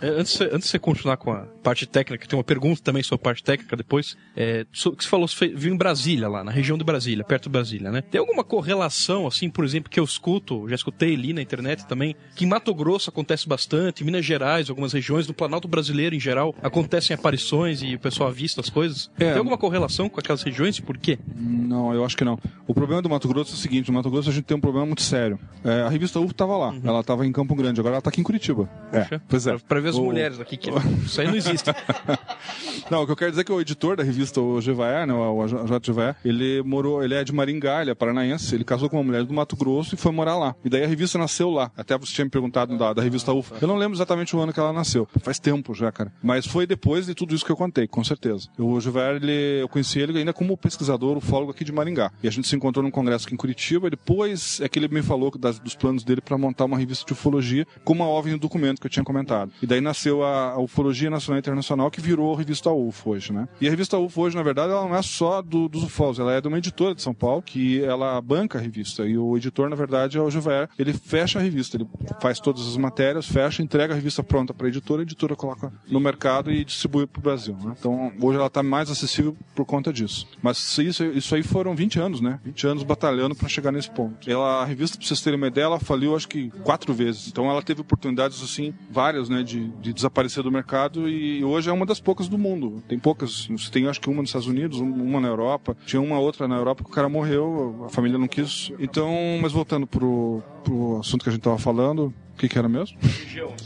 É, 0.00 0.08
antes, 0.08 0.32
de 0.32 0.38
você- 0.38 0.44
antes 0.44 0.62
de 0.64 0.68
você 0.68 0.78
continuar 0.78 1.16
com 1.16 1.32
a 1.32 1.46
parte 1.62 1.86
técnica, 1.86 2.26
tem 2.26 2.38
uma 2.38 2.44
pergunta 2.44 2.82
também 2.82 3.02
sobre 3.02 3.22
a 3.22 3.24
parte 3.24 3.42
técnica 3.42 3.76
depois. 3.76 4.16
É, 4.36 4.64
que 4.72 4.78
você 5.02 5.08
falou, 5.08 5.26
você 5.26 5.48
viu 5.48 5.72
em 5.72 5.76
Brasília, 5.76 6.28
lá, 6.28 6.44
na 6.44 6.50
região 6.52 6.76
de 6.78 6.84
Brasília, 6.84 7.24
perto 7.24 7.44
de 7.44 7.48
Brasília, 7.50 7.90
né? 7.90 8.02
Tem 8.02 8.18
alguma 8.20 8.44
correlação, 8.44 9.26
assim, 9.26 9.48
por 9.50 9.64
exemplo, 9.64 9.90
que 9.90 9.98
eu 9.98 10.04
escuto, 10.04 10.68
já 10.68 10.74
escutei 10.74 11.14
ali 11.14 11.32
na 11.32 11.40
internet 11.42 11.86
também, 11.86 12.14
que 12.36 12.44
em 12.44 12.48
Mato 12.48 12.74
Grosso 12.74 13.08
acontece 13.10 13.48
bastante, 13.48 14.02
em 14.02 14.06
Minas 14.06 14.24
Gerais, 14.24 14.68
algumas 14.68 14.92
regiões, 14.92 15.26
no 15.26 15.34
Planalto 15.34 15.66
Brasileiro 15.66 16.14
em 16.14 16.20
geral, 16.20 16.54
acontecem 16.62 17.14
aparições 17.14 17.82
e 17.82 17.94
o 17.94 17.98
pessoal 17.98 18.28
avista 18.28 18.57
as 18.60 18.70
coisas. 18.70 19.10
É. 19.18 19.30
Tem 19.30 19.38
alguma 19.38 19.58
correlação 19.58 20.08
com 20.08 20.18
aquelas 20.20 20.42
regiões 20.42 20.78
por 20.80 20.96
quê? 20.98 21.18
Não, 21.36 21.92
eu 21.94 22.04
acho 22.04 22.16
que 22.16 22.24
não. 22.24 22.38
O 22.66 22.74
problema 22.74 23.00
do 23.02 23.08
Mato 23.08 23.28
Grosso 23.28 23.52
é 23.52 23.54
o 23.54 23.58
seguinte: 23.58 23.88
no 23.88 23.94
Mato 23.94 24.10
Grosso 24.10 24.28
a 24.30 24.32
gente 24.32 24.44
tem 24.44 24.56
um 24.56 24.60
problema 24.60 24.86
muito 24.86 25.02
sério. 25.02 25.38
É, 25.64 25.82
a 25.82 25.88
revista 25.88 26.18
UFO 26.20 26.30
estava 26.32 26.56
lá, 26.56 26.74
ela 26.84 27.00
estava 27.00 27.26
em 27.26 27.32
Campo 27.32 27.54
Grande, 27.54 27.80
agora 27.80 27.94
ela 27.94 27.98
está 27.98 28.10
aqui 28.10 28.20
em 28.20 28.24
Curitiba. 28.24 28.68
É, 28.92 29.18
pois 29.28 29.46
é. 29.46 29.56
Pra 29.58 29.80
ver 29.80 29.88
as 29.90 29.96
O- 29.96 30.04
mulheres 30.04 30.40
aqui, 30.40 30.56
que 30.56 30.70
isso 31.04 31.20
aí 31.20 31.26
não 31.26 31.36
existe. 31.36 31.70
Não, 32.90 33.02
o 33.02 33.06
que 33.06 33.12
eu 33.12 33.16
quero 33.16 33.30
dizer 33.32 33.42
é 33.42 33.44
que 33.44 33.52
o 33.52 33.60
editor 33.60 33.96
da 33.96 34.02
revista, 34.02 34.40
o 34.40 34.60
Gevaer, 34.62 35.06
né, 35.06 35.12
o 35.12 35.46
J. 35.46 35.78
Gevaer, 35.84 36.16
ele 36.24 36.62
morou, 36.62 37.02
ele 37.04 37.14
é 37.14 37.22
de 37.22 37.32
Maringá, 37.34 37.82
ele 37.82 37.90
é 37.90 37.94
paranaense, 37.94 38.54
ele 38.54 38.64
casou 38.64 38.88
com 38.88 38.96
uma 38.96 39.02
mulher 39.02 39.24
do 39.24 39.34
Mato 39.34 39.56
Grosso 39.56 39.94
e 39.94 39.98
foi 39.98 40.10
morar 40.10 40.36
lá. 40.38 40.54
E 40.64 40.70
daí 40.70 40.84
a 40.84 40.86
revista 40.86 41.18
nasceu 41.18 41.50
lá. 41.50 41.70
Até 41.76 41.98
você 41.98 42.14
tinha 42.14 42.24
me 42.24 42.30
perguntado 42.30 42.78
da, 42.78 42.94
da 42.94 43.02
revista 43.02 43.30
UFO. 43.32 43.54
Eu 43.60 43.68
não 43.68 43.76
lembro 43.76 43.94
exatamente 43.96 44.34
o 44.34 44.40
ano 44.40 44.52
que 44.54 44.60
ela 44.60 44.72
nasceu. 44.72 45.06
Faz 45.20 45.38
tempo 45.38 45.74
já, 45.74 45.92
cara. 45.92 46.10
Mas 46.22 46.46
foi 46.46 46.66
depois 46.66 47.04
de 47.06 47.14
tudo 47.14 47.34
isso 47.34 47.44
que 47.44 47.52
eu 47.52 47.56
contei, 47.56 47.86
com 47.86 48.02
certeza. 48.02 48.47
O 48.58 48.80
Gevaer, 48.80 49.16
ele, 49.16 49.60
eu 49.62 49.68
conheci 49.68 49.98
ele 49.98 50.18
ainda 50.18 50.32
como 50.32 50.56
pesquisador, 50.56 51.16
ufólogo 51.16 51.50
aqui 51.50 51.64
de 51.64 51.72
Maringá. 51.72 52.10
E 52.22 52.28
a 52.28 52.30
gente 52.30 52.46
se 52.48 52.54
encontrou 52.56 52.82
num 52.82 52.90
congresso 52.90 53.26
aqui 53.26 53.34
em 53.34 53.36
Curitiba 53.38 53.86
e 53.86 53.90
depois 53.90 54.60
é 54.60 54.68
que 54.68 54.78
ele 54.78 54.88
me 54.88 55.02
falou 55.02 55.30
das- 55.38 55.58
dos 55.58 55.74
planos 55.74 56.02
dele 56.04 56.20
para 56.20 56.36
montar 56.38 56.64
uma 56.64 56.78
revista 56.78 57.04
de 57.06 57.12
ufologia 57.12 57.66
com 57.84 57.92
uma 57.92 58.06
OVNI 58.08 58.32
no 58.32 58.38
documento 58.38 58.80
que 58.80 58.86
eu 58.86 58.90
tinha 58.90 59.04
comentado. 59.04 59.52
E 59.62 59.66
daí 59.66 59.80
nasceu 59.80 60.22
a, 60.24 60.52
a 60.52 60.60
Ufologia 60.60 61.10
Nacional 61.10 61.38
e 61.38 61.40
Internacional 61.40 61.90
que 61.90 62.00
virou 62.00 62.34
a 62.34 62.38
revista 62.38 62.70
UFO 62.70 63.10
hoje, 63.10 63.32
né? 63.32 63.48
E 63.60 63.66
a 63.66 63.70
revista 63.70 63.98
UFO 63.98 64.22
hoje, 64.22 64.36
na 64.36 64.42
verdade, 64.42 64.72
ela 64.72 64.86
não 64.88 64.94
é 64.96 65.02
só 65.02 65.42
do- 65.42 65.68
dos 65.68 65.82
ufólogos, 65.84 66.18
ela 66.18 66.32
é 66.34 66.40
de 66.40 66.48
uma 66.48 66.58
editora 66.58 66.94
de 66.94 67.02
São 67.02 67.14
Paulo 67.14 67.42
que 67.42 67.82
ela 67.82 68.20
banca 68.20 68.58
a 68.58 68.60
revista. 68.60 69.06
E 69.06 69.16
o 69.16 69.36
editor, 69.36 69.68
na 69.68 69.76
verdade, 69.76 70.16
é 70.18 70.20
o 70.20 70.30
Juver. 70.30 70.68
Ele 70.78 70.92
fecha 70.92 71.38
a 71.38 71.42
revista, 71.42 71.76
ele 71.76 71.86
faz 72.20 72.40
todas 72.40 72.66
as 72.66 72.76
matérias, 72.76 73.26
fecha, 73.26 73.62
entrega 73.62 73.92
a 73.92 73.96
revista 73.96 74.22
pronta 74.22 74.52
para 74.54 74.66
a 74.66 74.68
editora, 74.70 75.00
a 75.00 75.04
editora 75.04 75.36
coloca 75.36 75.72
no 75.90 76.00
mercado 76.00 76.50
e 76.50 76.64
distribui 76.64 77.06
para 77.06 77.20
o 77.20 77.22
Brasil. 77.22 77.56
né? 77.62 77.74
Então, 77.78 78.12
hoje 78.20 78.37
ela 78.38 78.46
está 78.48 78.62
mais 78.62 78.90
acessível 78.90 79.36
por 79.54 79.64
conta 79.64 79.92
disso. 79.92 80.26
Mas 80.42 80.76
isso, 80.78 81.04
isso 81.04 81.34
aí 81.34 81.42
foram 81.42 81.74
20 81.74 81.98
anos, 82.00 82.20
né? 82.20 82.38
20 82.44 82.66
anos 82.66 82.82
batalhando 82.82 83.34
para 83.34 83.48
chegar 83.48 83.72
nesse 83.72 83.90
ponto. 83.90 84.28
Ela, 84.30 84.62
a 84.62 84.64
revista, 84.64 84.96
para 84.98 85.06
vocês 85.06 85.20
terem 85.20 85.36
uma 85.36 85.48
ideia, 85.48 85.64
ela 85.64 85.80
faliu 85.80 86.14
acho 86.16 86.28
que 86.28 86.50
quatro 86.62 86.92
vezes. 86.94 87.28
Então, 87.28 87.50
ela 87.50 87.62
teve 87.62 87.80
oportunidades, 87.80 88.42
assim, 88.42 88.72
várias, 88.90 89.28
né, 89.28 89.42
de, 89.42 89.68
de 89.80 89.92
desaparecer 89.92 90.42
do 90.42 90.50
mercado 90.50 91.08
e 91.08 91.42
hoje 91.44 91.68
é 91.68 91.72
uma 91.72 91.86
das 91.86 92.00
poucas 92.00 92.28
do 92.28 92.38
mundo. 92.38 92.82
Tem 92.88 92.98
poucas, 92.98 93.48
tem 93.72 93.86
acho 93.88 94.00
que 94.00 94.08
uma 94.08 94.20
nos 94.22 94.30
Estados 94.30 94.48
Unidos, 94.48 94.80
um- 94.80 94.92
uma 94.92 95.20
na 95.20 95.28
Europa, 95.28 95.76
tinha 95.86 96.00
uma 96.00 96.18
outra 96.18 96.46
na 96.48 96.56
Europa 96.56 96.84
que 96.84 96.90
o 96.90 96.92
cara 96.92 97.08
morreu, 97.08 97.84
a 97.86 97.88
família 97.88 98.18
não 98.18 98.28
quis. 98.28 98.70
Então, 98.78 99.10
mas 99.40 99.52
voltando 99.52 99.86
pro, 99.86 100.42
pro 100.64 100.98
assunto 100.98 101.22
que 101.22 101.28
a 101.28 101.32
gente 101.32 101.42
tava 101.42 101.58
falando, 101.58 102.12
que, 102.38 102.48
que 102.48 102.58
era 102.58 102.68
mesmo? 102.68 102.96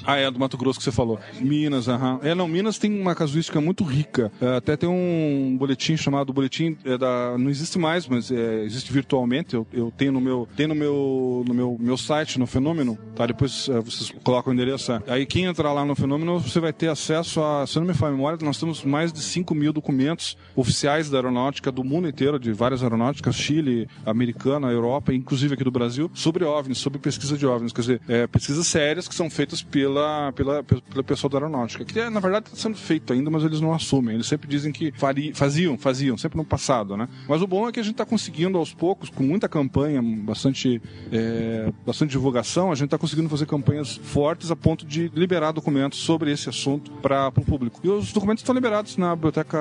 Ah, 0.04 0.16
é, 0.16 0.30
do 0.30 0.38
Mato 0.38 0.56
Grosso 0.56 0.78
que 0.78 0.84
você 0.84 0.90
falou. 0.90 1.18
Minas, 1.40 1.88
aham. 1.88 2.18
É, 2.22 2.34
não, 2.34 2.48
Minas 2.48 2.78
tem 2.78 3.00
uma 3.00 3.14
casuística 3.14 3.60
muito 3.60 3.84
rica. 3.84 4.32
É, 4.40 4.56
até 4.56 4.76
tem 4.76 4.88
um 4.88 5.56
boletim 5.58 5.96
chamado 5.96 6.32
Boletim 6.32 6.76
é, 6.84 6.98
da. 6.98 7.36
Não 7.38 7.50
existe 7.50 7.78
mais, 7.78 8.06
mas 8.08 8.30
é, 8.30 8.64
existe 8.64 8.92
virtualmente. 8.92 9.54
Eu, 9.54 9.66
eu 9.72 9.92
tenho 9.96 10.12
no 10.12 10.20
meu. 10.20 10.48
Tem 10.56 10.66
no 10.66 10.74
meu, 10.74 11.44
no 11.46 11.54
meu, 11.54 11.76
meu 11.78 11.96
site, 11.96 12.38
no 12.38 12.46
Fenômeno, 12.46 12.98
tá? 13.14 13.26
Depois 13.26 13.68
é, 13.68 13.80
vocês 13.80 14.12
colocam 14.24 14.52
o 14.52 14.54
endereço. 14.54 14.92
Aí 15.06 15.26
quem 15.26 15.44
entrar 15.44 15.72
lá 15.72 15.84
no 15.84 15.94
Fenômeno, 15.94 16.40
você 16.40 16.58
vai 16.58 16.72
ter 16.72 16.88
acesso 16.88 17.42
a. 17.42 17.66
Se 17.66 17.76
eu 17.76 17.80
não 17.80 17.88
me 17.88 17.94
falha 17.94 18.12
a 18.12 18.16
memória, 18.16 18.38
nós 18.42 18.58
temos 18.58 18.82
mais 18.84 19.12
de 19.12 19.20
5 19.20 19.54
mil 19.54 19.72
documentos 19.72 20.36
oficiais 20.56 21.10
da 21.10 21.18
aeronáutica 21.18 21.70
do 21.70 21.84
mundo 21.84 22.08
inteiro, 22.08 22.38
de 22.38 22.52
várias 22.52 22.82
aeronáuticas, 22.82 23.34
Chile, 23.34 23.88
Americana, 24.04 24.70
Europa, 24.70 25.12
inclusive 25.12 25.54
aqui 25.54 25.64
do 25.64 25.70
Brasil, 25.70 26.10
sobre 26.14 26.44
OVNIs, 26.44 26.78
sobre 26.78 26.98
pesquisa 26.98 27.36
de 27.36 27.46
OVNIs. 27.46 27.72
Quer 27.72 27.80
dizer, 27.80 28.00
é, 28.08 28.26
pesquisas 28.62 28.66
sérias 28.66 29.08
que 29.08 29.14
são 29.14 29.28
feitas 29.28 29.62
pela, 29.62 30.32
pela, 30.32 30.62
pelo 30.62 31.04
pessoal 31.04 31.30
da 31.30 31.38
aeronáutica. 31.38 31.84
Que, 31.84 32.08
na 32.08 32.20
verdade, 32.20 32.46
está 32.46 32.56
sendo 32.56 32.76
feito 32.76 33.12
ainda, 33.12 33.30
mas 33.30 33.44
eles 33.44 33.60
não 33.60 33.72
assumem. 33.72 34.14
Eles 34.14 34.26
sempre 34.26 34.48
dizem 34.48 34.72
que 34.72 34.92
fari, 34.92 35.32
faziam, 35.34 35.76
faziam, 35.76 36.16
sempre 36.16 36.38
no 36.38 36.44
passado, 36.44 36.96
né? 36.96 37.08
Mas 37.28 37.42
o 37.42 37.46
bom 37.46 37.68
é 37.68 37.72
que 37.72 37.80
a 37.80 37.82
gente 37.82 37.94
está 37.94 38.04
conseguindo, 38.04 38.56
aos 38.58 38.72
poucos, 38.72 39.10
com 39.10 39.22
muita 39.22 39.48
campanha, 39.48 40.00
bastante, 40.02 40.80
é, 41.10 41.72
bastante 41.84 42.10
divulgação, 42.10 42.70
a 42.70 42.74
gente 42.74 42.86
está 42.86 42.98
conseguindo 42.98 43.28
fazer 43.28 43.46
campanhas 43.46 43.96
fortes 43.96 44.50
a 44.50 44.56
ponto 44.56 44.86
de 44.86 45.10
liberar 45.14 45.52
documentos 45.52 45.98
sobre 45.98 46.30
esse 46.32 46.48
assunto 46.48 46.90
para 47.02 47.28
o 47.28 47.44
público. 47.44 47.80
E 47.82 47.88
os 47.88 48.12
documentos 48.12 48.42
estão 48.42 48.54
liberados 48.54 48.96
na 48.96 49.14
biblioteca, 49.14 49.58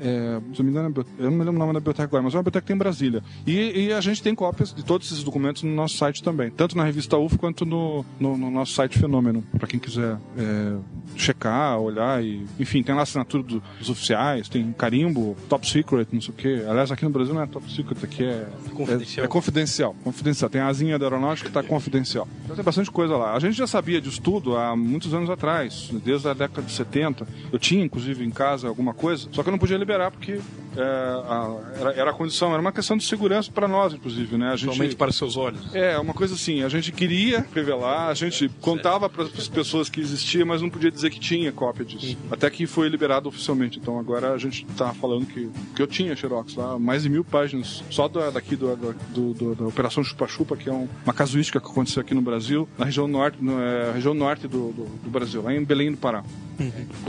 é, 0.00 0.40
se 0.52 0.60
eu 0.60 0.64
me 0.64 0.70
engano, 0.70 0.94
é 0.96 1.24
eu 1.24 1.30
não 1.30 1.38
me 1.38 1.44
lembro 1.44 1.56
o 1.56 1.58
nome 1.58 1.72
da 1.72 1.80
biblioteca 1.80 2.04
agora, 2.04 2.22
mas 2.22 2.34
é 2.34 2.36
uma 2.36 2.42
biblioteca 2.42 2.62
que 2.62 2.66
tem 2.68 2.76
em 2.76 2.78
Brasília. 2.78 3.22
E, 3.46 3.86
e 3.86 3.92
a 3.92 4.00
gente 4.00 4.22
tem 4.22 4.34
cópias 4.34 4.74
de 4.74 4.84
todos 4.84 5.10
esses 5.10 5.22
documentos 5.22 5.62
no 5.62 5.74
nosso 5.74 5.96
site 5.96 6.22
também, 6.22 6.50
tanto 6.50 6.76
na 6.76 6.84
revista 6.84 7.16
UFO 7.16 7.38
quanto 7.38 7.64
no, 7.64 8.04
no, 8.18 8.36
no 8.40 8.50
nosso 8.50 8.72
site 8.72 8.98
Fenômeno, 8.98 9.44
para 9.56 9.68
quem 9.68 9.78
quiser 9.78 10.16
é, 10.36 10.74
checar, 11.16 11.78
olhar 11.78 12.22
e, 12.24 12.44
enfim, 12.58 12.82
tem 12.82 12.94
lá 12.94 13.02
assinatura 13.02 13.42
do- 13.42 13.62
dos 13.78 13.88
oficiais, 13.90 14.48
tem 14.48 14.72
carimbo, 14.72 15.36
top 15.48 15.68
secret, 15.68 16.08
não 16.12 16.20
sei 16.20 16.30
o 16.30 16.36
quê. 16.36 16.64
Aliás, 16.68 16.90
aqui 16.90 17.04
no 17.04 17.10
Brasil 17.10 17.34
não 17.34 17.42
é 17.42 17.46
top 17.46 17.70
secret, 17.72 17.98
aqui 18.02 18.24
é 18.24 18.46
Confidencial. 18.74 19.22
É, 19.22 19.26
é 19.26 19.28
confidencial, 19.28 19.96
confidencial. 20.02 20.50
Tem 20.50 20.60
a 20.60 20.66
asinha 20.66 20.98
da 20.98 21.06
aeronáutica 21.06 21.50
que 21.50 21.56
está 21.56 21.62
confidencial. 21.62 22.26
Então 22.44 22.56
tem 22.56 22.64
bastante 22.64 22.80
bastante 22.80 22.90
coisa 22.92 23.14
lá. 23.16 23.34
A 23.34 23.38
gente 23.40 23.56
já 23.58 23.66
sabia 23.66 24.00
disso 24.00 24.22
tudo 24.22 24.56
há 24.56 24.74
muitos 24.74 25.12
anos 25.12 25.28
atrás, 25.28 25.90
desde 26.04 26.28
a 26.28 26.32
década 26.32 26.62
de 26.62 26.72
70. 26.72 27.26
Eu 27.52 27.58
tinha, 27.58 27.84
inclusive, 27.84 28.24
em 28.24 28.30
casa 28.30 28.68
alguma 28.68 28.94
coisa, 28.94 29.28
só 29.32 29.42
que 29.42 29.48
eu 29.48 29.52
não 29.52 29.58
podia 29.58 29.76
liberar 29.76 30.10
porque 30.10 30.40
é, 30.76 30.80
a, 30.80 31.56
era, 31.78 31.92
era 31.94 32.10
a 32.10 32.14
condição, 32.14 32.52
era 32.52 32.60
uma 32.60 32.72
questão 32.72 32.96
de 32.96 33.04
segurança 33.04 33.50
para 33.52 33.66
nós, 33.68 33.92
inclusive, 33.92 34.38
né? 34.38 34.52
A 34.52 34.56
gente, 34.56 34.72
Somente 34.74 34.96
para 34.96 35.12
seus 35.12 35.36
olhos. 35.36 35.74
É, 35.74 35.98
uma 35.98 36.14
coisa 36.14 36.34
assim, 36.34 36.62
a 36.62 36.68
gente 36.70 36.90
queria 36.92 37.44
revelar, 37.54 38.08
a 38.08 38.14
gente 38.14 38.29
contava 38.60 39.08
para 39.08 39.24
as 39.24 39.48
pessoas 39.48 39.88
que 39.88 40.00
existia, 40.00 40.44
mas 40.44 40.62
não 40.62 40.70
podia 40.70 40.90
dizer 40.90 41.10
que 41.10 41.18
tinha 41.20 41.50
cópia 41.52 41.84
disso. 41.84 42.16
Até 42.30 42.48
que 42.50 42.66
foi 42.66 42.88
liberado 42.88 43.28
oficialmente. 43.28 43.78
Então 43.78 43.98
agora 43.98 44.32
a 44.32 44.38
gente 44.38 44.64
tá 44.76 44.92
falando 44.94 45.26
que, 45.26 45.48
que 45.74 45.82
eu 45.82 45.86
tinha 45.86 46.14
Xerox 46.14 46.54
lá, 46.54 46.78
mais 46.78 47.02
de 47.02 47.08
mil 47.08 47.24
páginas, 47.24 47.82
só 47.90 48.08
da, 48.08 48.30
daqui 48.30 48.56
do, 48.56 48.74
do, 48.76 49.34
do- 49.34 49.54
da 49.54 49.66
Operação 49.66 50.02
Chupa-Chupa, 50.04 50.56
que 50.56 50.68
é 50.68 50.72
um- 50.72 50.88
uma 51.04 51.14
casuística 51.14 51.60
que 51.60 51.66
aconteceu 51.66 52.00
aqui 52.02 52.14
no 52.14 52.22
Brasil, 52.22 52.68
na 52.78 52.84
região 52.84 53.06
norte, 53.08 53.38
no, 53.42 53.60
é, 53.60 53.92
região 53.92 54.14
norte 54.14 54.46
do, 54.48 54.72
do, 54.72 54.84
do 55.02 55.10
Brasil, 55.10 55.42
lá 55.42 55.54
em 55.54 55.64
Belém 55.64 55.90
do 55.90 55.96
Pará. 55.96 56.24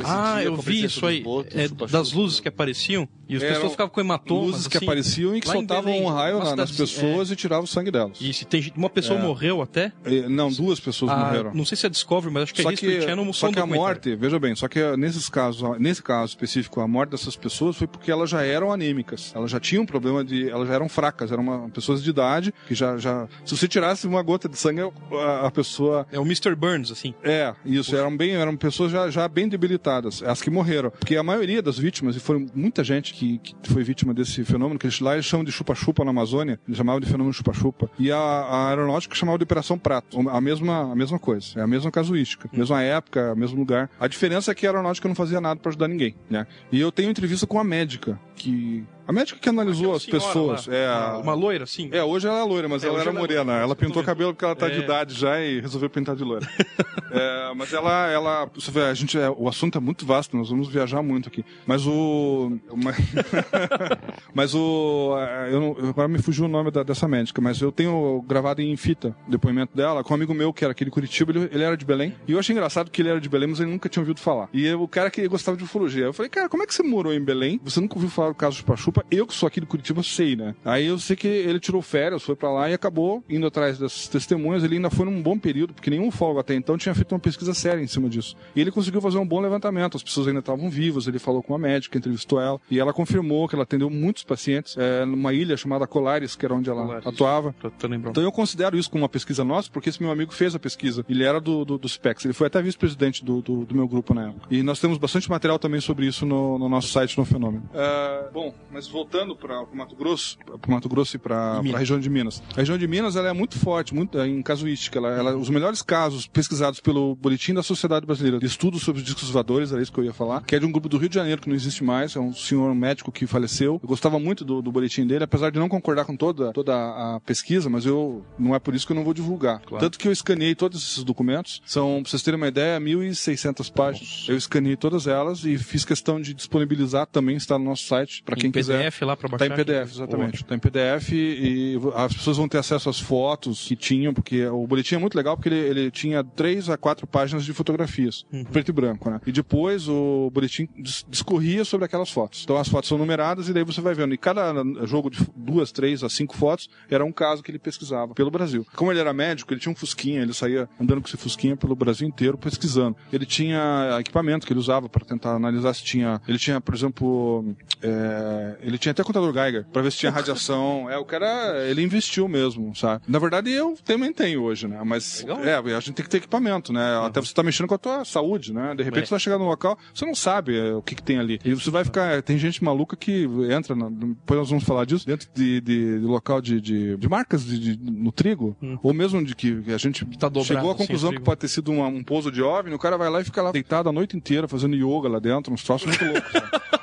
Ah, 0.03 0.35
dia 0.37 0.45
eu 0.45 0.55
vi 0.55 0.85
isso 0.85 1.05
aí. 1.05 1.17
dos 1.17 1.23
botos, 1.25 1.55
É, 1.55 1.67
das 1.67 2.13
luzes 2.13 2.39
que 2.39 2.47
apareciam 2.47 3.07
e 3.27 3.35
as 3.35 3.43
Eram 3.43 3.53
pessoas 3.55 3.71
ficavam 3.73 3.93
com 3.93 3.99
hematomas. 3.99 4.47
Luzes 4.51 4.67
que 4.67 4.77
assim, 4.77 4.85
apareciam 4.85 5.35
e 5.35 5.41
que 5.41 5.47
soltavam 5.47 5.91
Belém, 5.91 6.03
um 6.05 6.09
raio 6.09 6.39
na- 6.39 6.55
nas 6.55 6.69
cidadezinha- 6.69 7.07
pessoas 7.09 7.31
e 7.31 7.35
tiravam 7.35 7.65
o 7.65 7.67
sangue 7.67 7.91
delas. 7.91 8.19
Isso, 8.21 8.45
tem 8.45 8.61
gente- 8.61 8.77
uma 8.77 8.89
pessoa 8.89 9.19
É. 9.19 9.21
morreu 9.21 9.61
até. 9.61 9.91
É, 10.05 10.27
Não, 10.29 10.49
duas 10.51 10.79
pessoas 10.79 11.00
Ah, 11.09 11.17
morreram. 11.17 11.53
Não 11.53 11.65
sei 11.65 11.77
se 11.77 11.85
é 11.85 11.89
Discovery, 11.89 12.33
mas 12.33 12.43
acho 12.43 12.53
que 12.53 12.61
Só 12.61 12.69
é 12.69 12.73
History 12.73 12.99
que, 12.99 13.01
Channel 13.01 13.33
só 13.33 13.51
que 13.51 13.59
a 13.59 13.65
morte, 13.65 14.15
veja 14.15 14.39
bem, 14.39 14.55
só 14.55 14.67
que 14.67 14.79
nesses 14.97 15.29
casos, 15.29 15.79
nesse 15.79 16.03
caso 16.03 16.29
específico, 16.29 16.81
a 16.81 16.87
morte 16.87 17.11
dessas 17.11 17.35
pessoas 17.35 17.77
foi 17.77 17.87
porque 17.87 18.11
elas 18.11 18.29
já 18.29 18.43
eram 18.43 18.71
anêmicas. 18.71 19.31
Elas 19.35 19.51
já 19.51 19.59
tinham 19.59 19.85
problema 19.85 20.23
de. 20.23 20.49
Elas 20.49 20.67
já 20.67 20.75
eram 20.75 20.89
fracas, 20.89 21.31
eram 21.31 21.43
uma, 21.43 21.69
pessoas 21.69 22.03
de 22.03 22.09
idade 22.09 22.53
que 22.67 22.75
já, 22.75 22.97
já. 22.97 23.27
Se 23.45 23.55
você 23.55 23.67
tirasse 23.67 24.07
uma 24.07 24.21
gota 24.21 24.47
de 24.49 24.57
sangue, 24.57 24.81
a, 24.81 25.47
a 25.47 25.51
pessoa. 25.51 26.05
É 26.11 26.19
o 26.19 26.23
Mr. 26.23 26.55
Burns, 26.55 26.91
assim. 26.91 27.13
É, 27.23 27.53
isso, 27.65 27.95
eram 27.95 28.15
bem, 28.15 28.35
eram 28.35 28.55
pessoas 28.55 28.91
já, 28.91 29.09
já 29.09 29.27
bem 29.27 29.47
debilitadas, 29.47 30.21
as 30.23 30.41
que 30.41 30.49
morreram. 30.49 30.91
Porque 30.91 31.15
a 31.15 31.23
maioria 31.23 31.61
das 31.61 31.77
vítimas, 31.77 32.15
e 32.15 32.19
foram 32.19 32.45
muita 32.53 32.83
gente 32.83 33.13
que, 33.13 33.37
que 33.39 33.55
foi 33.71 33.83
vítima 33.83 34.13
desse 34.13 34.43
fenômeno, 34.43 34.79
que 34.79 34.85
eles, 34.85 34.99
lá 34.99 35.13
eles 35.13 35.25
chamam 35.25 35.43
de 35.43 35.51
chupa-chupa 35.51 36.03
na 36.03 36.11
Amazônia, 36.11 36.59
eles 36.67 36.77
chamavam 36.77 36.99
de 36.99 37.07
fenômeno 37.07 37.33
chupa-chupa. 37.33 37.89
E 37.97 38.11
a, 38.11 38.17
a 38.17 38.69
aeronáutica 38.69 39.15
chamava 39.15 39.37
de 39.37 39.43
Operação 39.43 39.77
Prato, 39.77 40.29
a 40.29 40.41
mesma, 40.41 40.90
a 40.91 40.95
mesma 40.95 41.17
coisa, 41.17 41.59
é 41.59 41.61
a 41.61 41.67
mesma 41.67 41.89
casuística, 41.89 42.49
mesma 42.51 42.81
época, 42.83 43.33
mesmo 43.35 43.57
lugar. 43.57 43.89
A 43.99 44.07
diferença 44.07 44.51
é 44.51 44.55
que 44.55 44.65
a 44.65 44.69
aeronáutica 44.69 45.07
não 45.07 45.15
fazia 45.15 45.39
nada 45.39 45.59
para 45.59 45.69
ajudar 45.69 45.87
ninguém, 45.87 46.15
né? 46.29 46.45
E 46.71 46.79
eu 46.79 46.91
tenho 46.91 47.09
entrevista 47.09 47.47
com 47.47 47.59
a 47.59 47.63
médica, 47.63 48.19
que... 48.35 48.83
A 49.07 49.11
médica 49.13 49.39
que 49.39 49.49
analisou 49.49 49.93
as 49.93 50.05
pessoas. 50.05 50.67
lá, 50.67 50.75
é 50.75 50.87
a... 50.87 51.17
Uma 51.17 51.33
loira, 51.33 51.63
assim. 51.63 51.89
É, 51.91 52.03
hoje 52.03 52.27
ela 52.27 52.39
é 52.39 52.43
loira, 52.43 52.67
mas 52.69 52.83
É, 52.83 52.87
ela 52.87 52.99
era 53.01 53.09
é 53.09 53.13
morena. 53.13 53.53
Ela 53.53 53.75
pintou 53.75 54.01
o 54.01 54.05
cabelo 54.05 54.33
porque 54.33 54.45
ela 54.45 54.55
tá 54.55 54.67
É. 54.67 54.69
de 54.71 54.79
idade 54.81 55.13
já 55.15 55.39
e 55.41 55.59
resolveu 55.59 55.89
pintar 55.89 56.15
de 56.15 56.23
loira. 56.23 56.47
É, 57.13 57.53
mas 57.53 57.73
ela, 57.73 58.07
ela, 58.07 58.49
você 58.55 58.71
vê, 58.71 58.83
a 58.83 58.93
gente, 58.93 59.17
é, 59.19 59.29
o 59.29 59.49
assunto 59.49 59.77
é 59.77 59.81
muito 59.81 60.05
vasto, 60.05 60.37
nós 60.37 60.49
vamos 60.49 60.69
viajar 60.69 61.01
muito 61.01 61.27
aqui. 61.27 61.43
Mas 61.67 61.85
o, 61.85 62.57
mas, 64.33 64.55
o, 64.55 65.15
é, 65.19 65.53
eu 65.53 65.75
agora 65.89 66.07
me 66.07 66.21
fugiu 66.21 66.45
o 66.45 66.47
nome 66.47 66.71
da- 66.71 66.83
dessa 66.83 67.07
médica, 67.07 67.41
mas 67.41 67.59
eu 67.61 67.71
tenho 67.71 68.23
gravado 68.27 68.61
em 68.61 68.75
fita 68.77 69.15
o 69.27 69.31
depoimento 69.31 69.75
dela 69.75 70.03
com 70.03 70.13
um 70.13 70.15
amigo 70.15 70.33
meu 70.33 70.53
que 70.53 70.63
era 70.63 70.71
aquele 70.71 70.89
de 70.89 70.93
Curitiba, 70.93 71.31
ele, 71.31 71.49
ele 71.51 71.63
era 71.63 71.75
de 71.77 71.85
Belém. 71.85 72.15
E 72.27 72.31
eu 72.31 72.39
achei 72.39 72.53
engraçado 72.53 72.89
que 72.89 73.01
ele 73.01 73.09
era 73.09 73.19
de 73.19 73.27
Belém, 73.29 73.49
mas 73.49 73.59
ele 73.59 73.69
nunca 73.71 73.89
tinha 73.89 74.01
ouvido 74.01 74.19
falar. 74.19 74.49
E 74.53 74.65
eu- 74.65 74.81
o 74.81 74.87
cara 74.87 75.09
que 75.11 75.27
gostava 75.27 75.57
de 75.57 75.63
ufologia, 75.63 76.05
eu 76.05 76.13
falei, 76.13 76.29
cara, 76.29 76.47
como 76.49 76.63
é 76.63 76.65
que 76.65 76.73
você 76.73 76.83
morou 76.83 77.13
em 77.13 77.21
Belém? 77.21 77.59
Você 77.63 77.79
nunca 77.79 77.95
ouviu 77.95 78.09
falar 78.09 78.29
do 78.29 78.35
caso 78.35 78.63
Chupa-Chupa? 78.91 79.05
Eu 79.09 79.25
que 79.25 79.33
sou 79.33 79.47
aqui 79.47 79.59
de 79.59 79.65
Curitiba 79.65 80.03
sei, 80.03 80.35
né? 80.35 80.53
Aí 80.63 80.85
eu 80.85 80.99
sei 80.99 81.15
que 81.15 81.27
ele 81.27 81.59
tirou 81.59 81.81
férias, 81.81 82.21
foi 82.21 82.35
pra 82.35 82.51
lá 82.51 82.69
e 82.69 82.73
acabou 82.73 83.23
indo 83.29 83.47
atrás 83.47 83.79
dessas 83.79 84.07
testemunhas. 84.07 84.63
Ele 84.63 84.75
ainda 84.75 84.89
foi 84.89 85.05
num 85.05 85.21
bom 85.21 85.37
período, 85.37 85.73
porque 85.73 85.89
nenhum 85.89 86.07
ufólogo 86.07 86.39
até 86.39 86.53
então 86.53 86.77
tinha 86.77 86.93
feito 86.93 87.13
uma 87.13 87.19
pesquisa 87.19 87.53
séria 87.53 87.81
em 87.81 87.87
cima 87.87 88.09
disso. 88.09 88.35
E 88.55 88.61
ele 88.61 88.71
conseguiu 88.71 89.01
fazer 89.01 89.17
um 89.17 89.25
bom 89.25 89.39
levantamento. 89.39 89.97
As 89.97 90.03
pessoas 90.03 90.27
ainda 90.27 90.39
estavam 90.39 90.69
vivas. 90.69 91.07
Ele 91.07 91.19
falou 91.19 91.41
com 91.41 91.53
uma 91.53 91.59
médica, 91.59 91.97
entrevistou 91.97 92.39
ela. 92.39 92.59
E 92.69 92.79
ela 92.79 92.93
confirmou 92.93 93.47
que 93.47 93.55
ela 93.55 93.63
atendeu 93.63 93.89
muitos 93.89 94.23
pacientes 94.23 94.75
é, 94.77 95.05
numa 95.05 95.33
ilha 95.33 95.55
chamada 95.55 95.87
Colares, 95.87 96.35
que 96.35 96.45
era 96.45 96.53
onde 96.53 96.69
ela 96.69 96.83
Colares. 96.83 97.07
atuava. 97.07 97.55
Tô, 97.61 97.69
tô. 97.69 97.87
Então 97.91 98.23
eu 98.23 98.31
considero 98.31 98.77
isso 98.77 98.89
como 98.89 99.03
uma 99.03 99.09
pesquisa 99.09 99.43
nossa, 99.43 99.69
porque 99.71 99.89
esse 99.89 100.01
meu 100.01 100.11
amigo 100.11 100.33
fez 100.33 100.55
a 100.55 100.59
pesquisa. 100.59 101.05
Ele 101.09 101.23
era 101.23 101.39
do, 101.39 101.65
do, 101.65 101.77
do 101.77 101.89
SPEX, 101.89 102.25
ele 102.25 102.33
foi 102.33 102.47
até 102.47 102.61
vice-presidente 102.61 103.23
do, 103.23 103.41
do, 103.41 103.65
do 103.65 103.75
meu 103.75 103.87
grupo 103.87 104.13
na 104.13 104.29
época. 104.29 104.47
E 104.49 104.63
nós 104.63 104.79
temos 104.79 104.97
bastante 104.97 105.29
material 105.29 105.59
também 105.59 105.81
sobre 105.81 106.05
isso 106.05 106.25
no, 106.25 106.57
no 106.57 106.69
nosso 106.69 106.89
site, 106.89 107.17
no 107.17 107.25
Fenômeno. 107.25 107.69
É, 107.73 108.29
bom, 108.33 108.53
mas 108.71 108.80
voltando 108.87 109.35
para 109.35 109.61
o 109.61 109.75
Mato 109.75 109.95
Grosso, 109.95 110.37
para 110.59 110.71
Mato 110.73 110.89
Grosso 110.89 111.15
e 111.15 111.19
para 111.19 111.57
a 111.57 111.77
região 111.77 111.99
de 111.99 112.09
Minas. 112.09 112.41
A 112.53 112.57
região 112.57 112.77
de 112.77 112.87
Minas 112.87 113.15
ela 113.15 113.29
é 113.29 113.33
muito 113.33 113.57
forte, 113.59 113.93
muito 113.93 114.17
é, 114.19 114.27
em 114.27 114.41
casuística. 114.41 114.97
Ela, 114.99 115.09
ela- 115.09 115.35
os 115.37 115.49
melhores 115.49 115.81
casos 115.81 116.27
pesquisados 116.27 116.79
pelo 116.79 117.15
Boletim 117.15 117.53
da 117.53 117.63
Sociedade 117.63 118.05
Brasileira 118.05 118.39
de 118.39 118.45
Estudos 118.45 118.81
sobre 118.83 119.01
os 119.01 119.05
Discos 119.05 119.29
Voadores, 119.29 119.71
era 119.71 119.81
isso 119.81 119.91
que 119.91 119.99
eu 119.99 120.03
ia 120.05 120.13
falar, 120.13 120.43
que 120.43 120.55
é 120.55 120.59
de 120.59 120.65
um 120.65 120.71
grupo 120.71 120.87
do 120.89 120.97
Rio 120.97 121.09
de 121.09 121.15
Janeiro 121.15 121.41
que 121.41 121.49
não 121.49 121.55
existe 121.55 121.83
mais, 121.83 122.15
é 122.15 122.19
um 122.19 122.33
senhor 122.33 122.73
médico 122.75 123.11
que 123.11 123.25
faleceu. 123.27 123.79
Eu 123.81 123.87
gostava 123.87 124.19
muito 124.19 124.43
do, 124.45 124.61
do 124.61 124.71
boletim 124.71 125.05
dele, 125.05 125.23
apesar 125.23 125.49
de 125.51 125.59
não 125.59 125.69
concordar 125.69 126.05
com 126.05 126.15
toda, 126.15 126.51
toda 126.53 126.73
a 126.73 127.19
pesquisa, 127.25 127.69
mas 127.69 127.85
eu 127.85 128.23
não 128.37 128.55
é 128.55 128.59
por 128.59 128.73
isso 128.75 128.85
que 128.85 128.91
eu 128.93 128.95
não 128.95 129.03
vou 129.03 129.13
divulgar. 129.13 129.61
Tanto 129.79 129.97
que 129.99 130.07
eu 130.07 130.11
escaneei 130.11 130.55
todos 130.55 130.81
esses 130.83 131.03
documentos, 131.03 131.61
são, 131.65 131.99
pra 132.01 132.09
vocês 132.09 132.21
terem 132.23 132.37
uma 132.39 132.47
ideia, 132.47 132.79
1.600 132.79 133.71
páginas. 133.71 134.25
Eu 134.27 134.37
escaneei 134.37 134.75
todas 134.75 135.07
elas 135.07 135.43
e 135.45 135.57
fiz 135.57 135.83
questão 135.85 136.19
de 136.21 136.33
disponibilizar 136.33 137.05
também, 137.07 137.35
está 137.35 137.57
no 137.57 137.65
nosso 137.65 137.85
site, 137.85 138.23
para 138.23 138.35
Em 138.37 138.41
quem 138.41 138.51
quiser. 138.51 138.70
PDF 138.77 139.01
lá 139.01 139.17
pra 139.17 139.29
Tá 139.29 139.37
baixar? 139.37 139.53
em 139.53 139.57
PDF, 139.57 139.91
exatamente. 139.93 140.45
Tá 140.45 140.55
em 140.55 140.59
PDF 140.59 141.09
e 141.11 141.79
as 141.95 142.13
pessoas 142.13 142.37
vão 142.37 142.47
ter 142.47 142.57
acesso 142.57 142.89
às 142.89 142.99
fotos 142.99 143.65
que 143.67 143.75
tinham, 143.75 144.13
porque 144.13 144.45
o 144.47 144.65
boletim 144.67 144.95
é 144.95 144.97
muito 144.97 145.15
legal 145.15 145.35
porque 145.35 145.49
ele, 145.49 145.57
ele 145.59 145.91
tinha 145.91 146.23
três 146.23 146.69
a 146.69 146.77
quatro 146.77 147.05
páginas 147.07 147.43
de 147.45 147.53
fotografias, 147.53 148.25
preto 148.51 148.69
e 148.69 148.71
branco, 148.71 149.09
né? 149.09 149.19
E 149.25 149.31
depois 149.31 149.87
o 149.87 150.29
boletim 150.33 150.67
dis- 150.77 151.05
discorria 151.09 151.63
sobre 151.65 151.85
aquelas 151.85 152.09
fotos. 152.09 152.41
Então 152.43 152.57
as 152.57 152.67
fotos 152.67 152.87
são 152.89 152.97
numeradas 152.97 153.49
e 153.49 153.53
daí 153.53 153.63
você 153.63 153.81
vai 153.81 153.93
vendo. 153.93 154.13
E 154.13 154.17
cada 154.17 154.53
jogo 154.85 155.09
de 155.09 155.19
duas, 155.35 155.71
três 155.71 156.03
a 156.03 156.09
cinco 156.09 156.35
fotos 156.35 156.69
era 156.89 157.03
um 157.05 157.11
caso 157.11 157.41
que 157.43 157.51
ele 157.51 157.59
pesquisava 157.59 158.13
pelo 158.13 158.31
Brasil. 158.31 158.65
Como 158.75 158.91
ele 158.91 158.99
era 158.99 159.13
médico, 159.13 159.53
ele 159.53 159.59
tinha 159.59 159.71
um 159.71 159.75
fusquinha, 159.75 160.21
ele 160.21 160.33
saía 160.33 160.67
andando 160.79 161.01
com 161.01 161.07
esse 161.07 161.17
fusquinha 161.17 161.55
pelo 161.55 161.75
Brasil 161.75 162.07
inteiro 162.07 162.37
pesquisando. 162.37 162.95
Ele 163.11 163.25
tinha 163.25 163.97
equipamento 163.99 164.45
que 164.45 164.53
ele 164.53 164.59
usava 164.59 164.87
para 164.89 165.05
tentar 165.05 165.35
analisar 165.35 165.73
se 165.73 165.83
tinha. 165.83 166.21
Ele 166.27 166.37
tinha, 166.37 166.59
por 166.61 166.73
exemplo, 166.75 167.55
é, 167.81 168.57
ele 168.61 168.77
tinha 168.77 168.91
até 168.91 169.03
contador 169.03 169.33
Geiger 169.33 169.65
para 169.71 169.81
ver 169.81 169.91
se 169.91 169.97
tinha 169.97 170.11
radiação. 170.11 170.89
É, 170.89 170.97
o 170.97 171.05
cara, 171.05 171.65
ele 171.67 171.81
investiu 171.81 172.27
mesmo, 172.27 172.75
sabe? 172.75 173.03
Na 173.07 173.19
verdade, 173.19 173.51
eu 173.51 173.77
também 173.83 174.11
tenho 174.13 174.41
hoje, 174.43 174.67
né? 174.67 174.79
Mas 174.85 175.25
é, 175.43 175.55
a 175.55 175.79
gente 175.79 175.93
tem 175.93 176.03
que 176.03 176.09
ter 176.09 176.17
equipamento, 176.17 176.71
né? 176.73 176.97
Até 177.05 177.19
você 177.19 177.33
tá 177.33 177.43
mexendo 177.43 177.67
com 177.67 177.75
a 177.75 177.77
tua 177.77 178.05
saúde, 178.05 178.53
né? 178.53 178.73
De 178.75 178.83
repente 178.83 179.03
É. 179.03 179.05
você 179.07 179.11
vai 179.11 179.19
chegar 179.19 179.37
no 179.37 179.45
local, 179.45 179.77
você 179.93 180.05
não 180.05 180.15
sabe 180.15 180.57
é, 180.57 180.73
o 180.73 180.81
que, 180.81 180.95
que 180.95 181.03
tem 181.03 181.17
ali. 181.19 181.39
E 181.43 181.53
você 181.53 181.69
vai 181.69 181.83
ficar. 181.83 182.21
Tem 182.21 182.37
gente 182.37 182.63
maluca 182.63 182.95
que 182.95 183.27
entra, 183.49 183.75
na- 183.75 183.89
depois 183.89 184.39
nós 184.39 184.49
vamos 184.49 184.63
falar 184.63 184.85
disso, 184.85 185.05
dentro 185.05 185.27
de, 185.33 185.61
de- 185.61 185.99
de 185.99 186.05
local 186.05 186.41
de, 186.41 186.59
de, 186.61 186.97
de 186.97 187.09
marcas 187.09 187.43
de, 187.45 187.75
de- 187.75 187.91
no 187.91 188.11
trigo, 188.11 188.55
ou 188.83 188.93
mesmo 188.93 189.23
de 189.23 189.35
que 189.35 189.63
a 189.73 189.77
gente 189.77 190.03
Hum. 190.05 190.09
Tá 190.19 190.27
dobrado, 190.29 190.45
chegou 190.45 190.71
à 190.71 190.75
conclusão 190.75 191.09
o 191.09 191.13
que 191.13 191.21
pode 191.21 191.39
ter 191.41 191.47
sido 191.47 191.71
uma- 191.71 191.87
um 191.87 192.03
pouso 192.03 192.31
de 192.31 192.41
OVNI, 192.41 192.73
o 192.75 192.79
cara 192.79 192.97
vai 192.97 193.09
lá 193.09 193.21
e 193.21 193.23
fica 193.23 193.41
lá 193.41 193.51
deitado 193.51 193.89
a 193.89 193.91
noite 193.91 194.15
inteira 194.17 194.47
fazendo 194.47 194.75
yoga 194.75 195.07
lá 195.09 195.19
dentro, 195.19 195.53
uns 195.53 195.63
troços 195.63 195.87
muito 195.87 196.03
loucos. 196.05 196.31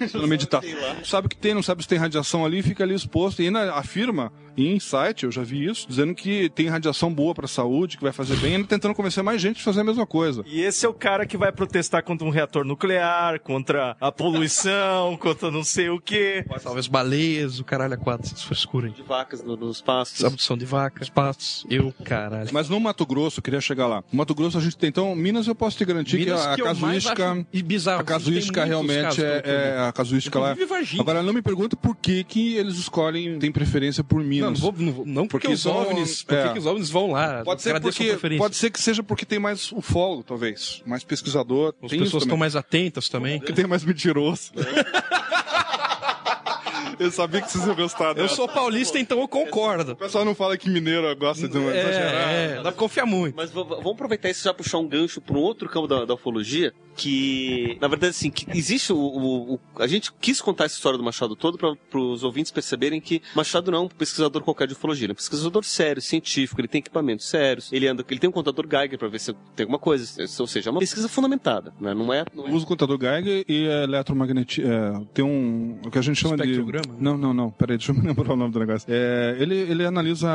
sabe? 0.00 0.12
Fazendo 0.12 0.28
meditação. 0.28 0.70
Sabe 1.04 1.26
o 1.26 1.30
que 1.30 1.36
tem, 1.36 1.54
não 1.54 1.62
sabe 1.62 1.82
se 1.82 1.88
tem 1.88 1.98
radiação 1.98 2.44
ali, 2.44 2.62
fica 2.62 2.84
ali 2.84 2.94
exposto. 2.94 3.42
E 3.42 3.46
ainda 3.46 3.74
afirma, 3.74 4.32
em 4.68 4.80
site, 4.80 5.24
eu 5.24 5.30
já 5.32 5.42
vi 5.42 5.64
isso, 5.66 5.86
dizendo 5.88 6.14
que 6.14 6.48
tem 6.50 6.68
radiação 6.68 7.12
boa 7.12 7.34
pra 7.34 7.46
saúde, 7.48 7.96
que 7.96 8.02
vai 8.02 8.12
fazer 8.12 8.36
bem, 8.36 8.56
ainda 8.56 8.66
tentando 8.68 8.94
convencer 8.94 9.22
mais 9.22 9.40
gente 9.40 9.60
a 9.60 9.64
fazer 9.64 9.80
a 9.80 9.84
mesma 9.84 10.06
coisa. 10.06 10.42
E 10.46 10.60
esse 10.60 10.84
é 10.84 10.88
o 10.88 10.94
cara 10.94 11.26
que 11.26 11.36
vai 11.36 11.52
protestar 11.52 12.02
contra 12.04 12.26
um 12.26 12.30
reator 12.30 12.64
nuclear, 12.64 13.40
contra 13.40 13.96
a 14.00 14.10
poluição, 14.12 15.16
contra 15.20 15.50
não 15.50 15.62
sei 15.64 15.88
o 15.90 16.00
quê. 16.00 16.44
Talvez 16.62 16.86
baleias, 16.86 17.58
o 17.60 17.64
caralho 17.64 17.94
a 17.94 17.96
quatro, 17.96 18.26
essas 18.26 18.42
frescuras 18.42 18.90
aí. 18.90 18.96
De 18.96 19.02
vacas 19.02 19.42
no- 19.42 19.56
nos 19.56 19.80
pastos. 19.80 20.24
Abdução 20.24 20.56
de 20.56 20.64
vacas, 20.64 21.08
pastos, 21.08 21.64
eu, 21.70 21.92
caralho. 22.04 22.48
Mas 22.52 22.68
no 22.68 22.78
Mato 22.80 23.04
Grosso, 23.06 23.38
eu 23.40 23.42
queria 23.42 23.60
chegar 23.60 23.86
lá. 23.86 24.02
No 24.12 24.18
Mato 24.18 24.34
Grosso 24.34 24.58
a 24.58 24.60
gente 24.60 24.76
tem, 24.76 24.88
então, 24.88 25.14
Minas 25.14 25.46
eu 25.46 25.54
posso 25.54 25.76
te 25.76 25.84
garantir 25.84 26.18
Minas 26.18 26.40
que 26.40 26.46
a, 26.48 26.52
a 26.52 26.56
que 26.56 26.62
casuística. 26.62 27.32
acho 27.32 27.46
e 27.52 27.62
bizarro, 27.62 28.00
A 28.00 28.04
casuística 28.04 28.64
realmente 28.64 29.02
casos 29.02 29.18
é, 29.24 29.42
é 29.76 29.78
a 29.88 29.92
casuística 29.92 30.38
lá. 30.38 30.54
Varginha. 30.68 31.02
Agora 31.02 31.22
não 31.22 31.32
me 31.32 31.42
pergunta 31.42 31.76
por 31.76 31.96
que, 31.96 32.22
que 32.24 32.54
eles 32.56 32.76
escolhem, 32.76 33.38
tem 33.38 33.50
preferência 33.50 34.02
por 34.04 34.22
Minas. 34.22 34.46
não, 34.48 34.49
não, 34.52 34.92
vou- 34.92 35.06
não 35.06 35.26
porque, 35.28 35.46
Porque 35.48 35.54
os 35.54 35.66
OVNIs, 35.66 36.24
é. 36.28 36.46
que 36.46 36.52
que 36.54 36.58
os 36.58 36.66
OVNIs 36.66 36.90
vão 36.90 37.12
lá? 37.12 37.42
Pode 37.44 37.62
ser, 37.62 37.80
porque, 37.80 38.16
pode 38.38 38.56
ser 38.56 38.70
que 38.70 38.80
seja 38.80 39.02
porque 39.02 39.24
tem 39.24 39.38
mais 39.38 39.70
ufólogo, 39.72 40.22
talvez. 40.22 40.82
Mais 40.86 41.04
pesquisador. 41.04 41.74
As 41.82 41.90
pessoas 41.90 42.22
estão 42.22 42.36
mais 42.36 42.56
atentas 42.56 43.08
também. 43.08 43.38
Porque 43.38 43.52
tem 43.52 43.66
mais 43.66 43.84
mentiroso. 43.84 44.52
Eu 47.00 47.10
sabia 47.10 47.40
que 47.40 47.50
vocês 47.50 47.66
iam 47.66 47.74
gostar 47.74 48.08
Eu 48.08 48.14
dessa. 48.14 48.34
sou 48.36 48.46
paulista, 48.46 48.98
então 48.98 49.18
eu 49.20 49.26
concordo. 49.26 49.92
O 49.92 49.96
pessoal 49.96 50.24
não 50.24 50.34
fala 50.34 50.56
que 50.56 50.68
mineiro 50.70 51.14
gosta 51.16 51.48
de 51.48 51.56
uma. 51.58 51.72
É, 51.72 51.80
é, 51.80 52.54
dá 52.56 52.62
pra 52.64 52.72
confiar 52.72 53.06
muito. 53.06 53.34
Mas 53.34 53.50
vamos 53.50 53.72
aproveitar 53.92 54.28
isso 54.30 54.42
e 54.42 54.44
já 54.44 54.52
puxar 54.54 54.78
um 54.78 54.86
gancho 54.86 55.20
para 55.20 55.34
um 55.36 55.40
outro 55.40 55.68
campo 55.68 55.88
da, 55.88 56.04
da 56.04 56.14
ufologia, 56.14 56.72
que, 56.94 57.78
na 57.80 57.88
verdade, 57.88 58.10
assim, 58.10 58.30
que 58.30 58.46
existe 58.56 58.92
o, 58.92 58.96
o- 58.98 59.54
o- 59.54 59.60
A 59.76 59.86
gente 59.86 60.12
quis 60.20 60.40
contar 60.40 60.64
essa 60.66 60.74
história 60.74 60.98
do 60.98 61.02
Machado 61.04 61.34
todo 61.34 61.56
para 61.58 61.98
os 62.00 62.22
ouvintes 62.22 62.52
perceberem 62.52 63.00
que 63.00 63.22
Machado 63.34 63.70
não 63.70 63.78
é 63.78 63.80
um 63.82 63.88
pesquisador 63.88 64.42
qualquer 64.42 64.66
de 64.66 64.74
ufologia, 64.74 65.06
ele 65.06 65.12
é 65.12 65.14
um 65.14 65.16
pesquisador 65.16 65.64
sério, 65.64 66.02
científico, 66.02 66.60
ele 66.60 66.68
tem 66.68 66.80
equipamentos 66.80 67.26
sérios, 67.28 67.72
ele 67.72 67.86
anda, 67.88 68.04
ele 68.10 68.20
tem 68.20 68.28
um 68.28 68.32
contador 68.32 68.66
Geiger 68.70 68.98
para 68.98 69.08
ver 69.08 69.18
se 69.20 69.32
tem 69.56 69.64
alguma 69.64 69.78
coisa, 69.78 70.22
ou 70.38 70.46
seja, 70.46 70.68
é 70.68 70.70
uma 70.70 70.80
pesquisa 70.80 71.08
fundamentada, 71.08 71.72
né? 71.80 71.94
Não 71.94 72.12
é. 72.12 72.24
Não 72.34 72.46
é... 72.46 72.50
Usa 72.52 72.64
o 72.64 72.68
contador 72.68 72.98
Geiger 73.00 73.44
e 73.48 73.64
eletromagnetismo. 73.64 74.70
É, 74.70 75.00
tem 75.14 75.24
um. 75.24 75.80
O 75.86 75.90
que 75.90 75.98
a 75.98 76.02
gente 76.02 76.16
chama 76.20 76.36
de. 76.36 76.60
Não, 76.98 77.16
não, 77.16 77.32
não. 77.32 77.50
Peraí, 77.50 77.76
deixa 77.76 77.92
eu 77.92 77.96
me 77.96 78.02
lembrar 78.06 78.32
o 78.32 78.36
nome 78.36 78.52
do 78.52 78.58
negócio. 78.58 78.86
É, 78.90 79.36
ele, 79.38 79.56
ele 79.56 79.84
analisa. 79.84 80.28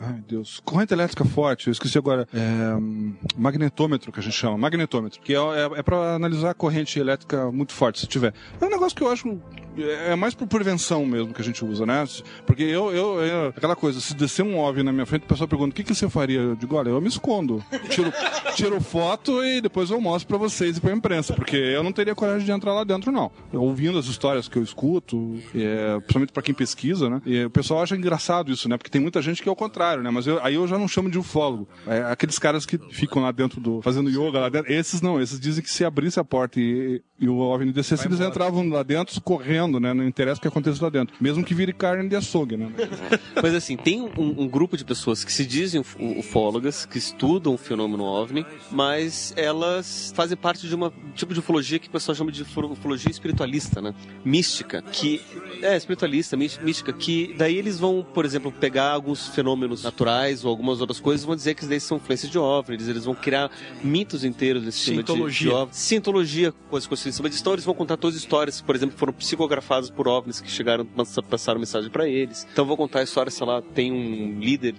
Ai, 0.00 0.22
Deus. 0.28 0.60
Corrente 0.64 0.92
elétrica 0.92 1.24
forte, 1.24 1.68
eu 1.68 1.72
esqueci 1.72 1.98
agora. 1.98 2.26
É, 2.32 3.36
magnetômetro, 3.36 4.12
que 4.12 4.20
a 4.20 4.22
gente 4.22 4.34
chama. 4.34 4.56
Magnetômetro. 4.58 5.20
Que 5.20 5.34
é, 5.34 5.38
é, 5.38 5.78
é 5.78 5.82
pra 5.82 6.14
analisar 6.14 6.50
a 6.50 6.54
corrente 6.54 6.98
elétrica 6.98 7.50
muito 7.50 7.72
forte, 7.72 8.00
se 8.00 8.06
tiver. 8.06 8.34
É 8.60 8.64
um 8.64 8.70
negócio 8.70 8.96
que 8.96 9.02
eu 9.02 9.08
acho. 9.08 9.40
É 9.78 10.14
mais 10.16 10.34
por 10.34 10.46
prevenção 10.48 11.06
mesmo 11.06 11.32
que 11.32 11.40
a 11.40 11.44
gente 11.44 11.64
usa, 11.64 11.86
né? 11.86 12.04
Porque 12.44 12.62
eu, 12.62 12.90
eu, 12.92 13.20
eu- 13.22 13.48
aquela 13.56 13.76
coisa, 13.76 14.00
se 14.00 14.14
descer 14.14 14.42
um 14.44 14.58
OVNI 14.58 14.82
na 14.82 14.92
minha 14.92 15.06
frente, 15.06 15.22
o 15.24 15.26
pessoal 15.28 15.46
pergunta: 15.48 15.70
o 15.70 15.74
que, 15.74 15.84
que 15.84 15.94
você 15.94 16.08
faria? 16.08 16.40
Eu 16.40 16.56
digo: 16.56 16.74
olha, 16.76 16.90
eu 16.90 17.00
me 17.00 17.08
escondo. 17.08 17.64
Tiro, 17.88 18.12
tiro 18.56 18.80
foto 18.80 19.44
e 19.44 19.60
depois 19.60 19.90
eu 19.90 20.00
mostro 20.00 20.26
pra 20.28 20.36
vocês 20.38 20.76
e 20.76 20.80
pra 20.80 20.92
imprensa. 20.92 21.32
Porque 21.34 21.56
eu 21.56 21.82
não 21.82 21.92
teria 21.92 22.14
coragem 22.14 22.44
de 22.44 22.50
entrar 22.52 22.74
lá 22.74 22.84
dentro, 22.84 23.12
não. 23.12 23.30
Ouvindo 23.52 23.98
as 23.98 24.06
histórias 24.06 24.48
que 24.48 24.56
eu 24.58 24.62
escuto, 24.62 25.38
é, 25.54 25.94
principalmente 26.00 26.32
pra 26.32 26.42
quem 26.42 26.54
pesquisa, 26.54 27.08
né? 27.08 27.22
E 27.24 27.44
o 27.44 27.50
pessoal 27.50 27.82
acha 27.82 27.96
engraçado 27.96 28.50
isso, 28.50 28.68
né? 28.68 28.76
Porque 28.76 28.90
tem 28.90 29.00
muita 29.00 29.22
gente 29.22 29.42
que 29.42 29.48
é 29.48 29.52
o 29.52 29.56
contrário, 29.56 30.02
né? 30.02 30.10
Mas 30.10 30.26
eu- 30.26 30.40
aí 30.44 30.56
eu 30.56 30.66
já 30.66 30.76
não 30.78 30.88
chamo 30.88 31.10
de 31.10 31.18
ufólogo. 31.18 31.68
É, 31.86 32.02
aqueles 32.10 32.38
caras 32.38 32.66
que 32.66 32.76
ficam 32.90 33.22
lá 33.22 33.30
dentro 33.30 33.60
do. 33.60 33.80
fazendo 33.82 34.10
yoga 34.10 34.40
lá 34.40 34.48
dentro. 34.48 34.72
Esses 34.72 35.00
não, 35.00 35.20
esses 35.20 35.38
dizem 35.38 35.62
que 35.62 35.70
se 35.70 35.84
abrisse 35.84 36.18
a 36.18 36.24
porta 36.24 36.58
e, 36.60 37.00
e 37.18 37.28
o 37.28 37.36
OVNI 37.38 37.72
descesse, 37.72 38.06
eles 38.06 38.18
entravam 38.20 38.68
lá 38.68 38.82
dentro 38.82 39.20
correndo, 39.20 39.69
né? 39.78 39.92
Não 39.94 40.04
interessa 40.06 40.38
o 40.38 40.42
que 40.42 40.48
aconteça 40.48 40.82
lá 40.82 40.90
dentro. 40.90 41.14
Mesmo 41.20 41.44
que 41.44 41.54
vire 41.54 41.72
carne 41.72 42.08
de 42.08 42.16
açougue, 42.16 42.56
né? 42.56 42.70
Mas 43.42 43.54
assim, 43.54 43.76
tem 43.76 44.00
um, 44.00 44.10
um 44.16 44.48
grupo 44.48 44.76
de 44.76 44.84
pessoas 44.84 45.22
que 45.22 45.32
se 45.32 45.44
dizem 45.46 45.80
uf- 45.80 45.96
ufólogas, 46.00 46.84
que 46.86 46.98
estudam 46.98 47.54
o 47.54 47.58
fenômeno 47.58 48.04
OVNI, 48.04 48.44
mas 48.70 49.32
elas 49.36 50.12
fazem 50.16 50.36
parte 50.36 50.66
de 50.66 50.74
uma 50.74 50.88
um 50.88 51.12
tipo 51.14 51.32
de 51.34 51.40
ufologia 51.40 51.78
que 51.78 51.88
o 51.88 51.90
pessoal 51.90 52.14
chama 52.14 52.32
de 52.32 52.42
ufo- 52.42 52.66
ufologia 52.72 53.10
espiritualista, 53.10 53.80
né? 53.82 53.94
Mística, 54.24 54.82
que 54.82 55.20
é 55.62 55.76
espiritualista, 55.76 56.36
mí- 56.36 56.50
mística, 56.62 56.92
que 56.92 57.34
daí 57.36 57.56
eles 57.56 57.78
vão, 57.78 58.04
por 58.14 58.24
exemplo, 58.24 58.50
pegar 58.52 58.90
alguns 58.92 59.28
fenômenos 59.28 59.82
naturais 59.82 60.44
ou 60.44 60.50
algumas 60.50 60.80
outras 60.80 60.98
coisas 61.00 61.22
e 61.24 61.26
vão 61.26 61.36
dizer 61.36 61.54
que 61.54 61.66
daí 61.66 61.80
são 61.80 61.96
influências 61.98 62.30
de 62.30 62.38
OVNI, 62.38 62.76
eles, 62.76 62.88
eles 62.88 63.04
vão 63.04 63.14
criar 63.14 63.50
mitos 63.82 64.24
inteiros 64.24 64.64
em 64.66 64.70
cima 64.70 65.02
de, 65.02 65.12
de. 65.38 65.48
OVNI. 65.48 65.74
Cientologia, 65.74 66.52
coisas 66.70 66.86
coisas 66.86 67.06
em 67.06 67.12
cima 67.12 67.28
disso. 67.28 67.40
Então 67.42 67.52
eles 67.52 67.64
vão 67.64 67.74
contar 67.74 67.96
todas 67.96 68.16
as 68.16 68.22
histórias 68.22 68.60
que, 68.60 68.66
por 68.66 68.74
exemplo, 68.76 68.96
foram 68.96 69.12
psicografadas 69.50 69.90
por 69.90 70.06
OVNIs 70.06 70.40
que 70.40 70.50
chegaram, 70.50 70.84
passa- 70.86 71.22
passaram 71.22 71.58
mensagem 71.58 71.90
pra 71.90 72.08
eles. 72.08 72.46
Então 72.52 72.64
vou 72.64 72.76
contar 72.76 73.00
a 73.00 73.02
história, 73.02 73.30
sei 73.30 73.46
lá, 73.46 73.60
tem 73.60 73.90
um 73.92 74.38
líder 74.38 74.74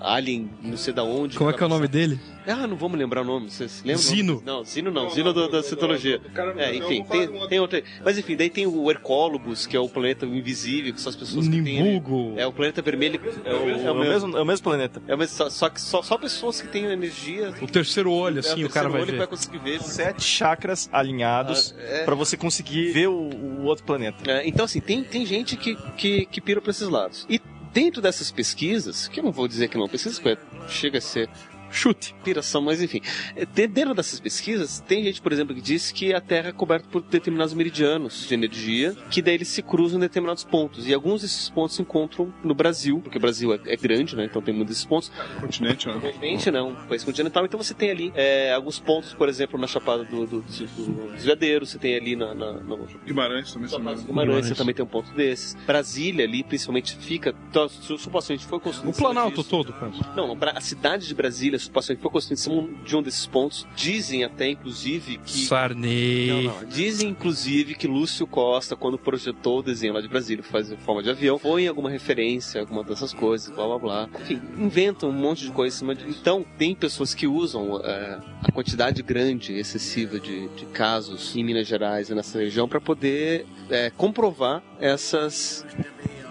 alien, 0.00 0.50
não 0.62 0.76
sei 0.76 0.92
da 0.92 1.02
onde. 1.02 1.38
Como 1.38 1.48
é 1.50 1.52
que 1.52 1.62
é 1.62 1.66
o 1.66 1.68
nome 1.68 1.88
dele? 1.88 2.20
Ah, 2.46 2.66
não 2.66 2.76
vamos 2.76 2.98
lembrar 2.98 3.22
o 3.22 3.24
nome, 3.24 3.50
vocês 3.50 3.82
lembram? 3.84 4.02
Zino. 4.02 4.42
Não, 4.44 4.64
Zino 4.64 4.90
não, 4.90 5.10
Zino 5.10 5.32
do- 5.32 5.48
da 5.48 5.62
Cientologia. 5.62 6.20
É, 6.56 6.74
enfim, 6.74 7.04
tem, 7.04 7.48
tem 7.48 7.60
outra. 7.60 7.82
Mas 8.04 8.18
enfim, 8.18 8.34
daí 8.36 8.48
tem 8.50 8.66
o 8.66 8.90
Hercólogos, 8.90 9.66
que 9.66 9.76
é 9.76 9.80
o 9.80 9.88
planeta 9.88 10.24
invisível, 10.26 10.92
que 10.94 11.00
são 11.00 11.10
as 11.10 11.16
pessoas 11.16 11.46
que 11.46 11.50
têm. 11.62 11.78
ali- 11.78 11.82
Nimbugo. 11.92 12.34
É 12.38 12.46
o 12.46 12.52
planeta 12.52 12.80
vermelho. 12.82 13.20
É 13.44 13.54
o, 13.54 13.68
É 13.70 13.90
o 13.90 13.98
mesmo, 13.98 14.36
é 14.38 14.42
o 14.42 14.46
mesmo 14.46 14.64
planeta. 14.64 15.02
É 15.06 15.14
o 15.14 15.18
mesmo, 15.18 15.36
só, 15.36 15.50
só 15.50 15.68
que 15.68 15.80
só, 15.80 16.02
só 16.02 16.16
pessoas 16.16 16.60
que 16.60 16.68
têm 16.68 16.84
energia. 16.86 17.54
O 17.60 17.66
terceiro 17.66 18.10
olho, 18.10 18.36
é, 18.36 18.40
assim, 18.40 18.64
o 18.64 18.66
o 18.66 18.70
cara 18.70 18.88
terceiro 18.88 18.90
vai 18.92 19.00
olho 19.02 19.12
ver. 19.12 19.18
vai 19.18 19.26
conseguir 19.26 19.58
ver. 19.58 19.82
Sete 19.82 20.22
chakras 20.22 20.88
alinhados 20.92 21.74
Ah, 21.78 21.82
é. 21.82 22.04
pra 22.04 22.14
você 22.14 22.36
conseguir 22.36 22.92
ver 22.92 23.08
o, 23.08 23.12
o 23.30 23.64
outro 23.64 23.84
planeta. 23.84 24.30
É, 24.30 24.46
então, 24.48 24.64
assim, 24.64 24.80
tem, 24.80 25.02
tem 25.04 25.26
gente 25.26 25.56
que, 25.56 25.76
que, 25.96 26.26
que 26.26 26.40
pira 26.40 26.60
pra 26.60 26.70
esses 26.70 26.88
lados. 26.88 27.26
E 27.28 27.40
dentro 27.72 28.00
dessas 28.02 28.32
pesquisas, 28.32 29.06
que 29.08 29.20
eu 29.20 29.24
não 29.24 29.30
vou 29.32 29.46
dizer 29.46 29.68
que 29.68 29.76
não 29.78 29.88
pesquisa, 29.88 30.20
porque 30.20 30.38
chega 30.68 30.98
a 30.98 31.00
ser 31.00 31.28
Chute. 31.70 32.14
piração, 32.24 32.60
mas 32.62 32.82
enfim. 32.82 33.00
É, 33.36 33.44
de- 33.44 33.66
Dentro 33.66 33.94
dessas 33.94 34.18
pesquisas, 34.20 34.80
tem 34.86 35.04
gente, 35.04 35.22
por 35.22 35.32
exemplo, 35.32 35.54
que 35.54 35.60
diz 35.60 35.90
que 35.92 36.12
a 36.12 36.20
Terra 36.20 36.48
é 36.48 36.52
coberta 36.52 36.88
por 36.90 37.00
determinados 37.02 37.54
meridianos 37.54 38.26
de 38.26 38.34
energia, 38.34 38.94
que 39.10 39.22
daí 39.22 39.34
eles 39.34 39.48
se 39.48 39.62
cruzam 39.62 39.98
em 39.98 40.00
determinados 40.00 40.44
pontos. 40.44 40.86
E 40.86 40.92
alguns 40.94 41.22
desses 41.22 41.48
pontos 41.48 41.76
se 41.76 41.82
encontram 41.82 42.32
no 42.42 42.54
Brasil, 42.54 43.00
porque 43.00 43.18
o 43.18 43.20
Brasil 43.20 43.52
é, 43.54 43.60
é 43.66 43.76
grande, 43.76 44.16
né? 44.16 44.24
Então 44.24 44.42
tem 44.42 44.52
muitos 44.54 44.74
desses 44.74 44.84
pontos. 44.84 45.10
Continente, 45.40 45.86
né? 45.88 45.94
Continente, 46.00 46.50
né? 46.50 46.60
Um 46.60 46.74
país 46.74 47.04
continental. 47.04 47.44
Então 47.44 47.62
você 47.62 47.72
tem 47.74 47.90
ali 47.90 48.12
é, 48.14 48.52
alguns 48.52 48.78
pontos, 48.78 49.14
por 49.14 49.28
exemplo, 49.28 49.58
na 49.58 49.66
Chapada 49.66 50.04
do, 50.04 50.26
do, 50.26 50.40
do, 50.42 50.66
do 50.66 51.10
dos 51.12 51.24
Veadeiros, 51.24 51.70
você 51.70 51.78
tem 51.78 51.94
ali 51.96 52.16
na, 52.16 52.34
na, 52.34 52.52
no, 52.54 52.86
Guimarães 53.06 53.52
também, 53.52 53.70
não 53.70 53.78
engano. 53.80 54.02
Guimarães, 54.02 54.46
você 54.46 54.54
também 54.54 54.74
tem 54.74 54.84
um 54.84 54.88
ponto 54.88 55.12
desses. 55.14 55.54
Brasília 55.66 56.24
ali, 56.24 56.42
principalmente, 56.42 56.96
fica. 56.96 57.34
Então, 57.48 57.68
su- 57.68 57.98
supostamente 57.98 58.44
foi 58.46 58.58
construído. 58.60 58.94
O 58.94 58.96
Planalto 58.98 59.36
disso. 59.36 59.48
todo, 59.50 59.72
cara. 59.72 59.92
Não, 60.16 60.34
não, 60.34 60.38
a 60.54 60.60
cidade 60.60 61.06
de 61.06 61.14
Brasília, 61.14 61.58
supostamente 61.60 62.02
foi 62.02 62.10
construída 62.10 62.40
em 62.40 62.42
cima 62.42 62.84
de 62.84 62.96
um 62.96 63.02
desses 63.02 63.26
pontos. 63.26 63.66
Dizem 63.74 64.24
até, 64.24 64.48
inclusive, 64.48 65.18
que. 65.18 65.46
Sarney. 65.46 66.28
Não, 66.28 66.42
não. 66.42 66.64
Dizem, 66.68 67.10
inclusive, 67.10 67.74
que 67.74 67.86
Lúcio 67.86 68.26
Costa, 68.26 68.76
quando 68.76 68.98
projetou 68.98 69.60
o 69.60 69.62
desenho 69.62 69.92
lá 69.94 70.00
de 70.00 70.08
Brasília, 70.08 70.42
faz 70.42 70.70
em 70.70 70.76
forma 70.76 71.02
de 71.02 71.10
avião, 71.10 71.38
foi 71.38 71.64
em 71.64 71.68
alguma 71.68 71.90
referência, 71.90 72.60
alguma 72.60 72.84
dessas 72.84 73.12
coisas, 73.12 73.54
blá 73.54 73.66
blá 73.66 73.78
blá. 73.78 74.08
Enfim, 74.22 74.40
inventam 74.58 75.10
um 75.10 75.12
monte 75.12 75.44
de 75.44 75.52
coisa 75.52 75.74
em 75.74 75.78
cima 75.78 75.94
de. 75.94 76.08
Então, 76.08 76.44
tem 76.58 76.74
pessoas 76.74 77.14
que 77.14 77.26
usam 77.26 77.80
é, 77.84 78.18
a 78.42 78.52
quantidade 78.52 79.02
grande, 79.02 79.54
excessiva 79.54 80.18
de, 80.18 80.48
de 80.48 80.66
casos 80.66 81.34
em 81.36 81.44
Minas 81.44 81.66
Gerais 81.66 82.10
e 82.10 82.14
nessa 82.14 82.38
região 82.38 82.68
para 82.68 82.80
poder 82.80 83.46
é, 83.68 83.90
comprovar 83.90 84.62
essas, 84.78 85.64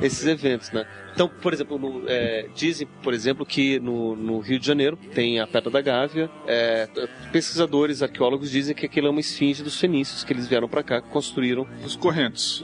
esses 0.02 0.26
eventos, 0.26 0.72
né? 0.72 0.86
Então, 1.14 1.28
por 1.28 1.54
exemplo, 1.54 1.78
no, 1.78 2.04
é, 2.08 2.48
dizem, 2.56 2.88
por 3.04 3.14
exemplo, 3.14 3.46
que 3.46 3.80
no, 3.80 4.16
no 4.16 4.40
Rio 4.40 4.60
de 4.60 4.66
Janeiro 4.66 4.98
tem 5.14 5.40
a 5.40 5.48
Pedra 5.48 5.70
da 5.70 5.82
Gávea. 5.82 6.30
é, 6.48 6.88
pesquisadores, 7.32 8.02
arqueólogos 8.02 8.52
dizem 8.52 8.76
que 8.76 8.86
aquilo 8.86 9.08
é 9.08 9.10
uma 9.10 9.20
esfinge 9.20 9.64
dos 9.64 9.80
fenícios, 9.80 10.24
que 10.24 10.34
eles 10.34 10.48
vieram 10.48 10.68
para 10.68 10.84
cá, 10.84 11.02
construíram. 11.02 11.68
Os 11.86 11.96
correntes. 11.96 12.64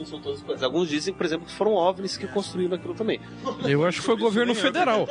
Alguns 0.62 0.88
dizem, 0.88 1.12
por 1.12 1.26
exemplo, 1.26 1.46
que 1.46 1.52
foram 1.52 1.72
OVNIs 1.74 2.16
que 2.16 2.26
construíram 2.26 2.74
aquilo 2.76 2.94
também. 2.94 3.20
Eu 3.64 3.84
acho 3.84 4.00
que 4.00 4.06
foi 4.06 4.14
o 4.14 4.18
governo 4.18 4.54
federal. 4.54 5.08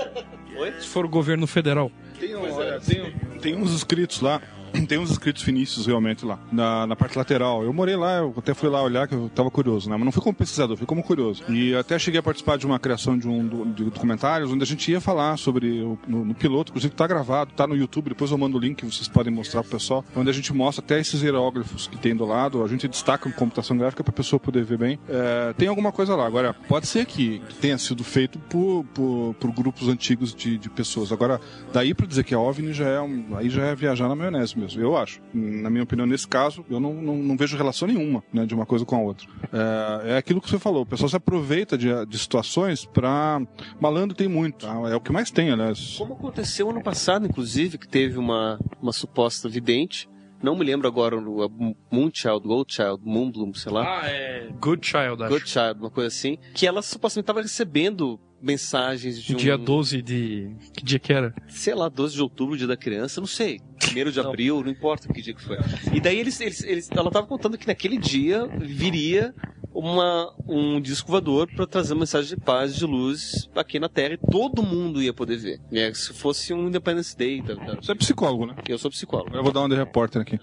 Oi? 0.58 0.72
Se 0.80 0.88
for 0.88 1.06
o 1.06 1.10
governo 1.10 1.46
federal. 1.48 1.92
Tem, 2.20 2.34
olha, 2.36 2.80
tem, 2.80 3.14
tem 3.42 3.56
uns 3.56 3.74
escritos 3.74 4.22
lá. 4.22 4.42
Tem 4.88 4.98
uns 4.98 5.12
escritos 5.12 5.44
finícios 5.44 5.86
realmente 5.86 6.26
lá, 6.26 6.40
na, 6.52 6.88
na 6.88 6.96
parte 6.96 7.18
lateral. 7.18 7.64
Eu 7.64 7.74
morei 7.74 7.96
lá, 7.96 8.18
eu 8.18 8.34
até 8.38 8.54
fui 8.54 8.70
lá 8.70 8.82
olhar, 8.82 9.08
que 9.08 9.16
eu 9.16 9.30
tava 9.34 9.52
curioso, 9.52 9.90
né? 9.90 9.96
Mas 9.96 10.06
não 10.06 10.12
fui 10.12 10.22
como 10.22 10.36
pesquisador, 10.36 10.78
fui 10.78 10.86
como 10.86 11.04
curioso. 11.04 11.44
E 11.50 11.76
até 11.76 11.98
cheguei 12.00 12.20
a 12.20 12.24
participar 12.24 12.58
de 12.58 12.66
uma 12.66 12.80
criação 12.80 13.18
de 13.18 13.28
um 13.28 13.46
de 13.74 13.86
documentários 13.86 14.52
onde 14.52 14.64
a 14.64 14.68
gente 14.68 14.92
ia 14.92 15.02
falar 15.02 15.38
sobre 15.38 15.82
o, 15.82 15.98
no, 16.08 16.26
no 16.26 16.34
piloto, 16.34 16.72
inclusive 16.72 16.94
tá 16.94 17.08
gravado, 17.08 17.52
tá 17.56 17.68
no 17.68 17.76
YouTube, 17.76 18.10
depois 18.10 18.32
eu 18.32 18.38
mando 18.38 18.58
o 18.58 18.60
link 18.60 18.86
vocês 18.86 19.08
podem 19.08 19.34
mostrar 19.34 19.62
pro 19.62 19.72
pessoal, 19.72 20.04
onde 20.16 20.30
a 20.30 20.34
gente 20.34 20.54
mostra 20.54 20.84
até 20.84 21.00
esses 21.00 21.22
hieróglifos 21.22 21.88
que 21.88 21.98
tem 21.98 22.16
do 22.16 22.26
lado, 22.26 22.64
a 22.64 22.68
gente 22.68 22.88
destaca 22.88 23.30
com 23.30 23.36
computação 23.36 23.78
gráfica 23.78 24.04
pra 24.04 24.14
pessoa 24.14 24.40
poder 24.40 24.64
ver 24.64 24.78
bem. 24.78 25.00
É, 25.10 25.54
tem 25.54 25.68
alguma 25.68 25.92
coisa 25.92 26.16
lá. 26.16 26.26
Agora, 26.26 26.54
pode 26.54 26.88
ser 26.88 27.06
que 27.06 27.42
tenha 27.62 27.78
sido 27.78 28.04
feito 28.04 28.38
por, 28.40 28.84
por, 28.94 29.36
por 29.40 29.52
grupos 29.52 29.88
antigos 29.88 30.34
de, 30.34 30.58
de 30.58 30.70
pessoas. 30.70 31.12
Agora, 31.12 31.40
daí 31.74 31.94
pra 31.94 32.06
dizer 32.06 32.24
que 32.24 32.34
a 32.34 32.40
OVNI 32.40 32.74
já 32.74 32.88
é, 32.88 33.02
um, 33.02 33.36
aí 33.36 33.50
já 33.50 33.66
é 33.66 33.76
viajar 33.76 34.08
na 34.08 34.16
maionese 34.16 34.58
mesmo, 34.58 34.65
eu 34.76 34.96
acho. 34.98 35.22
Na 35.34 35.70
minha 35.70 35.84
opinião, 35.84 36.06
nesse 36.06 36.28
caso, 36.28 36.66
eu 36.70 36.80
não, 36.80 36.94
não, 36.94 37.18
não 37.18 37.38
vejo 37.38 37.58
relação 37.58 37.88
nenhuma 37.88 38.24
né, 38.34 38.46
de 38.46 38.54
uma 38.54 38.66
coisa 38.66 38.86
com 38.86 38.96
a 38.96 39.00
outra. 39.00 39.28
É, 39.52 40.14
é 40.14 40.18
aquilo 40.18 40.42
que 40.42 40.50
você 40.50 40.60
falou, 40.60 40.84
o 40.84 40.86
pessoal 40.86 41.10
se 41.10 41.16
aproveita 41.16 41.78
de, 41.78 41.88
de 42.06 42.18
situações 42.18 42.86
pra... 42.86 43.42
Malandro 43.80 44.16
tem 44.16 44.28
muito, 44.28 44.66
tá? 44.66 44.74
é 44.90 44.96
o 44.96 45.02
que 45.02 45.12
mais 45.12 45.32
tem, 45.32 45.52
aliás. 45.52 45.96
Como 45.98 46.14
aconteceu 46.14 46.70
ano 46.70 46.82
passado, 46.82 47.26
inclusive, 47.26 47.78
que 47.78 47.88
teve 47.88 48.18
uma, 48.18 48.60
uma 48.82 48.94
suposta 48.94 49.48
vidente. 49.50 50.10
Não 50.42 50.56
me 50.56 50.64
lembro 50.64 50.88
agora 50.88 51.18
o 51.18 51.76
Moonchild, 51.92 52.46
Goldchild, 52.46 53.02
Moonbloom, 53.04 53.54
sei 53.54 53.72
lá. 53.72 54.02
Ah, 54.02 54.10
é. 54.10 54.50
Good 54.60 54.86
Child, 54.86 55.24
acho. 55.24 55.30
Good 55.34 55.50
Child, 55.50 55.80
uma 55.80 55.90
coisa 55.90 56.08
assim. 56.08 56.38
Que 56.54 56.68
ela 56.68 56.82
supostamente 56.82 57.24
estava 57.24 57.42
recebendo 57.42 58.20
mensagens 58.42 59.22
de 59.22 59.34
um. 59.34 59.38
Dia 59.38 59.58
12 59.58 60.02
de. 60.02 60.56
Que 60.74 60.84
dia 60.84 61.00
que 61.00 61.12
era? 61.12 61.34
sei 61.48 61.74
lá, 61.74 61.90
12 61.90 62.16
de 62.16 62.22
outubro, 62.22 62.58
dia 62.58 62.68
da 62.68 62.78
criança, 62.78 63.20
não 63.20 63.28
sei. 63.28 63.60
1 63.92 64.12
de 64.12 64.20
abril, 64.20 64.62
não 64.62 64.70
importa 64.72 65.12
que 65.12 65.22
dia 65.22 65.34
que 65.34 65.42
foi. 65.42 65.58
E 65.94 66.00
daí 66.00 66.20
eles, 66.20 66.40
eles, 66.40 66.64
eles 66.64 66.90
ela 66.92 67.10
tava 67.10 67.26
contando 67.26 67.58
que 67.58 67.68
naquele 67.68 67.98
dia 67.98 68.46
viria 68.60 69.34
uma, 69.76 70.34
um 70.48 70.80
disco 70.80 71.12
voador 71.12 71.48
para 71.54 71.68
trazer 71.68 71.94
uma 71.94 72.00
mensagem 72.00 72.36
de 72.38 72.42
paz, 72.44 72.76
de 72.76 72.86
luz 72.86 73.50
aqui 73.56 73.80
na 73.80 73.90
Terra 73.90 74.14
e 74.14 74.18
todo 74.32 74.64
mundo 74.64 75.02
ia 75.02 75.14
poder 75.14 75.38
ver. 75.38 75.60
É, 75.72 75.94
se 75.94 76.14
fosse 76.14 76.54
um 76.54 76.68
Independence 76.68 77.16
Day. 77.16 77.42
Da, 77.42 77.54
da... 77.56 77.76
Você 77.76 77.92
é 77.92 77.96
psicólogo, 77.96 78.46
né? 78.46 78.56
Eu 78.68 78.78
sou 78.78 78.90
psicólogo. 78.90 79.36
Eu 79.36 79.44
vou 79.44 79.52
dar 79.52 79.60
uma 79.60 79.70
de 79.70 79.76
repórter 79.76 80.22
aqui. 80.22 80.40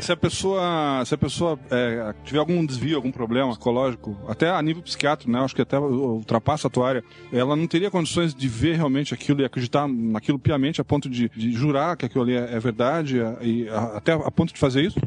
Se 0.00 0.10
a 0.10 0.16
pessoa, 0.16 1.04
se 1.06 1.14
a 1.14 1.18
pessoa 1.18 1.56
é, 1.70 2.12
tiver 2.24 2.40
algum 2.40 2.66
desvio, 2.66 2.96
algum 2.96 3.12
problema 3.12 3.50
psicológico, 3.50 4.18
até 4.26 4.50
a 4.50 4.60
nível 4.60 4.82
psiquiátrico, 4.82 5.30
né? 5.30 5.38
Acho 5.38 5.54
que 5.54 5.62
até 5.62 5.78
ultrapassa 5.78 6.66
a 6.66 6.70
tua 6.70 6.88
área, 6.88 7.04
ela 7.32 7.54
não 7.54 7.68
teria 7.68 7.88
condições 7.88 8.34
de 8.34 8.48
ver 8.48 8.74
realmente 8.74 9.14
aquilo 9.14 9.42
e 9.42 9.44
acreditar 9.44 9.86
naquilo 9.86 10.40
piamente 10.40 10.80
a 10.80 10.84
ponto 10.84 11.08
de, 11.08 11.28
de 11.28 11.52
jurar 11.52 11.96
que 11.96 12.04
aquilo 12.04 12.24
ali 12.24 12.34
é, 12.34 12.54
é 12.56 12.58
verdade 12.58 13.18
e 13.42 13.68
a- 13.68 13.98
até 13.98 14.12
a 14.12 14.30
ponto 14.32 14.52
de 14.52 14.58
fazer 14.58 14.82
isso? 14.82 14.98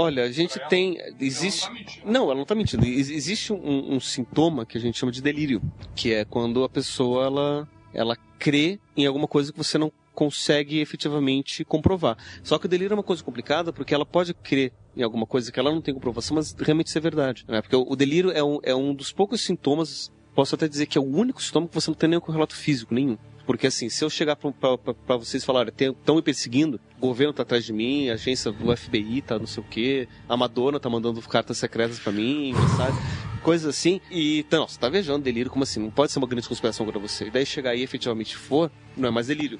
Olha, 0.00 0.22
a 0.22 0.30
gente 0.30 0.58
tem. 0.68 0.96
Existe. 1.20 1.68
Não, 2.04 2.24
ela 2.26 2.36
não 2.36 2.42
está 2.42 2.54
mentindo. 2.54 2.86
Ex- 2.86 3.10
Existe 3.10 3.52
um, 3.52 3.94
um 3.96 4.00
sintoma 4.00 4.64
que 4.64 4.78
a 4.78 4.80
gente 4.80 4.96
chama 4.96 5.10
de 5.10 5.20
delírio, 5.20 5.60
que 5.96 6.12
é 6.14 6.24
quando 6.24 6.62
a 6.62 6.68
pessoa 6.68 7.24
ela, 7.26 7.68
ela 7.92 8.16
crê 8.38 8.78
em 8.96 9.04
alguma 9.06 9.26
coisa 9.26 9.52
que 9.52 9.58
você 9.58 9.76
não 9.76 9.90
consegue 10.14 10.78
efetivamente 10.80 11.64
comprovar. 11.64 12.16
Só 12.42 12.58
que 12.58 12.66
o 12.66 12.68
delírio 12.68 12.92
é 12.92 12.96
uma 12.96 13.02
coisa 13.02 13.22
complicada 13.22 13.72
porque 13.72 13.94
ela 13.94 14.06
pode 14.06 14.34
crer 14.34 14.72
em 14.96 15.02
alguma 15.02 15.26
coisa 15.26 15.50
que 15.52 15.58
ela 15.60 15.70
não 15.72 15.80
tem 15.80 15.94
comprovação, 15.94 16.34
mas 16.36 16.52
realmente 16.58 16.88
isso 16.88 16.98
é 16.98 17.00
verdade. 17.00 17.44
Né? 17.48 17.60
Porque 17.62 17.76
o, 17.76 17.84
o 17.88 17.94
delírio 17.94 18.30
é 18.32 18.42
um, 18.42 18.58
é 18.64 18.74
um 18.74 18.92
dos 18.94 19.12
poucos 19.12 19.40
sintomas, 19.40 20.10
posso 20.34 20.54
até 20.56 20.66
dizer 20.66 20.86
que 20.86 20.98
é 20.98 21.00
o 21.00 21.04
único 21.04 21.40
sintoma 21.42 21.68
que 21.68 21.74
você 21.74 21.88
não 21.90 21.94
tem 21.96 22.08
nenhum 22.08 22.20
correlato 22.20 22.54
físico 22.56 22.92
nenhum. 22.94 23.16
Porque 23.48 23.66
assim, 23.68 23.88
se 23.88 24.04
eu 24.04 24.10
chegar 24.10 24.36
pra 24.36 25.16
vocês 25.16 25.42
e 25.42 25.46
falar, 25.46 25.68
estão 25.68 26.16
me 26.16 26.20
perseguindo, 26.20 26.78
o 26.98 27.00
governo 27.00 27.32
tá 27.32 27.44
atrás 27.44 27.64
de 27.64 27.72
mim, 27.72 28.10
a 28.10 28.12
agência 28.12 28.52
do 28.52 28.76
FBI 28.76 29.22
tá 29.22 29.38
não 29.38 29.46
sei 29.46 29.62
o 29.62 29.66
quê, 29.66 30.06
a 30.28 30.36
Madonna 30.36 30.78
tá 30.78 30.90
mandando 30.90 31.22
cartas 31.22 31.56
secretas 31.56 31.98
pra 31.98 32.12
mim, 32.12 32.52
sabe? 32.76 32.98
Coisas 33.42 33.68
assim. 33.76 34.00
E, 34.10 34.40
então, 34.40 34.66
você 34.68 34.78
tá 34.78 34.88
viajando, 34.88 35.20
delírio, 35.24 35.50
como 35.50 35.62
assim? 35.62 35.80
Não 35.80 35.90
pode 35.90 36.12
ser 36.12 36.18
uma 36.18 36.26
grande 36.28 36.48
conspiração 36.48 36.84
contra 36.84 37.00
você. 37.00 37.26
E 37.26 37.30
daí 37.30 37.46
chegar 37.46 37.70
aí 37.70 37.80
e 37.80 37.82
efetivamente 37.84 38.36
for, 38.36 38.70
não 38.96 39.08
é 39.08 39.10
mais 39.10 39.26
delírio. 39.28 39.58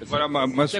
Agora, 0.00 0.26
ma- 0.28 0.46
mas, 0.46 0.70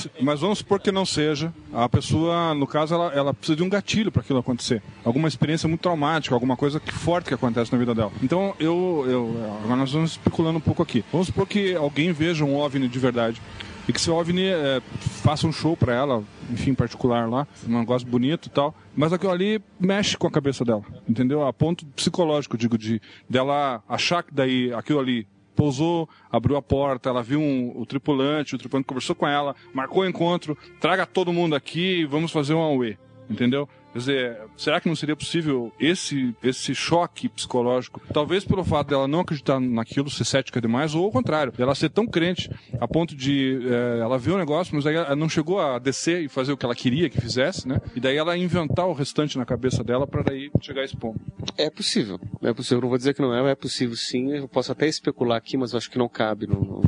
se- 0.00 0.10
mas 0.20 0.40
vamos 0.40 0.58
supor 0.58 0.80
que 0.80 0.90
não 0.90 1.06
seja. 1.06 1.52
A 1.72 1.88
pessoa, 1.88 2.54
no 2.54 2.66
caso, 2.66 2.94
ela, 2.94 3.12
ela 3.12 3.34
precisa 3.34 3.56
de 3.56 3.62
um 3.62 3.68
gatilho 3.68 4.10
para 4.10 4.22
aquilo 4.22 4.38
acontecer. 4.38 4.82
Alguma 5.04 5.28
experiência 5.28 5.68
muito 5.68 5.80
traumática, 5.82 6.34
alguma 6.34 6.56
coisa 6.56 6.80
que, 6.80 6.90
forte 6.92 7.26
que 7.28 7.34
acontece 7.34 7.72
na 7.72 7.78
vida 7.78 7.94
dela. 7.94 8.10
Então, 8.22 8.54
eu, 8.58 9.04
eu, 9.08 9.60
agora 9.62 9.76
nós 9.76 9.92
vamos 9.92 10.12
especulando 10.12 10.58
um 10.58 10.60
pouco 10.60 10.82
aqui. 10.82 11.04
Vamos 11.12 11.28
supor 11.28 11.46
que 11.46 11.74
alguém 11.76 12.12
veja 12.12 12.44
um 12.44 12.56
OVNI 12.56 12.88
de 12.88 12.98
verdade. 12.98 13.40
E 13.88 13.92
que 13.92 13.98
esse 14.00 14.10
OVNI 14.10 14.48
é, 14.48 14.82
faça 15.22 15.46
um 15.46 15.52
show 15.52 15.76
para 15.76 15.94
ela, 15.94 16.24
enfim, 16.50 16.74
particular 16.74 17.28
lá, 17.28 17.46
um 17.68 17.78
negócio 17.78 18.06
bonito 18.06 18.46
e 18.46 18.50
tal. 18.50 18.74
Mas 18.96 19.12
aquilo 19.12 19.30
ali 19.30 19.62
mexe 19.78 20.16
com 20.16 20.26
a 20.26 20.30
cabeça 20.30 20.64
dela, 20.64 20.82
entendeu? 21.08 21.46
A 21.46 21.52
ponto 21.52 21.86
psicológico, 21.86 22.58
digo, 22.58 22.76
de 22.76 23.00
dela 23.30 23.82
achar 23.88 24.22
que 24.24 24.34
daí 24.34 24.72
aquilo 24.74 24.98
ali 24.98 25.26
pousou, 25.54 26.08
abriu 26.30 26.56
a 26.56 26.62
porta, 26.62 27.08
ela 27.08 27.22
viu 27.22 27.40
um- 27.40 27.72
o 27.76 27.86
tripulante, 27.86 28.54
o 28.54 28.58
tripulante 28.58 28.86
conversou 28.86 29.14
com 29.16 29.26
ela, 29.26 29.54
marcou 29.72 30.02
o 30.02 30.06
encontro, 30.06 30.58
traga 30.80 31.06
todo 31.06 31.32
mundo 31.32 31.54
aqui 31.54 32.04
vamos 32.04 32.30
fazer 32.30 32.52
um 32.54 32.58
auê, 32.60 32.96
entendeu? 33.30 33.68
Quer 33.96 34.00
dizer, 34.00 34.38
será 34.58 34.78
que 34.78 34.88
não 34.88 34.94
seria 34.94 35.16
possível 35.16 35.72
esse, 35.80 36.36
esse 36.42 36.74
choque 36.74 37.30
psicológico? 37.30 38.02
Talvez 38.12 38.44
pelo 38.44 38.62
fato 38.62 38.88
dela 38.88 39.08
não 39.08 39.20
acreditar 39.20 39.58
naquilo, 39.58 40.10
ser 40.10 40.26
cética 40.26 40.60
demais, 40.60 40.94
ou 40.94 41.06
ao 41.06 41.10
contrário, 41.10 41.50
dela 41.50 41.74
ser 41.74 41.88
tão 41.88 42.06
crente 42.06 42.50
a 42.78 42.86
ponto 42.86 43.16
de 43.16 43.58
eh, 43.64 44.00
ela 44.02 44.18
ver 44.18 44.32
o 44.32 44.36
negócio, 44.36 44.76
mas 44.76 44.84
aí 44.84 44.96
ela 44.96 45.16
não 45.16 45.30
chegou 45.30 45.58
a 45.58 45.78
descer 45.78 46.20
e 46.20 46.28
fazer 46.28 46.52
o 46.52 46.58
que 46.58 46.66
ela 46.66 46.74
queria 46.74 47.08
que 47.08 47.18
fizesse, 47.18 47.66
né? 47.66 47.80
E 47.94 48.00
daí 48.00 48.18
ela 48.18 48.36
inventar 48.36 48.86
o 48.86 48.92
restante 48.92 49.38
na 49.38 49.46
cabeça 49.46 49.82
dela 49.82 50.06
para 50.06 50.24
daí 50.24 50.50
chegar 50.60 50.82
a 50.82 50.84
esse 50.84 50.96
ponto. 50.96 51.18
É 51.56 51.70
possível. 51.70 52.20
É 52.42 52.52
possível. 52.52 52.76
Eu 52.76 52.82
não 52.82 52.88
vou 52.90 52.98
dizer 52.98 53.14
que 53.14 53.22
não 53.22 53.34
é, 53.34 53.50
é 53.50 53.54
possível 53.54 53.96
sim. 53.96 54.30
Eu 54.30 54.46
posso 54.46 54.72
até 54.72 54.86
especular 54.86 55.38
aqui, 55.38 55.56
mas 55.56 55.74
acho 55.74 55.90
que 55.90 55.96
não 55.96 56.06
cabe 56.08 56.46
no, 56.46 56.60
no, 56.60 56.82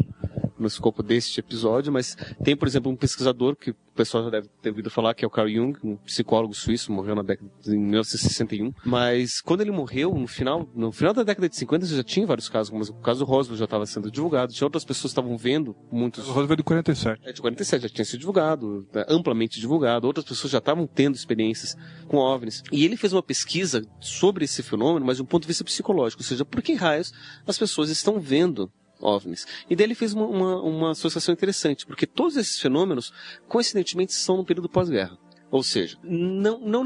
no 0.58 0.66
escopo 0.66 1.02
deste 1.02 1.40
episódio. 1.40 1.92
Mas 1.92 2.16
tem, 2.42 2.56
por 2.56 2.66
exemplo, 2.68 2.90
um 2.90 2.96
pesquisador 2.96 3.56
que 3.56 3.70
o 3.70 3.76
pessoal 3.94 4.24
já 4.24 4.30
deve 4.30 4.48
ter 4.62 4.70
ouvido 4.70 4.90
falar, 4.90 5.14
que 5.14 5.24
é 5.24 5.28
o 5.28 5.30
Carl 5.30 5.48
Jung, 5.48 5.78
um 5.82 5.96
psicólogo 5.96 6.54
suíço, 6.54 6.92
morreu 6.92 7.14
na 7.14 7.22
década 7.22 7.50
de 7.62 7.76
1961. 7.76 8.72
Mas 8.84 9.40
quando 9.40 9.60
ele 9.60 9.70
morreu, 9.70 10.14
no 10.14 10.26
final, 10.26 10.68
no 10.74 10.92
final 10.92 11.12
da 11.12 11.22
década 11.22 11.48
de 11.48 11.56
50, 11.56 11.86
já 11.86 12.02
tinha 12.02 12.26
vários 12.26 12.48
casos, 12.48 12.70
como 12.70 12.82
o 12.82 13.02
caso 13.02 13.20
do 13.20 13.24
Roswell 13.24 13.56
já 13.56 13.64
estava 13.64 13.86
sendo 13.86 14.10
divulgado, 14.10 14.52
tinha 14.52 14.66
outras 14.66 14.84
pessoas 14.84 15.12
que 15.12 15.18
estavam 15.18 15.36
vendo 15.36 15.76
muitos. 15.90 16.28
O 16.28 16.32
Roswell 16.32 16.52
é 16.52 16.56
de 16.56 16.62
47. 16.62 17.20
É 17.24 17.32
de 17.32 17.40
47, 17.40 17.82
já 17.82 17.88
tinha 17.88 18.04
sido 18.04 18.20
divulgado, 18.20 18.86
né, 18.92 19.04
amplamente 19.08 19.60
divulgado. 19.60 20.06
Outras 20.06 20.24
pessoas 20.24 20.52
já 20.52 20.58
estavam 20.58 20.86
tendo 20.86 21.16
experiências 21.16 21.76
com 22.06 22.18
OVNIs. 22.18 22.62
E 22.70 22.84
ele 22.84 22.96
fez 22.96 23.12
uma 23.12 23.22
pesquisa 23.22 23.82
sobre 24.00 24.44
esse 24.44 24.62
fenômeno, 24.62 25.04
mas 25.04 25.16
de 25.16 25.22
um 25.22 25.26
ponto 25.26 25.42
de 25.42 25.48
vista 25.48 25.64
psicológico, 25.64 26.22
ou 26.22 26.26
seja, 26.26 26.44
por 26.44 26.62
que 26.62 26.74
raios 26.74 27.12
as 27.46 27.58
pessoas 27.58 27.90
estão 27.90 28.20
vendo 28.20 28.70
OVNIs? 29.00 29.46
E 29.68 29.76
daí 29.76 29.86
ele 29.86 29.94
fez 29.94 30.12
uma, 30.12 30.26
uma, 30.26 30.62
uma 30.62 30.90
associação 30.92 31.32
interessante, 31.32 31.86
porque 31.86 32.06
todos 32.06 32.36
esses 32.36 32.58
fenômenos, 32.60 33.12
coincidentemente, 33.46 34.12
são 34.12 34.36
no 34.36 34.44
período 34.44 34.68
pós-guerra. 34.68 35.16
Ou 35.50 35.62
seja, 35.62 35.96
não, 36.02 36.58
não 36.60 36.84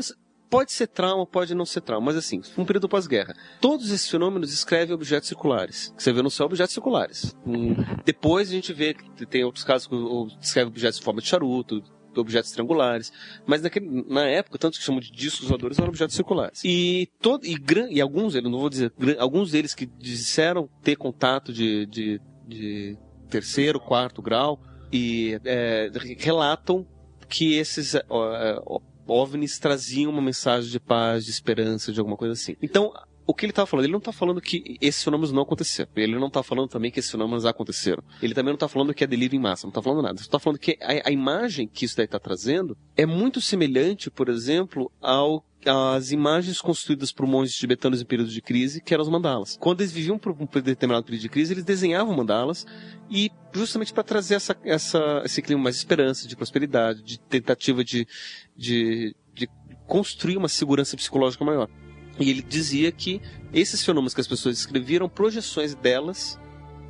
Pode 0.52 0.70
ser 0.70 0.86
trauma, 0.86 1.24
pode 1.26 1.54
não 1.54 1.64
ser 1.64 1.80
trauma, 1.80 2.04
mas 2.04 2.14
assim, 2.16 2.42
um 2.58 2.64
período 2.66 2.86
pós-guerra. 2.86 3.34
Todos 3.58 3.90
esses 3.90 4.06
fenômenos 4.06 4.50
descrevem 4.50 4.94
objetos 4.94 5.26
circulares. 5.26 5.94
Você 5.96 6.12
vê 6.12 6.20
no 6.20 6.30
céu 6.30 6.44
objetos 6.44 6.74
circulares. 6.74 7.34
Hum, 7.46 7.74
depois 8.04 8.50
a 8.50 8.52
gente 8.52 8.70
vê 8.70 8.92
que 8.92 9.24
tem 9.24 9.44
outros 9.44 9.64
casos 9.64 9.86
que 9.86 9.94
o- 9.94 10.26
descreve 10.38 10.68
objetos 10.68 11.00
em 11.00 11.02
forma 11.02 11.22
de 11.22 11.26
charuto, 11.26 11.82
objetos 12.16 12.50
triangulares. 12.52 13.12
Mas 13.46 13.62
naquele, 13.62 14.04
na 14.08 14.26
época, 14.26 14.58
tanto 14.58 14.78
que 14.78 14.84
chamam 14.84 15.00
de 15.00 15.10
discos 15.10 15.48
voadores, 15.48 15.78
eram 15.78 15.88
objetos 15.88 16.14
circulares. 16.16 16.60
E, 16.64 17.08
todo, 17.20 17.46
e, 17.46 17.54
gran, 17.54 17.88
e 17.90 18.00
alguns, 18.00 18.34
eu 18.34 18.42
não 18.42 18.50
vou 18.52 18.68
dizer, 18.68 18.92
gran- 18.98 19.16
alguns 19.18 19.50
deles 19.52 19.74
que 19.74 19.86
disseram 19.86 20.68
ter 20.82 20.96
contato 20.96 21.52
de, 21.52 21.86
de, 21.86 22.20
de 22.46 22.96
terceiro, 23.30 23.80
quarto 23.80 24.20
grau, 24.20 24.60
e 24.92 25.40
é, 25.44 25.90
relatam 26.18 26.86
que 27.28 27.54
esses 27.54 27.94
ó, 28.08 28.34
é, 28.34 28.60
ó, 28.66 28.80
OVNIs 29.06 29.58
traziam 29.58 30.12
uma 30.12 30.22
mensagem 30.22 30.70
de 30.70 30.78
paz, 30.78 31.24
de 31.24 31.30
esperança, 31.30 31.92
de 31.92 31.98
alguma 31.98 32.16
coisa 32.16 32.34
assim. 32.34 32.56
Então, 32.62 32.92
o 33.32 33.34
que 33.34 33.46
ele 33.46 33.52
estava 33.52 33.64
falando? 33.66 33.86
Ele 33.86 33.92
não 33.92 33.98
está 33.98 34.12
falando 34.12 34.42
que 34.42 34.76
esses 34.78 35.02
fenômenos 35.02 35.32
não 35.32 35.42
aconteceram. 35.42 35.90
Ele 35.96 36.18
não 36.18 36.26
está 36.26 36.42
falando 36.42 36.68
também 36.68 36.90
que 36.90 37.00
esses 37.00 37.10
fenômenos 37.10 37.46
aconteceram. 37.46 38.04
Ele 38.20 38.34
também 38.34 38.52
não 38.52 38.56
está 38.56 38.68
falando 38.68 38.92
que 38.92 39.02
é 39.02 39.06
delírio 39.06 39.34
em 39.34 39.40
massa. 39.40 39.66
Não 39.66 39.70
está 39.70 39.80
falando 39.80 40.02
nada. 40.02 40.16
Ele 40.16 40.20
está 40.20 40.38
falando 40.38 40.58
que 40.58 40.76
a, 40.82 41.08
a 41.08 41.10
imagem 41.10 41.66
que 41.66 41.86
isso 41.86 41.96
daí 41.96 42.04
está 42.04 42.18
trazendo 42.18 42.76
é 42.94 43.06
muito 43.06 43.40
semelhante, 43.40 44.10
por 44.10 44.28
exemplo, 44.28 44.92
ao 45.00 45.42
as 45.64 46.10
imagens 46.10 46.60
construídas 46.60 47.12
por 47.12 47.24
monges 47.24 47.54
tibetanos 47.54 48.02
em 48.02 48.04
período 48.04 48.32
de 48.32 48.42
crise, 48.42 48.82
que 48.82 48.92
eram 48.92 49.02
os 49.04 49.08
mandalas. 49.08 49.56
Quando 49.60 49.80
eles 49.80 49.92
viviam 49.92 50.18
por 50.18 50.32
um 50.32 50.60
determinado 50.60 51.04
período 51.04 51.22
de 51.22 51.28
crise, 51.28 51.54
eles 51.54 51.62
desenhavam 51.62 52.16
mandalas 52.16 52.66
e 53.08 53.30
justamente 53.52 53.92
para 53.92 54.02
trazer 54.02 54.34
essa, 54.34 54.56
essa, 54.64 55.22
esse 55.24 55.40
clima 55.40 55.62
mais 55.62 55.76
de 55.76 55.78
esperança, 55.78 56.26
de 56.26 56.34
prosperidade, 56.34 57.04
de 57.04 57.20
tentativa 57.20 57.84
de, 57.84 58.08
de, 58.56 59.14
de 59.32 59.48
construir 59.86 60.36
uma 60.36 60.48
segurança 60.48 60.96
psicológica 60.96 61.44
maior. 61.44 61.70
E 62.18 62.30
ele 62.30 62.42
dizia 62.42 62.92
que 62.92 63.20
esses 63.52 63.84
fenômenos 63.84 64.14
que 64.14 64.20
as 64.20 64.26
pessoas 64.26 64.56
descreviam 64.56 64.96
eram 64.96 65.08
projeções 65.08 65.74
delas 65.74 66.38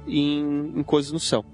em, 0.07 0.73
em 0.77 0.83
coisas 0.83 1.13
no 1.13 1.21
céu. 1.21 1.45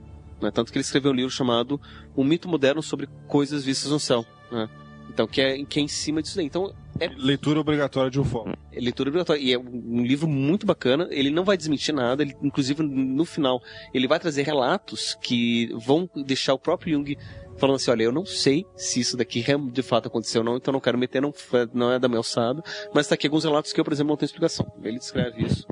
Né? 0.41 0.51
Tanto 0.51 0.73
que 0.73 0.79
ele 0.79 0.85
escreveu 0.85 1.13
um 1.13 1.15
livro 1.15 1.31
chamado 1.31 1.81
O 2.15 2.25
Mito 2.25 2.49
Moderno 2.49 2.83
sobre 2.83 3.09
Coisas 3.27 3.65
Vistas 3.65 3.91
no 3.91 4.01
Céu. 4.01 4.25
Né? 4.51 4.69
Então, 5.11 5.27
que 5.27 5.41
é, 5.41 5.65
que 5.65 5.81
é 5.81 5.83
em 5.83 5.89
cima 5.89 6.23
disso 6.23 6.37
daí. 6.37 6.47
Então, 6.47 6.75
é 7.01 7.09
Leitura 7.17 7.61
obrigatória 7.61 8.11
de 8.11 8.21
UFO. 8.21 8.45
é 8.73 8.81
leitura 8.81 9.09
obrigatória. 9.09 9.41
E 9.41 9.53
é 9.53 9.59
um 9.59 10.03
livro 10.03 10.29
muito 10.29 10.67
bacana. 10.67 11.09
Ele 11.11 11.31
não 11.31 11.45
vai 11.45 11.57
desmentir 11.57 11.95
nada. 11.95 12.23
Ele, 12.23 12.35
inclusive, 12.43 12.83
no 12.83 13.25
final, 13.25 13.61
ele 13.93 14.09
vai 14.09 14.19
trazer 14.19 14.43
relatos 14.43 15.17
que 15.21 15.71
vão 15.75 16.09
deixar 16.27 16.55
o 16.55 16.59
próprio 16.59 16.95
Jung 16.95 17.17
falando 17.57 17.77
assim: 17.77 17.91
olha, 17.91 18.05
eu 18.05 18.13
não 18.13 18.25
sei 18.25 18.65
se 18.77 19.01
isso 19.01 19.17
daqui 19.17 19.45
de 19.73 19.83
fato 19.83 20.09
aconteceu 20.09 20.41
ou 20.41 20.45
não, 20.45 20.57
então 20.57 20.73
não 20.73 20.81
quero 20.81 20.97
meter, 20.99 21.21
não, 21.21 21.33
não 21.75 21.93
é 21.93 21.99
da 21.99 22.09
minha 22.09 22.19
alçada. 22.19 22.63
Mas 22.95 23.07
tá 23.07 23.15
aqui 23.15 23.27
alguns 23.27 23.45
relatos 23.45 23.73
que 23.73 23.81
eu, 23.81 23.85
por 23.85 23.93
exemplo, 23.93 24.11
não 24.11 24.17
tenho 24.17 24.27
explicação. 24.27 24.67
Ele 24.83 24.99
descreve 24.99 25.45
isso. 25.45 25.67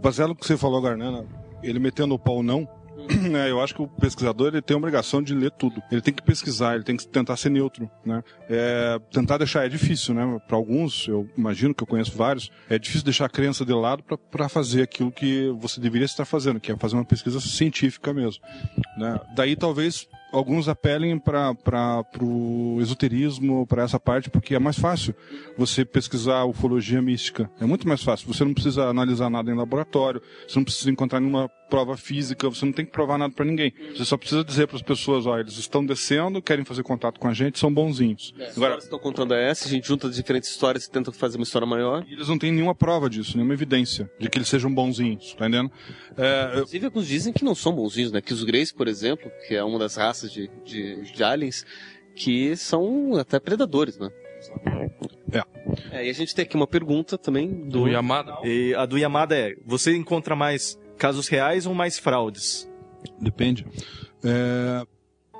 Baseado 0.00 0.30
no 0.30 0.36
que 0.36 0.46
você 0.46 0.56
falou 0.56 0.78
agora, 0.78 0.96
né? 0.96 1.26
Ele 1.62 1.78
metendo 1.78 2.14
o 2.14 2.18
pau 2.18 2.42
não, 2.42 2.68
né, 3.30 3.48
eu 3.50 3.60
acho 3.60 3.74
que 3.74 3.82
o 3.82 3.88
pesquisador 3.88 4.48
ele 4.48 4.62
tem 4.62 4.74
a 4.74 4.78
obrigação 4.78 5.22
de 5.22 5.34
ler 5.34 5.50
tudo. 5.50 5.82
Ele 5.90 6.00
tem 6.00 6.12
que 6.12 6.22
pesquisar, 6.22 6.74
ele 6.74 6.84
tem 6.84 6.96
que 6.96 7.06
tentar 7.06 7.36
ser 7.36 7.50
neutro, 7.50 7.90
né? 8.04 8.22
É, 8.48 8.98
tentar 9.12 9.38
deixar 9.38 9.64
é 9.64 9.68
difícil, 9.68 10.14
né? 10.14 10.40
Para 10.46 10.56
alguns, 10.56 11.06
eu 11.08 11.28
imagino 11.36 11.74
que 11.74 11.82
eu 11.82 11.86
conheço 11.86 12.16
vários, 12.16 12.50
é 12.68 12.78
difícil 12.78 13.04
deixar 13.04 13.26
a 13.26 13.28
crença 13.28 13.64
de 13.64 13.72
lado 13.72 14.02
para 14.30 14.48
fazer 14.48 14.82
aquilo 14.82 15.10
que 15.10 15.50
você 15.58 15.80
deveria 15.80 16.06
estar 16.06 16.24
fazendo, 16.24 16.60
que 16.60 16.72
é 16.72 16.76
fazer 16.76 16.96
uma 16.96 17.04
pesquisa 17.04 17.40
científica 17.40 18.12
mesmo. 18.12 18.42
Né? 18.96 19.20
Daí 19.34 19.56
talvez 19.56 20.06
alguns 20.32 20.68
apelem 20.68 21.18
para 21.18 21.54
o 22.20 22.78
esoterismo, 22.80 23.66
para 23.66 23.82
essa 23.82 23.98
parte, 23.98 24.30
porque 24.30 24.54
é 24.54 24.58
mais 24.58 24.78
fácil 24.78 25.14
você 25.56 25.84
pesquisar 25.84 26.44
ufologia 26.44 27.00
mística. 27.00 27.50
É 27.60 27.64
muito 27.64 27.86
mais 27.88 28.02
fácil. 28.02 28.26
Você 28.32 28.44
não 28.44 28.52
precisa 28.52 28.84
analisar 28.84 29.30
nada 29.30 29.50
em 29.50 29.54
laboratório, 29.54 30.20
você 30.46 30.58
não 30.58 30.64
precisa 30.64 30.90
encontrar 30.90 31.20
nenhuma 31.20 31.48
prova 31.68 31.96
física, 31.96 32.48
você 32.48 32.64
não 32.64 32.72
tem 32.72 32.84
que 32.84 32.92
provar 32.92 33.18
nada 33.18 33.34
para 33.34 33.44
ninguém. 33.44 33.72
Você 33.96 34.04
só 34.04 34.16
precisa 34.16 34.44
dizer 34.44 34.68
para 34.68 34.76
as 34.76 34.82
pessoas, 34.82 35.26
ó, 35.26 35.36
eles 35.38 35.58
estão 35.58 35.84
descendo, 35.84 36.40
querem 36.40 36.64
fazer 36.64 36.84
contato 36.84 37.18
com 37.18 37.26
a 37.26 37.34
gente, 37.34 37.58
são 37.58 37.72
bonzinhos. 37.72 38.32
Agora, 38.56 38.78
estão 38.78 38.98
contando 38.98 39.34
a 39.34 39.36
essa, 39.36 39.66
a 39.66 39.68
gente 39.68 39.86
junta 39.86 40.08
diferentes 40.08 40.48
histórias 40.48 40.84
e 40.84 40.90
tenta 40.90 41.10
fazer 41.10 41.36
uma 41.36 41.42
história 41.42 41.66
maior. 41.66 42.04
E 42.08 42.12
eles 42.12 42.28
não 42.28 42.38
têm 42.38 42.52
nenhuma 42.52 42.74
prova 42.74 43.10
disso, 43.10 43.36
nenhuma 43.36 43.54
evidência 43.54 44.08
de 44.18 44.28
que 44.30 44.38
eles 44.38 44.48
sejam 44.48 44.72
bonzinhos, 44.72 45.34
tá 45.34 45.48
entendendo? 45.48 45.72
É, 46.16 46.52
Inclusive, 46.54 46.86
alguns 46.86 47.06
dizem 47.06 47.32
que 47.32 47.44
não 47.44 47.54
são 47.54 47.72
bonzinhos, 47.72 48.12
né? 48.12 48.20
Que 48.20 48.32
os 48.32 48.44
Greys, 48.44 48.70
por 48.70 48.86
exemplo, 48.86 49.30
que 49.48 49.54
é 49.54 49.64
uma 49.64 49.78
das 49.78 49.96
raças 49.96 50.15
de, 50.22 50.50
de, 50.64 51.12
de 51.12 51.24
aliens, 51.24 51.64
que 52.14 52.56
são 52.56 53.14
até 53.16 53.38
predadores, 53.38 53.98
né? 53.98 54.10
É. 55.32 55.42
É, 55.90 56.06
e 56.06 56.10
a 56.10 56.12
gente 56.12 56.34
tem 56.34 56.44
aqui 56.44 56.56
uma 56.56 56.66
pergunta 56.66 57.18
também 57.18 57.48
do, 57.48 57.80
Do 57.80 57.88
Yamada. 57.88 58.38
E 58.44 58.74
a 58.74 58.86
do 58.86 58.96
Yamada 58.96 59.36
é: 59.36 59.56
você 59.64 59.94
encontra 59.96 60.36
mais 60.36 60.78
casos 60.96 61.28
reais 61.28 61.66
ou 61.66 61.74
mais 61.74 61.98
fraudes? 61.98 62.68
Depende. 63.20 63.66
É, 64.24 64.86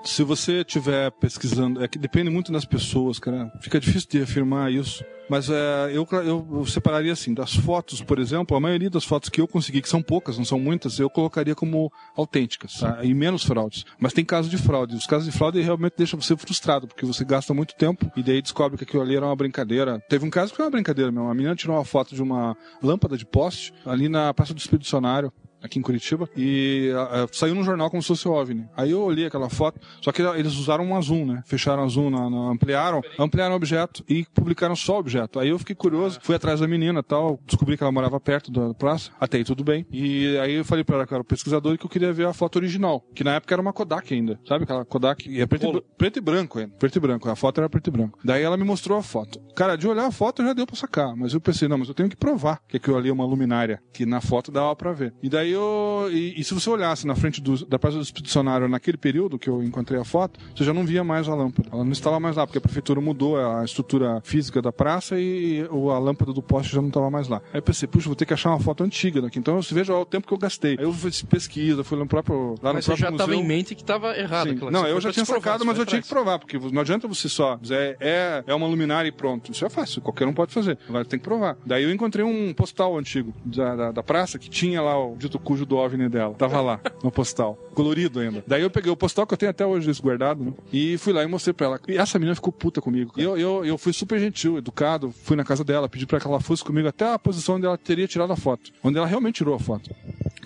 se 0.07 0.23
você 0.23 0.61
estiver 0.61 1.11
pesquisando, 1.13 1.83
é 1.83 1.89
que 1.89 1.99
depende 1.99 2.31
muito 2.31 2.53
das 2.53 2.65
pessoas, 2.65 3.19
cara. 3.19 3.51
Fica 3.61 3.81
difícil 3.81 4.09
de 4.09 4.23
afirmar 4.23 4.73
isso. 4.73 5.05
Mas 5.29 5.51
é, 5.51 5.91
eu, 5.93 6.07
eu, 6.25 6.65
separaria 6.67 7.13
assim, 7.13 7.35
das 7.35 7.55
fotos, 7.55 8.01
por 8.01 8.19
exemplo, 8.19 8.57
a 8.57 8.61
maioria 8.61 8.89
das 8.89 9.05
fotos 9.05 9.29
que 9.29 9.41
eu 9.41 9.49
consegui, 9.49 9.83
que 9.83 9.89
são 9.89 10.01
poucas, 10.01 10.39
não 10.39 10.45
são 10.45 10.59
muitas, 10.59 11.01
eu 11.01 11.11
colocaria 11.11 11.55
como 11.55 11.91
autênticas, 12.17 12.75
tá? 12.75 13.01
e 13.03 13.13
menos 13.13 13.43
fraudes. 13.43 13.85
Mas 13.99 14.13
tem 14.13 14.25
casos 14.25 14.51
de 14.51 14.57
fraude. 14.57 14.95
Os 14.95 15.07
casos 15.07 15.27
de 15.31 15.37
fraude 15.37 15.61
realmente 15.61 15.95
deixam 15.97 16.21
você 16.21 16.37
frustrado, 16.37 16.87
porque 16.87 17.05
você 17.05 17.25
gasta 17.25 17.53
muito 17.53 17.75
tempo 17.75 18.11
e 18.17 18.23
daí 18.23 18.41
descobre 18.41 18.79
que 18.79 18.85
aquilo 18.85 19.03
ali 19.03 19.17
era 19.17 19.27
uma 19.27 19.35
brincadeira. 19.35 20.01
Teve 20.09 20.25
um 20.25 20.31
caso 20.31 20.53
que 20.53 20.57
foi 20.57 20.65
uma 20.65 20.71
brincadeira 20.71 21.11
mesmo. 21.11 21.29
A 21.29 21.35
menina 21.35 21.57
tirou 21.57 21.77
uma 21.77 21.85
foto 21.85 22.15
de 22.15 22.23
uma 22.23 22.57
lâmpada 22.81 23.19
de 23.19 23.27
poste 23.27 23.75
ali 23.85 24.09
na 24.09 24.33
Praça 24.33 24.55
do 24.55 24.59
Expedicionário 24.59 25.33
aqui 25.67 25.79
em 25.79 25.83
Curitiba, 25.83 26.29
e 26.37 26.91
saiu 27.33 27.55
no 27.55 27.63
jornal 27.65 27.91
como 27.91 28.03
se 28.03 28.09
fosse 28.09 28.27
OVNI. 28.29 28.67
Aí 28.77 28.91
eu 28.91 29.03
olhei 29.03 29.27
aquela 29.27 29.49
foto, 29.51 29.81
só 30.01 30.11
que 30.13 30.23
eles 30.23 30.55
usaram 30.57 30.91
um 30.93 31.03
zoom, 31.03 31.27
né? 31.27 31.43
Fecharam 31.47 31.83
a 31.85 31.89
zoom, 31.89 32.11
na, 32.11 32.31
na- 32.31 32.51
ampliaram, 32.51 33.03
ampliaram 33.19 33.53
o 33.53 33.57
objeto 33.57 34.05
e 34.09 34.25
publicaram 34.35 34.75
só 34.77 34.97
o 34.97 34.99
objeto. 34.99 35.39
Aí 35.39 35.49
eu 35.49 35.59
fiquei 35.59 35.75
curioso, 35.75 36.19
fui 36.23 36.35
atrás 36.35 36.61
da 36.61 36.69
menina 36.69 37.03
tal, 37.03 37.39
descobri 37.47 37.77
que 37.77 37.83
ela 37.83 37.93
morava 37.93 38.19
perto 38.21 38.51
da 38.51 38.73
praça, 38.75 39.11
até 39.21 39.39
aí 39.39 39.45
tudo 39.45 39.63
bem. 39.65 39.87
E 39.93 40.37
aí 40.39 40.55
eu 40.55 40.65
falei 40.65 40.85
pra 40.85 40.97
ela 40.97 41.07
que 41.07 41.13
eu 41.13 41.17
era 41.17 41.25
pesquisador 41.25 41.75
e 41.75 41.79
que 41.79 41.85
eu 41.87 41.91
queria 41.91 42.13
ver 42.13 42.27
a 42.27 42.33
foto 42.33 42.57
original, 42.57 43.05
que 43.15 43.23
na 43.25 43.35
época 43.35 43.55
era 43.55 43.63
uma 43.63 43.73
Kodak 43.73 44.13
ainda, 44.15 44.39
sabe? 44.47 44.65
Aquela 44.65 44.85
Kodak, 44.85 45.29
e 45.29 45.41
é 45.41 45.47
preto, 45.47 45.67
e, 45.67 45.97
preto 45.99 46.19
e 46.19 46.21
branco 46.23 46.59
ainda, 46.59 46.75
preto 46.79 46.97
e 46.97 47.01
branco, 47.01 47.29
a 47.29 47.37
foto 47.37 47.59
era 47.61 47.69
preto 47.69 47.89
e 47.89 47.91
branco. 47.91 48.19
Daí 48.25 48.43
ela 48.43 48.57
me 48.57 48.65
mostrou 48.65 48.99
a 48.99 49.03
foto. 49.03 49.41
Cara, 49.55 49.77
de 49.77 49.87
olhar 49.89 50.07
a 50.07 50.11
foto 50.13 50.43
já 50.43 50.53
deu 50.53 50.67
pra 50.67 50.77
sacar, 50.77 51.15
mas 51.17 51.35
eu 51.35 51.41
pensei, 51.41 51.69
não, 51.69 51.79
mas 51.79 51.89
eu 51.89 51.95
tenho 51.95 52.09
que 52.09 52.17
provar 52.17 52.61
que 52.69 52.77
aquilo 52.77 52.97
ali 52.97 53.09
é 53.09 53.13
uma 53.13 53.25
luminária, 53.27 53.81
que 53.93 54.07
na 54.07 54.21
foto 54.21 54.51
dava 54.53 54.75
pra 54.77 54.93
ver. 54.93 55.13
E 55.23 55.29
daí 55.29 55.51
eu. 55.57 56.09
E, 56.13 56.41
e 56.41 56.45
se 56.45 56.55
você 56.55 56.69
olhasse 56.71 57.07
na 57.07 57.15
frente 57.15 57.41
do- 57.41 57.67
da 57.67 57.79
Praça 57.79 57.97
do 57.97 58.03
Expedicionário 58.03 58.69
naquele 58.69 58.97
período 58.97 59.39
que 59.39 59.49
eu 59.49 59.63
encontrei 59.63 59.99
a 60.01 60.05
foto, 60.05 60.39
você 60.55 60.65
já 60.65 60.73
não 60.73 60.85
via 60.85 61.03
mais 61.03 61.29
a 61.29 61.35
lâmpada. 61.35 61.69
Ela 61.73 61.85
não 61.85 61.93
estava 61.93 62.21
mais 62.21 62.37
lá, 62.37 62.47
porque 62.47 62.59
a 62.59 62.61
prefeitura 62.61 63.01
mudou 63.01 63.37
a 63.39 63.65
estrutura 63.65 64.21
física 64.25 64.61
da 64.63 64.73
praça 64.73 65.19
e 65.19 65.63
a 65.71 65.99
lâmpada 65.99 66.33
do 66.33 66.43
poste 66.43 66.73
já 66.75 66.81
não 66.81 66.89
estava 66.89 67.11
mais 67.11 67.29
lá. 67.29 67.39
Aí 67.53 67.59
eu 67.59 67.63
pensei, 67.63 67.89
puxa, 67.89 68.07
vou 68.07 68.17
ter 68.17 68.27
que 68.27 68.35
achar 68.35 68.51
uma 68.51 68.61
foto 68.61 68.85
antiga 68.85 69.21
daqui. 69.21 69.39
Então 69.39 69.61
você 69.61 69.75
veja 69.75 69.93
ó, 69.95 70.03
o 70.03 70.07
tempo 70.07 70.27
que 70.27 70.33
eu 70.35 70.39
gastei. 70.39 70.77
Aí 70.79 70.85
eu 70.85 70.93
fiz 70.93 71.23
pesquisa, 71.23 71.83
fui 71.85 71.97
lá 71.99 72.05
no 72.05 72.09
próprio. 72.09 72.55
Lá 72.63 72.73
Mas 72.73 72.87
no 72.87 72.95
você 72.95 73.01
já 73.01 73.09
próprio 73.09 73.25
estava 73.25 73.35
em 73.35 73.47
mente 73.47 73.75
que 73.75 73.83
estava 73.83 74.17
errado. 74.17 74.51
Aquilo. 74.51 74.71
Não, 74.71 74.83
Você 74.83 74.91
eu 74.93 75.01
já 75.01 75.13
tinha 75.13 75.25
sacado, 75.25 75.65
mas 75.65 75.79
eu 75.79 75.87
tinha 75.87 76.01
que 76.03 76.09
provar, 76.09 76.39
porque 76.39 76.59
não 76.59 76.81
adianta 76.83 77.09
você 77.09 77.29
só 77.29 77.57
dizer 77.57 77.97
é, 78.01 78.43
é 78.47 78.55
uma 78.55 78.67
luminária 78.67 79.09
e 79.09 79.13
pronto. 79.13 79.51
Isso 79.53 79.65
é 79.65 79.69
fácil, 79.71 80.01
qualquer 80.03 80.27
um 80.27 80.33
pode 80.33 80.53
fazer. 80.53 80.79
Agora 80.89 81.05
tem 81.05 81.19
que 81.19 81.25
provar. 81.25 81.57
Daí 81.65 81.83
eu 81.85 81.91
encontrei 81.93 82.25
um 82.25 82.53
postal 82.53 82.97
antigo 82.97 83.35
da, 83.45 83.75
da, 83.77 83.93
da 83.93 84.03
praça 84.03 84.39
que 84.39 84.49
tinha 84.51 84.81
lá 84.83 84.99
o 85.03 85.17
dito 85.17 85.36
cujo 85.39 85.67
do 85.67 85.77
OVNI 85.77 86.09
dela. 86.09 86.35
Tava 86.35 86.61
lá, 86.61 86.81
no 87.03 87.11
postal. 87.11 87.59
Colorido 87.75 88.21
ainda. 88.21 88.45
Daí 88.47 88.63
eu 88.63 88.71
peguei 88.71 88.91
o 88.91 88.97
postal, 88.97 89.27
que 89.27 89.35
eu 89.35 89.39
tenho 89.39 89.51
até 89.51 89.65
hoje 89.65 89.91
guardado, 90.01 90.45
né? 90.45 90.53
E 90.73 90.99
fui 90.99 91.13
lá 91.13 91.23
e 91.23 91.27
mostrei 91.27 91.53
pra 91.53 91.67
ela. 91.67 91.81
E 91.89 91.97
essa 91.97 92.19
menina 92.19 92.35
ficou 92.35 92.53
puta 92.53 92.81
comigo. 92.81 93.13
E 93.17 93.23
eu, 93.23 93.37
eu, 93.37 93.65
eu 93.65 93.79
fui 93.79 93.93
super 93.93 94.19
gentil, 94.19 94.59
educado, 94.59 95.13
fui 95.23 95.37
na 95.37 95.45
casa 95.45 95.65
dela, 95.65 95.89
pedi 95.89 96.07
pra 96.07 96.21
que 96.21 96.27
ela 96.27 96.41
fosse 96.41 96.65
comigo 96.65 96.89
até 96.89 97.13
a 97.13 97.19
posição 97.19 97.57
onde 97.57 97.67
ela 97.67 97.79
teria 97.79 98.07
tirado 98.07 98.33
a 98.33 98.37
foto. 98.37 98.71
Onde 98.83 98.99
ela 98.99 99.07
realmente 99.07 99.37
tirou 99.37 99.55
a 99.55 99.59
foto. 99.59 99.91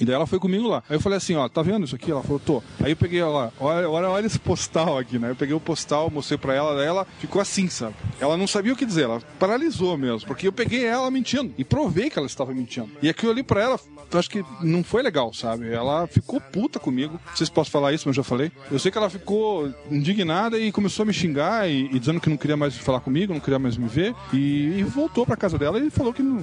E 0.01 0.05
daí 0.05 0.15
ela 0.15 0.27
foi 0.27 0.39
comigo 0.39 0.67
lá. 0.67 0.83
Aí 0.89 0.97
eu 0.97 1.01
falei 1.01 1.19
assim, 1.19 1.37
ó, 1.37 1.49
tá 1.49 1.63
vendo 1.63 1.85
isso 1.85 1.95
aqui? 1.95 2.11
Ela 2.11 2.23
falou, 2.23 2.39
tô. 2.39 2.63
Aí 2.83 2.93
eu 2.93 2.97
peguei 2.97 3.21
ela, 3.21 3.53
olha, 3.61 3.89
olha, 3.89 4.09
olha 4.09 4.27
esse 4.27 4.39
postal 4.39 4.99
aqui, 4.99 5.19
né? 5.19 5.31
Eu 5.31 5.37
peguei 5.37 5.55
o 5.55 5.61
postal, 5.61 6.11
mostrei 6.11 6.39
pra 6.39 6.55
ela, 6.55 6.75
daí 6.75 6.87
ela 6.87 7.07
ficou 7.19 7.41
assim, 7.41 7.69
sabe? 7.69 7.95
Ela 8.19 8.37
não 8.37 8.47
sabia 8.47 8.73
o 8.73 8.77
que 8.77 8.87
dizer, 8.87 9.05
ela 9.05 9.21
paralisou 9.39 9.97
mesmo, 9.97 10.27
porque 10.27 10.47
eu 10.49 10.53
peguei 10.53 10.85
ela 10.85 11.11
mentindo 11.11 11.53
e 11.59 11.65
provei 11.65 12.11
que 12.11 12.19
ela 12.19 12.27
estava 12.27 12.53
mentindo. 12.53 12.91
E 13.03 13.09
aquilo 13.09 13.33
ali 13.33 13.43
pra 13.43 13.63
ela, 13.63 13.81
eu 14.13 14.19
acho 14.19 14.31
que 14.31 14.45
não 14.63 14.83
foi 14.83 15.03
legal, 15.03 15.33
sabe? 15.33 15.73
Ela 15.73 16.07
ficou 16.07 16.41
puta 16.41 16.79
comigo. 16.79 17.21
Não 17.27 17.37
sei 17.37 17.47
se 17.47 17.53
posso 17.53 17.71
falar 17.71 17.93
isso, 17.93 18.09
mas 18.09 18.17
eu 18.17 18.23
já 18.23 18.29
falei. 18.29 18.51
Eu 18.71 18.79
sei 18.79 18.91
que 18.91 18.99
ela 18.99 19.11
ficou 19.11 19.73
indignada 19.91 20.59
e 20.59 20.73
começou 20.73 21.05
a 21.05 21.07
me 21.07 21.13
xingar 21.13 21.69
e, 21.69 21.87
e 21.93 21.99
dizendo 21.99 22.21
que 22.21 22.29
não 22.29 22.37
queria 22.37 22.57
mais 22.57 22.77
falar 22.77 23.01
comigo, 23.01 23.33
não 23.33 23.41
queria 23.41 23.59
mais 23.59 23.77
me 23.77 23.87
ver. 23.87 24.15
E, 24.33 24.79
e 24.79 24.83
voltou 24.83 25.25
pra 25.25 25.37
casa 25.37 25.59
dela 25.59 25.79
e 25.79 25.91
falou 25.91 26.13
que 26.13 26.23
não. 26.23 26.41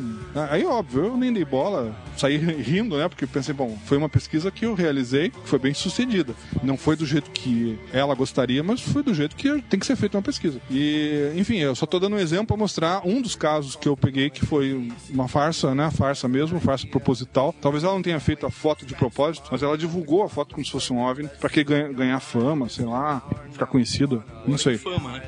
Aí, 0.49 0.65
óbvio, 0.65 1.05
eu 1.05 1.17
nem 1.17 1.33
dei 1.33 1.43
bola, 1.43 1.95
saí 2.17 2.37
rindo, 2.61 2.97
né? 2.97 3.09
Porque 3.09 3.25
eu 3.25 3.29
bom, 3.53 3.77
foi 3.85 3.97
uma 3.97 4.09
pesquisa 4.09 4.49
que 4.51 4.65
eu 4.65 4.73
realizei, 4.73 5.29
que 5.29 5.47
foi 5.47 5.59
bem 5.59 5.73
sucedida. 5.73 6.33
Não 6.63 6.77
foi 6.77 6.95
do 6.95 7.05
jeito 7.05 7.29
que 7.31 7.77
ela 7.91 8.13
gostaria, 8.15 8.63
mas 8.63 8.81
foi 8.81 9.03
do 9.03 9.13
jeito 9.13 9.35
que 9.35 9.61
tem 9.63 9.79
que 9.79 9.85
ser 9.85 9.95
feita 9.95 10.17
uma 10.17 10.23
pesquisa. 10.23 10.59
E, 10.69 11.31
enfim, 11.35 11.57
eu 11.57 11.75
só 11.75 11.85
tô 11.85 11.99
dando 11.99 12.15
um 12.15 12.19
exemplo 12.19 12.47
para 12.47 12.57
mostrar 12.57 13.01
um 13.05 13.21
dos 13.21 13.35
casos 13.35 13.75
que 13.75 13.87
eu 13.87 13.95
peguei, 13.97 14.29
que 14.29 14.45
foi 14.45 14.89
uma 15.09 15.27
farsa, 15.27 15.73
né? 15.75 15.89
Farsa 15.91 16.27
mesmo, 16.27 16.59
farsa 16.59 16.87
proposital. 16.87 17.53
Talvez 17.61 17.83
ela 17.83 17.93
não 17.93 18.01
tenha 18.01 18.19
feito 18.19 18.45
a 18.45 18.49
foto 18.51 18.85
de 18.85 18.95
propósito, 18.95 19.47
mas 19.51 19.61
ela 19.63 19.77
divulgou 19.77 20.23
a 20.23 20.29
foto 20.29 20.53
como 20.55 20.65
se 20.65 20.71
fosse 20.71 20.91
um 20.93 20.99
OVNI, 20.99 21.29
pra 21.39 21.49
que 21.49 21.63
ganha- 21.63 21.91
ganhar 21.91 22.19
fama, 22.19 22.69
sei 22.69 22.85
lá, 22.85 23.21
ficar 23.51 23.65
conhecida, 23.67 24.23
não 24.45 24.57
sei. 24.57 24.77
Fama, 24.77 25.13
né? 25.13 25.23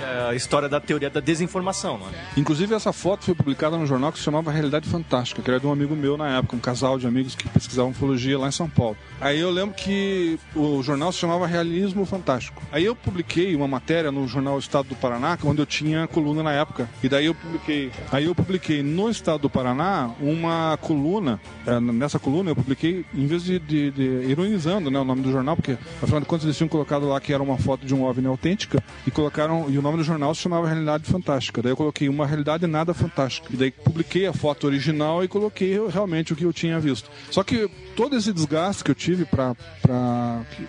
É 0.00 0.30
a 0.30 0.34
história 0.34 0.68
da 0.68 0.80
teoria 0.80 1.10
da 1.10 1.20
desinformação? 1.20 2.00
Inclusive, 2.36 2.74
essa 2.74 2.92
foto 2.92 3.24
foi 3.24 3.34
publicada 3.34 3.76
num 3.76 3.86
jornal 3.86 4.12
que 4.12 4.18
se 4.18 4.24
chamava 4.24 4.50
Realidade 4.50 4.88
Fantástica, 4.88 5.42
que 5.42 5.50
era 5.50 5.58
de 5.60 5.66
um 5.66 5.72
amigo 5.72 5.94
meu 5.96 6.16
na 6.16 6.38
época, 6.38 6.56
um 6.56 6.60
casal 6.60 6.98
de 6.98 7.06
amigos 7.06 7.34
que 7.38 7.48
pesquisavam 7.48 7.90
ufologia 7.92 8.38
lá 8.38 8.48
em 8.48 8.52
São 8.52 8.68
Paulo. 8.68 8.96
Aí 9.20 9.38
eu 9.40 9.50
lembro 9.50 9.74
que 9.74 10.38
o 10.54 10.82
jornal 10.82 11.10
se 11.12 11.18
chamava 11.18 11.46
Realismo 11.46 12.04
Fantástico. 12.04 12.62
Aí 12.70 12.84
eu 12.84 12.94
publiquei 12.94 13.54
uma 13.56 13.66
matéria 13.66 14.12
no 14.12 14.26
jornal 14.28 14.58
Estado 14.58 14.88
do 14.88 14.94
Paraná, 14.96 15.38
onde 15.44 15.60
eu 15.62 15.66
tinha 15.66 16.06
coluna 16.06 16.42
na 16.42 16.52
época. 16.52 16.88
E 17.02 17.08
daí 17.08 17.26
eu 17.26 17.34
publiquei. 17.34 17.90
Aí 18.12 18.24
eu 18.26 18.34
publiquei 18.34 18.82
no 18.82 19.08
Estado 19.10 19.40
do 19.42 19.50
Paraná 19.50 20.10
uma 20.20 20.76
coluna. 20.82 21.40
eh, 21.66 21.80
Nessa 21.80 22.18
coluna 22.18 22.50
eu 22.50 22.56
publiquei, 22.56 23.04
em 23.14 23.26
vez 23.26 23.44
de, 23.44 23.58
de- 23.58 23.90
de- 23.90 24.30
ironizando 24.30 24.90
né, 24.90 24.98
o 24.98 25.04
nome 25.04 25.22
do 25.22 25.32
jornal, 25.32 25.56
porque 25.56 25.76
afinal 26.02 26.20
de 26.20 26.26
contas 26.26 26.44
eles 26.44 26.56
tinham 26.56 26.68
colocado 26.68 27.08
lá 27.08 27.20
que 27.20 27.32
era 27.32 27.42
uma 27.42 27.56
foto 27.58 27.86
de 27.86 27.94
um 27.94 28.04
OVNI 28.04 28.26
autêntica, 28.26 28.82
e 29.06 29.10
colocaram. 29.10 29.66
E 29.68 29.78
o 29.78 29.82
nome 29.82 29.96
do 29.98 30.04
jornal 30.04 30.34
se 30.34 30.42
chamava 30.42 30.66
Realidade 30.68 31.04
Fantástica. 31.04 31.62
Daí 31.62 31.72
eu 31.72 31.76
coloquei 31.76 32.08
uma 32.08 32.26
realidade 32.26 32.66
nada 32.66 32.92
fantástica. 32.94 33.48
E 33.52 33.56
daí 33.56 33.70
publiquei 33.70 34.26
a 34.26 34.32
foto 34.32 34.66
original 34.66 35.22
e 35.24 35.28
coloquei 35.28 35.78
realmente 35.88 36.32
o 36.32 36.36
que 36.36 36.44
eu 36.44 36.52
tinha 36.52 36.78
visto. 36.78 37.10
Só 37.30 37.42
que 37.42 37.68
todo 37.96 38.16
esse 38.16 38.32
desgaste 38.32 38.82
que 38.84 38.90
eu 38.90 38.94
tive 38.94 39.24
pra 39.24 39.54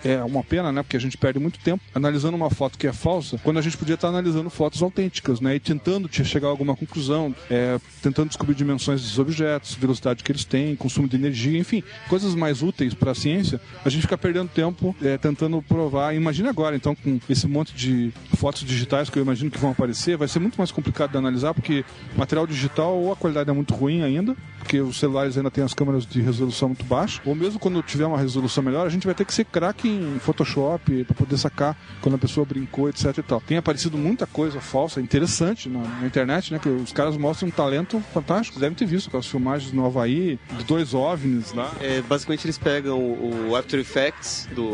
é 0.04 0.22
uma 0.24 0.42
pena, 0.42 0.72
né? 0.72 0.82
Porque 0.82 0.96
a 0.96 1.00
gente 1.00 1.16
perde 1.16 1.38
muito 1.38 1.58
tempo 1.58 1.82
analisando 1.94 2.36
uma 2.36 2.50
foto 2.50 2.78
que 2.78 2.86
é 2.86 2.92
falsa, 2.92 3.38
quando 3.42 3.58
a 3.58 3.62
gente 3.62 3.76
podia 3.76 3.94
estar 3.94 4.08
analisando 4.08 4.50
fotos 4.50 4.82
autênticas, 4.82 5.40
né? 5.40 5.54
E 5.56 5.60
tentando 5.60 6.08
te- 6.08 6.24
chegar 6.24 6.48
a 6.48 6.50
alguma 6.50 6.74
conclusão, 6.76 7.34
é, 7.50 7.78
tentando 8.02 8.28
descobrir 8.28 8.54
dimensões 8.54 9.00
dos 9.02 9.18
objetos, 9.18 9.74
velocidade 9.74 10.22
que 10.24 10.32
eles 10.32 10.44
têm, 10.44 10.74
consumo 10.76 11.08
de 11.08 11.16
energia, 11.16 11.58
enfim, 11.58 11.82
coisas 12.08 12.34
mais 12.34 12.62
úteis 12.62 12.94
para 12.94 13.12
a 13.12 13.14
ciência, 13.14 13.60
a 13.84 13.88
gente 13.88 14.02
fica 14.02 14.18
perdendo 14.18 14.48
tempo 14.48 14.94
é, 15.02 15.16
tentando 15.18 15.60
provar. 15.62 16.14
Imagina 16.14 16.50
agora, 16.50 16.74
então, 16.76 16.94
com 16.94 17.18
esse 17.28 17.46
monte 17.46 17.74
de 17.74 18.12
fotos 18.36 18.64
digitais 18.64 19.08
que 19.10 19.18
eu 19.18 19.22
imagino 19.22 19.50
que 19.50 19.58
vão 19.58 19.70
aparecer, 19.70 20.16
vai 20.16 20.28
ser 20.28 20.38
muito 20.40 20.56
mais 20.56 20.70
complicado 20.72 21.12
de 21.12 21.18
analisar, 21.18 21.54
porque 21.54 21.84
material 22.16 22.46
digital 22.46 22.96
ou 22.96 23.12
a 23.12 23.16
qualidade 23.16 23.48
é 23.50 23.52
muito 23.52 23.74
ruim 23.74 24.02
ainda, 24.02 24.36
porque 24.58 24.80
os 24.80 24.98
celulares 24.98 25.36
ainda 25.36 25.50
têm 25.50 25.64
as 25.64 25.74
câmeras 25.74 26.04
de 26.06 26.20
resolução 26.20 26.39
muito 26.46 26.84
baixa, 26.84 27.20
ou 27.24 27.34
mesmo 27.34 27.58
quando 27.58 27.82
tiver 27.82 28.06
uma 28.06 28.18
resolução 28.18 28.62
melhor, 28.62 28.86
a 28.86 28.90
gente 28.90 29.06
vai 29.06 29.14
ter 29.14 29.24
que 29.24 29.34
ser 29.34 29.44
craque 29.44 29.88
em 29.88 30.18
Photoshop 30.18 31.04
para 31.04 31.14
poder 31.14 31.36
sacar 31.36 31.76
quando 32.00 32.14
a 32.14 32.18
pessoa 32.18 32.44
brincou, 32.44 32.88
etc 32.88 33.18
e 33.18 33.22
tal. 33.22 33.40
Tem 33.40 33.56
aparecido 33.56 33.96
muita 33.98 34.26
coisa 34.26 34.60
falsa, 34.60 35.00
interessante 35.00 35.68
na, 35.68 35.80
na 35.80 36.06
internet, 36.06 36.52
né? 36.52 36.58
Que 36.58 36.68
os 36.68 36.92
caras 36.92 37.16
mostram 37.16 37.48
um 37.48 37.52
talento 37.52 38.00
fantástico. 38.12 38.58
Devem 38.58 38.74
ter 38.76 38.86
visto 38.86 39.08
aquelas 39.08 39.26
filmagens 39.26 39.72
no 39.72 39.84
Havaí, 39.84 40.38
de 40.56 40.64
dois 40.64 40.94
OVNIs 40.94 41.52
lá. 41.52 41.70
É, 41.80 42.00
basicamente 42.02 42.46
eles 42.46 42.58
pegam 42.58 42.98
o, 42.98 43.56
After 43.56 43.78
Effects 43.80 44.48
do. 44.54 44.70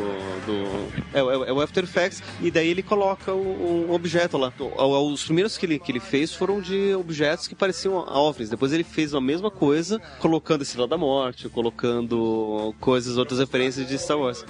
do 0.47 0.89
é, 1.13 1.21
é- 1.21 1.49
é 1.49 1.53
o 1.53 1.61
After 1.61 1.85
Effects 1.85 2.23
e 2.41 2.51
daí 2.51 2.69
ele 2.69 2.83
coloca 2.83 3.33
o, 3.33 3.87
o 3.89 3.95
objeto 3.95 4.37
lá. 4.37 4.53
Os 4.59 5.25
primeiros 5.25 5.57
que 5.57 5.67
ele, 5.67 5.79
que 5.79 5.93
ele 5.93 6.01
fez 6.01 6.33
foram 6.33 6.61
de 6.61 6.95
objetos 6.95 7.47
que 7.49 7.55
pareciam 7.55 7.97
OVNIs. 7.97 8.51
Depois 8.51 8.73
ele 8.73 8.85
fez 8.85 9.15
a 9.15 9.21
mesma 9.21 9.51
coisa, 9.51 10.01
colocando 10.19 10.63
Estrela 10.63 10.89
da 10.89 10.99
Morte, 10.99 11.49
colocando 11.57 12.75
coisas, 12.79 13.17
outras 13.17 13.41
referências 13.41 13.89
de 13.89 13.97
Star 13.99 14.19
Wars. 14.19 14.45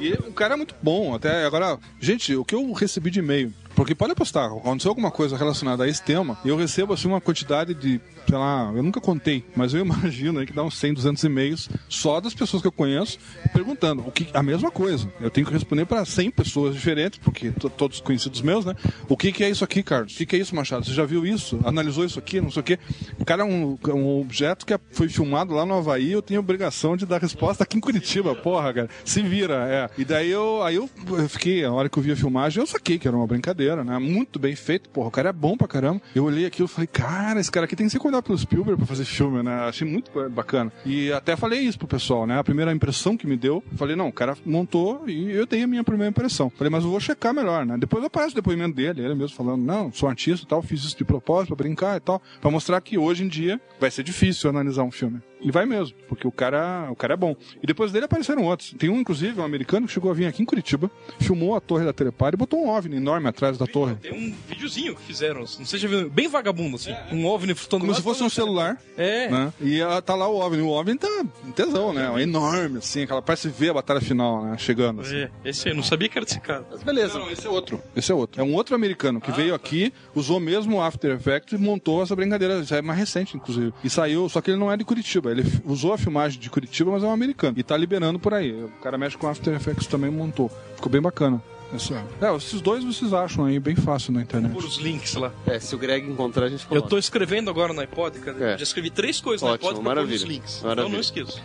E 0.00 0.12
o 0.14 0.32
cara 0.32 0.54
é 0.54 0.56
muito 0.56 0.74
bom. 0.82 1.14
Até 1.14 1.44
agora, 1.44 1.78
gente, 2.00 2.34
o 2.34 2.44
que 2.44 2.52
eu 2.52 2.72
recebi 2.72 3.12
de 3.12 3.20
e-mail. 3.20 3.54
Porque 3.76 3.94
pode 3.94 4.12
apostar, 4.12 4.46
aconteceu 4.46 4.90
alguma 4.90 5.12
coisa 5.12 5.36
relacionada 5.36 5.84
a 5.84 5.88
esse 5.88 6.02
tema, 6.02 6.36
eu 6.44 6.56
recebo 6.56 6.92
assim 6.92 7.06
uma 7.06 7.20
quantidade 7.20 7.72
de, 7.72 8.00
sei 8.30 8.38
lá, 8.38 8.72
eu 8.76 8.82
nunca 8.82 9.00
contei, 9.00 9.44
mas 9.56 9.74
eu 9.74 9.80
imagino 9.84 10.38
aí 10.38 10.46
que 10.46 10.52
dá 10.52 10.62
uns 10.62 10.78
100, 10.78 10.94
200 10.94 11.24
e-mails 11.24 11.68
só 11.88 12.20
das 12.20 12.32
pessoas 12.32 12.62
que 12.62 12.68
eu 12.68 12.72
conheço 12.72 13.18
perguntando 13.52 14.02
o 14.06 14.12
que 14.12 14.28
a 14.32 14.42
mesma 14.42 14.70
coisa. 14.70 15.10
Eu 15.20 15.30
tenho 15.30 15.44
que 15.46 15.52
responder 15.52 15.84
para 15.84 16.04
100 16.04 16.30
pessoas 16.30 16.74
diferentes, 16.74 17.18
porque 17.18 17.50
to- 17.50 17.68
todos 17.68 18.00
conhecidos 18.00 18.40
meus, 18.40 18.64
né? 18.64 18.74
O 19.08 19.16
que 19.16 19.32
que 19.32 19.42
é 19.42 19.50
isso 19.50 19.64
aqui, 19.64 19.82
Carlos? 19.82 20.14
O 20.14 20.16
que 20.16 20.26
que 20.26 20.36
é 20.36 20.38
isso, 20.38 20.54
Machado? 20.54 20.84
Você 20.86 20.92
já 20.92 21.04
viu 21.04 21.26
isso? 21.26 21.58
Analisou 21.64 22.04
isso 22.04 22.18
aqui? 22.18 22.40
Não 22.40 22.50
sei 22.52 22.60
o 22.60 22.64
quê. 22.64 22.78
Cara, 23.26 23.42
é 23.42 23.44
um, 23.44 23.76
um 23.88 24.20
objeto 24.20 24.64
que 24.64 24.78
foi 24.92 25.08
filmado 25.08 25.52
lá 25.52 25.66
no 25.66 25.74
Havaí, 25.74 26.12
eu 26.12 26.22
tenho 26.22 26.38
obrigação 26.40 26.96
de 26.96 27.04
dar 27.06 27.20
resposta 27.20 27.64
aqui 27.64 27.76
em 27.76 27.80
Curitiba, 27.80 28.34
porra, 28.36 28.72
cara. 28.72 28.88
Se 29.04 29.22
vira, 29.22 29.66
é. 29.68 29.90
E 30.00 30.04
daí 30.04 30.30
eu, 30.30 30.62
aí 30.62 30.76
eu, 30.76 30.88
fiquei, 31.28 31.64
a 31.64 31.72
hora 31.72 31.88
que 31.88 31.98
eu 31.98 32.02
vi 32.02 32.12
a 32.12 32.16
filmagem, 32.16 32.60
eu 32.62 32.66
saquei 32.66 32.96
que 32.98 33.08
era 33.08 33.16
uma 33.16 33.26
brincadeira, 33.26 33.82
né? 33.82 33.98
Muito 33.98 34.38
bem 34.38 34.54
feito, 34.54 34.88
porra, 34.90 35.08
o 35.08 35.10
cara 35.10 35.30
é 35.30 35.32
bom 35.32 35.56
pra 35.56 35.66
caramba. 35.66 36.00
Eu 36.14 36.24
olhei 36.24 36.46
aquilo 36.46 36.66
e 36.66 36.70
falei, 36.70 36.86
cara, 36.86 37.40
esse 37.40 37.50
cara 37.50 37.64
aqui 37.66 37.74
tem 37.74 37.86
que 37.86 37.92
ser 37.92 37.98
cuidado 37.98 38.19
pelo 38.22 38.38
Spielberg 38.38 38.78
pra 38.78 38.86
fazer 38.86 39.04
filme, 39.04 39.42
né? 39.42 39.54
Achei 39.68 39.86
muito 39.86 40.10
bacana. 40.30 40.72
E 40.84 41.12
até 41.12 41.36
falei 41.36 41.60
isso 41.60 41.78
pro 41.78 41.86
pessoal, 41.86 42.26
né? 42.26 42.38
A 42.38 42.44
primeira 42.44 42.72
impressão 42.72 43.16
que 43.16 43.26
me 43.26 43.36
deu, 43.36 43.62
falei, 43.76 43.96
não, 43.96 44.08
o 44.08 44.12
cara 44.12 44.36
montou 44.44 45.08
e 45.08 45.30
eu 45.30 45.46
dei 45.46 45.62
a 45.62 45.66
minha 45.66 45.84
primeira 45.84 46.10
impressão. 46.10 46.50
Falei, 46.50 46.70
mas 46.70 46.84
eu 46.84 46.90
vou 46.90 47.00
checar 47.00 47.34
melhor, 47.34 47.64
né? 47.64 47.76
Depois 47.78 48.04
aparece 48.04 48.32
o 48.32 48.36
depoimento 48.36 48.74
dele, 48.74 49.02
ele 49.02 49.14
mesmo 49.14 49.36
falando, 49.36 49.62
não, 49.62 49.92
sou 49.92 50.08
artista 50.08 50.44
e 50.44 50.48
tal, 50.48 50.62
fiz 50.62 50.80
isso 50.80 50.96
de 50.96 51.04
propósito 51.04 51.54
pra 51.54 51.64
brincar 51.64 51.96
e 51.96 52.00
tal, 52.00 52.22
pra 52.40 52.50
mostrar 52.50 52.80
que 52.80 52.98
hoje 52.98 53.24
em 53.24 53.28
dia 53.28 53.60
vai 53.78 53.90
ser 53.90 54.02
difícil 54.02 54.50
analisar 54.50 54.82
um 54.82 54.90
filme. 54.90 55.20
E 55.40 55.50
vai 55.50 55.66
mesmo, 55.66 55.96
porque 56.08 56.26
o 56.26 56.32
cara, 56.32 56.88
o 56.90 56.96
cara 56.96 57.14
é 57.14 57.16
bom. 57.16 57.34
E 57.62 57.66
depois 57.66 57.92
dele 57.92 58.04
apareceram 58.04 58.44
outros. 58.44 58.74
Tem 58.78 58.90
um, 58.90 59.00
inclusive, 59.00 59.40
um 59.40 59.44
americano 59.44 59.86
que 59.86 59.92
chegou 59.92 60.10
a 60.10 60.14
vir 60.14 60.26
aqui 60.26 60.42
em 60.42 60.46
Curitiba, 60.46 60.90
filmou 61.18 61.54
a 61.54 61.60
torre 61.60 61.84
da 61.84 61.92
Telepar 61.92 62.34
e 62.34 62.36
botou 62.36 62.64
um 62.64 62.68
OVNI 62.68 62.96
enorme 62.96 63.28
atrás 63.28 63.56
da 63.56 63.66
torre. 63.66 63.94
Tem 63.96 64.12
um 64.12 64.34
videozinho 64.48 64.94
que 64.94 65.02
fizeram, 65.02 65.40
não 65.40 65.46
sei 65.46 65.64
se 65.64 65.78
já 65.78 65.88
viu, 65.88 66.10
bem 66.10 66.28
vagabundo, 66.28 66.76
assim. 66.76 66.94
Um 67.10 67.26
OVNI 67.26 67.54
flutuando 67.54 67.86
Como 67.86 67.94
se 67.94 68.02
fosse 68.02 68.22
um 68.22 68.28
celular. 68.28 68.80
É. 68.96 69.28
Né? 69.28 69.52
E 69.60 69.80
ah, 69.82 70.00
tá 70.02 70.14
lá 70.14 70.28
o 70.28 70.36
OVNI. 70.36 70.62
O 70.62 70.68
OVNI 70.68 70.98
tá 70.98 71.08
um 71.44 71.52
tesão, 71.52 71.92
né? 71.92 72.10
É 72.14 72.22
enorme, 72.22 72.78
assim. 72.78 73.02
Aquela 73.02 73.22
parece 73.22 73.48
ver 73.48 73.70
a 73.70 73.74
batalha 73.74 74.00
final, 74.00 74.44
né? 74.44 74.58
Chegando. 74.58 75.00
Assim. 75.00 75.16
É, 75.16 75.30
esse 75.44 75.68
aí, 75.68 75.72
eu 75.72 75.76
não 75.76 75.82
sabia 75.82 76.08
que 76.08 76.18
era 76.18 76.24
desse 76.24 76.40
cara. 76.40 76.64
Mas 76.70 76.82
beleza. 76.82 77.18
Não, 77.18 77.30
esse 77.30 77.46
é 77.46 77.50
outro. 77.50 77.82
Esse 77.96 78.12
é 78.12 78.14
outro. 78.14 78.40
É 78.40 78.44
um 78.44 78.54
outro 78.54 78.74
americano 78.74 79.20
que 79.20 79.32
veio 79.32 79.54
aqui, 79.54 79.92
usou 80.14 80.38
mesmo 80.38 80.76
o 80.76 80.82
After 80.82 81.12
Effects 81.12 81.58
e 81.58 81.62
montou 81.62 82.02
essa 82.02 82.14
brincadeira. 82.14 82.60
Isso 82.60 82.74
é 82.74 82.82
mais 82.82 82.98
recente, 82.98 83.36
inclusive. 83.36 83.72
E 83.82 83.90
saiu, 83.90 84.28
só 84.28 84.40
que 84.40 84.50
ele 84.50 84.58
não 84.58 84.70
é 84.70 84.76
de 84.76 84.84
Curitiba. 84.84 85.29
Ele 85.30 85.44
usou 85.64 85.92
a 85.92 85.98
filmagem 85.98 86.38
de 86.40 86.48
Curitiba, 86.50 86.90
mas 86.90 87.02
é 87.02 87.06
um 87.06 87.12
americano. 87.12 87.58
E 87.58 87.62
tá 87.62 87.76
liberando 87.76 88.18
por 88.18 88.34
aí. 88.34 88.52
O 88.52 88.68
cara 88.82 88.96
mexe 88.98 89.16
com 89.16 89.28
After 89.28 89.54
Effects 89.54 89.86
também 89.86 90.10
montou. 90.10 90.50
Ficou 90.76 90.90
bem 90.90 91.00
bacana. 91.00 91.42
É. 91.72 92.26
é, 92.26 92.36
esses 92.36 92.60
dois 92.60 92.82
vocês 92.82 93.12
acham 93.12 93.44
aí 93.44 93.60
bem 93.60 93.76
fácil 93.76 94.12
na 94.12 94.22
internet. 94.22 94.52
Por 94.52 94.64
os 94.64 94.78
links 94.78 95.14
lá. 95.14 95.32
É, 95.46 95.60
se 95.60 95.72
o 95.72 95.78
Greg 95.78 96.04
encontrar, 96.10 96.46
a 96.46 96.48
gente 96.48 96.62
Eu 96.64 96.68
coloca. 96.68 96.88
tô 96.88 96.98
escrevendo 96.98 97.48
agora 97.48 97.72
no 97.72 97.80
iPod, 97.80 98.18
cara. 98.18 98.44
É. 98.54 98.58
Já 98.58 98.64
escrevi 98.64 98.90
três 98.90 99.20
coisas 99.20 99.42
no 99.46 99.54
Ótimo, 99.54 99.68
iPod 99.70 99.84
pra 99.84 99.94
pôr 99.94 100.00
nos 100.00 100.10
maravilha. 100.12 100.26
links. 100.34 100.62
Maravilha. 100.62 100.82
Então 100.82 100.92
não 100.92 101.00
esqueço. 101.00 101.40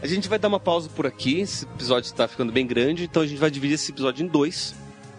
A 0.00 0.06
gente 0.06 0.28
vai 0.28 0.38
dar 0.38 0.48
uma 0.48 0.60
pausa 0.60 0.88
por 0.94 1.06
aqui. 1.06 1.40
Esse 1.40 1.64
episódio 1.64 2.06
está 2.06 2.28
ficando 2.28 2.52
bem 2.52 2.66
grande, 2.66 3.04
então 3.04 3.22
a 3.22 3.26
gente 3.26 3.38
vai 3.38 3.50
dividir 3.50 3.74
esse 3.74 3.90
episódio 3.90 4.24
em 4.24 4.28
dois. 4.28 4.74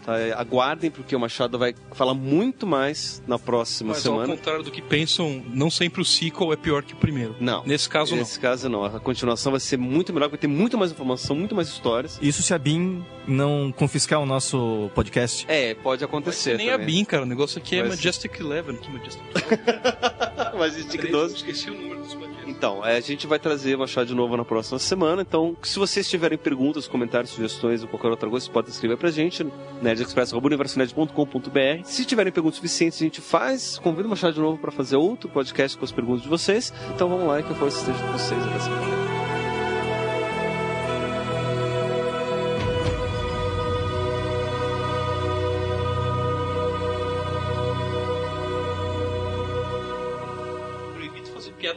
Tá? 0.05 0.19
É, 0.19 0.33
Aguardem, 0.33 0.91
porque 0.91 1.15
o 1.15 1.19
Machado 1.19 1.57
vai 1.57 1.73
falar 1.93 2.13
muito 2.13 2.65
mais 2.67 3.21
na 3.27 3.39
próxima 3.39 3.89
Mas 3.93 4.05
ao 4.05 4.13
semana. 4.13 4.35
contrário 4.35 4.63
do 4.63 4.71
que 4.71 4.81
pensam, 4.81 5.43
não 5.49 5.69
sempre 5.69 6.01
o 6.01 6.05
sequel 6.05 6.53
é 6.53 6.55
pior 6.55 6.83
que 6.83 6.93
o 6.93 6.97
primeiro. 6.97 7.35
Não. 7.39 7.63
Nesse 7.65 7.89
caso, 7.89 8.15
Nesse 8.15 8.39
caso, 8.39 8.69
não. 8.69 8.83
A 8.85 8.99
continuação 8.99 9.51
vai 9.51 9.59
ser 9.59 9.77
muito 9.77 10.13
melhor, 10.13 10.29
vai 10.29 10.37
ter 10.37 10.47
muito 10.47 10.77
mais 10.77 10.91
informação, 10.91 11.35
muito 11.35 11.55
mais 11.55 11.67
histórias. 11.67 12.19
Isso 12.21 12.41
se 12.43 12.53
a 12.53 12.57
BIM 12.57 13.03
não 13.27 13.73
confiscar 13.75 14.19
o 14.21 14.25
nosso 14.25 14.89
podcast. 14.93 15.45
É, 15.47 15.73
pode 15.73 16.03
acontecer. 16.03 16.51
não. 16.51 16.57
Nem 16.57 16.69
a 16.69 16.77
também. 16.77 16.87
BIM, 16.87 17.05
cara. 17.05 17.23
O 17.23 17.25
negócio 17.25 17.57
aqui 17.59 17.75
é 17.75 17.79
Vai 17.83 17.91
ser. 17.91 17.95
Majestic 17.97 18.31
11. 18.41 18.79
Que 18.79 18.89
Majestic 18.91 19.21
Majestic 20.57 21.11
12. 21.11 21.35
Esqueci 21.35 21.69
o 21.69 21.73
número 21.73 22.01
dos. 22.01 22.24
Então, 22.57 22.85
é, 22.85 22.97
a 22.97 23.01
gente 23.01 23.27
vai 23.27 23.37
trazer 23.37 23.75
o 23.75 23.79
Machado 23.79 24.07
de 24.07 24.15
novo 24.15 24.37
na 24.37 24.45
próxima 24.45 24.79
semana. 24.79 25.21
Então, 25.21 25.55
se 25.61 25.77
vocês 25.77 26.09
tiverem 26.09 26.37
perguntas, 26.37 26.87
comentários, 26.87 27.31
sugestões 27.31 27.83
ou 27.83 27.89
qualquer 27.89 28.07
outra 28.07 28.29
coisa, 28.29 28.45
vocês 28.45 28.53
podem 28.53 28.71
escrever 28.71 28.95
pra 28.97 29.11
gente, 29.11 29.45
nerdexpress.universonet.com.br. 29.81 31.83
Se 31.83 32.05
tiverem 32.05 32.31
perguntas 32.31 32.55
suficientes, 32.55 33.01
a 33.01 33.03
gente 33.03 33.19
faz. 33.21 33.77
Convido 33.79 34.07
o 34.07 34.09
Machado 34.09 34.33
de 34.33 34.39
novo 34.39 34.57
pra 34.57 34.71
fazer 34.71 34.95
outro 34.95 35.29
podcast 35.29 35.77
com 35.77 35.83
as 35.83 35.91
perguntas 35.91 36.23
de 36.23 36.29
vocês. 36.29 36.73
Então 36.93 37.09
vamos 37.09 37.27
lá 37.27 37.41
que 37.41 37.51
a 37.51 37.55
força 37.55 37.79
esteja 37.79 37.99
com 37.99 38.11
vocês 38.13 38.41
até 38.41 38.59
semana. 38.59 39.14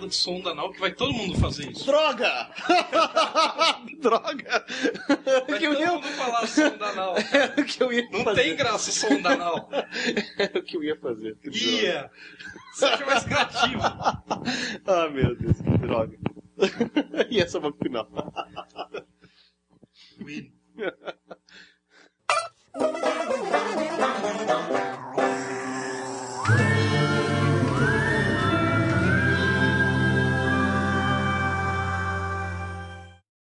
de 0.08 0.14
sonda 0.14 0.50
anal 0.50 0.72
que 0.72 0.80
vai 0.80 0.92
todo 0.92 1.12
mundo 1.12 1.38
fazer 1.38 1.70
isso. 1.70 1.84
Droga! 1.86 2.50
Droga! 4.00 4.66
Vai 5.48 5.58
que 5.58 5.66
todo 5.66 5.74
eu 5.74 5.80
ia... 5.80 5.92
mundo 5.92 6.06
falar 6.08 6.46
sonda 6.46 6.86
anal. 6.86 7.14
É 7.56 7.60
o 7.60 7.64
que 7.64 7.82
eu 7.82 7.92
ia 7.92 8.08
Não 8.10 8.24
fazer. 8.24 8.42
tem 8.42 8.56
graça 8.56 8.90
sonda 8.90 9.30
anal. 9.30 9.68
É 10.38 10.58
o 10.58 10.62
que 10.62 10.76
eu 10.76 10.82
ia 10.84 10.96
fazer. 10.98 11.36
Ia! 11.44 12.10
Seja 12.74 12.94
é 13.02 13.06
mais 13.06 13.24
criativo. 13.24 13.80
ah, 13.82 15.08
meu 15.12 15.36
Deus, 15.36 15.56
que 15.60 15.78
droga. 15.78 16.18
e 17.30 17.40
essa 17.40 17.58
é 17.58 17.60
uma 17.60 17.72
final. 17.72 18.08
Win. 20.18 20.52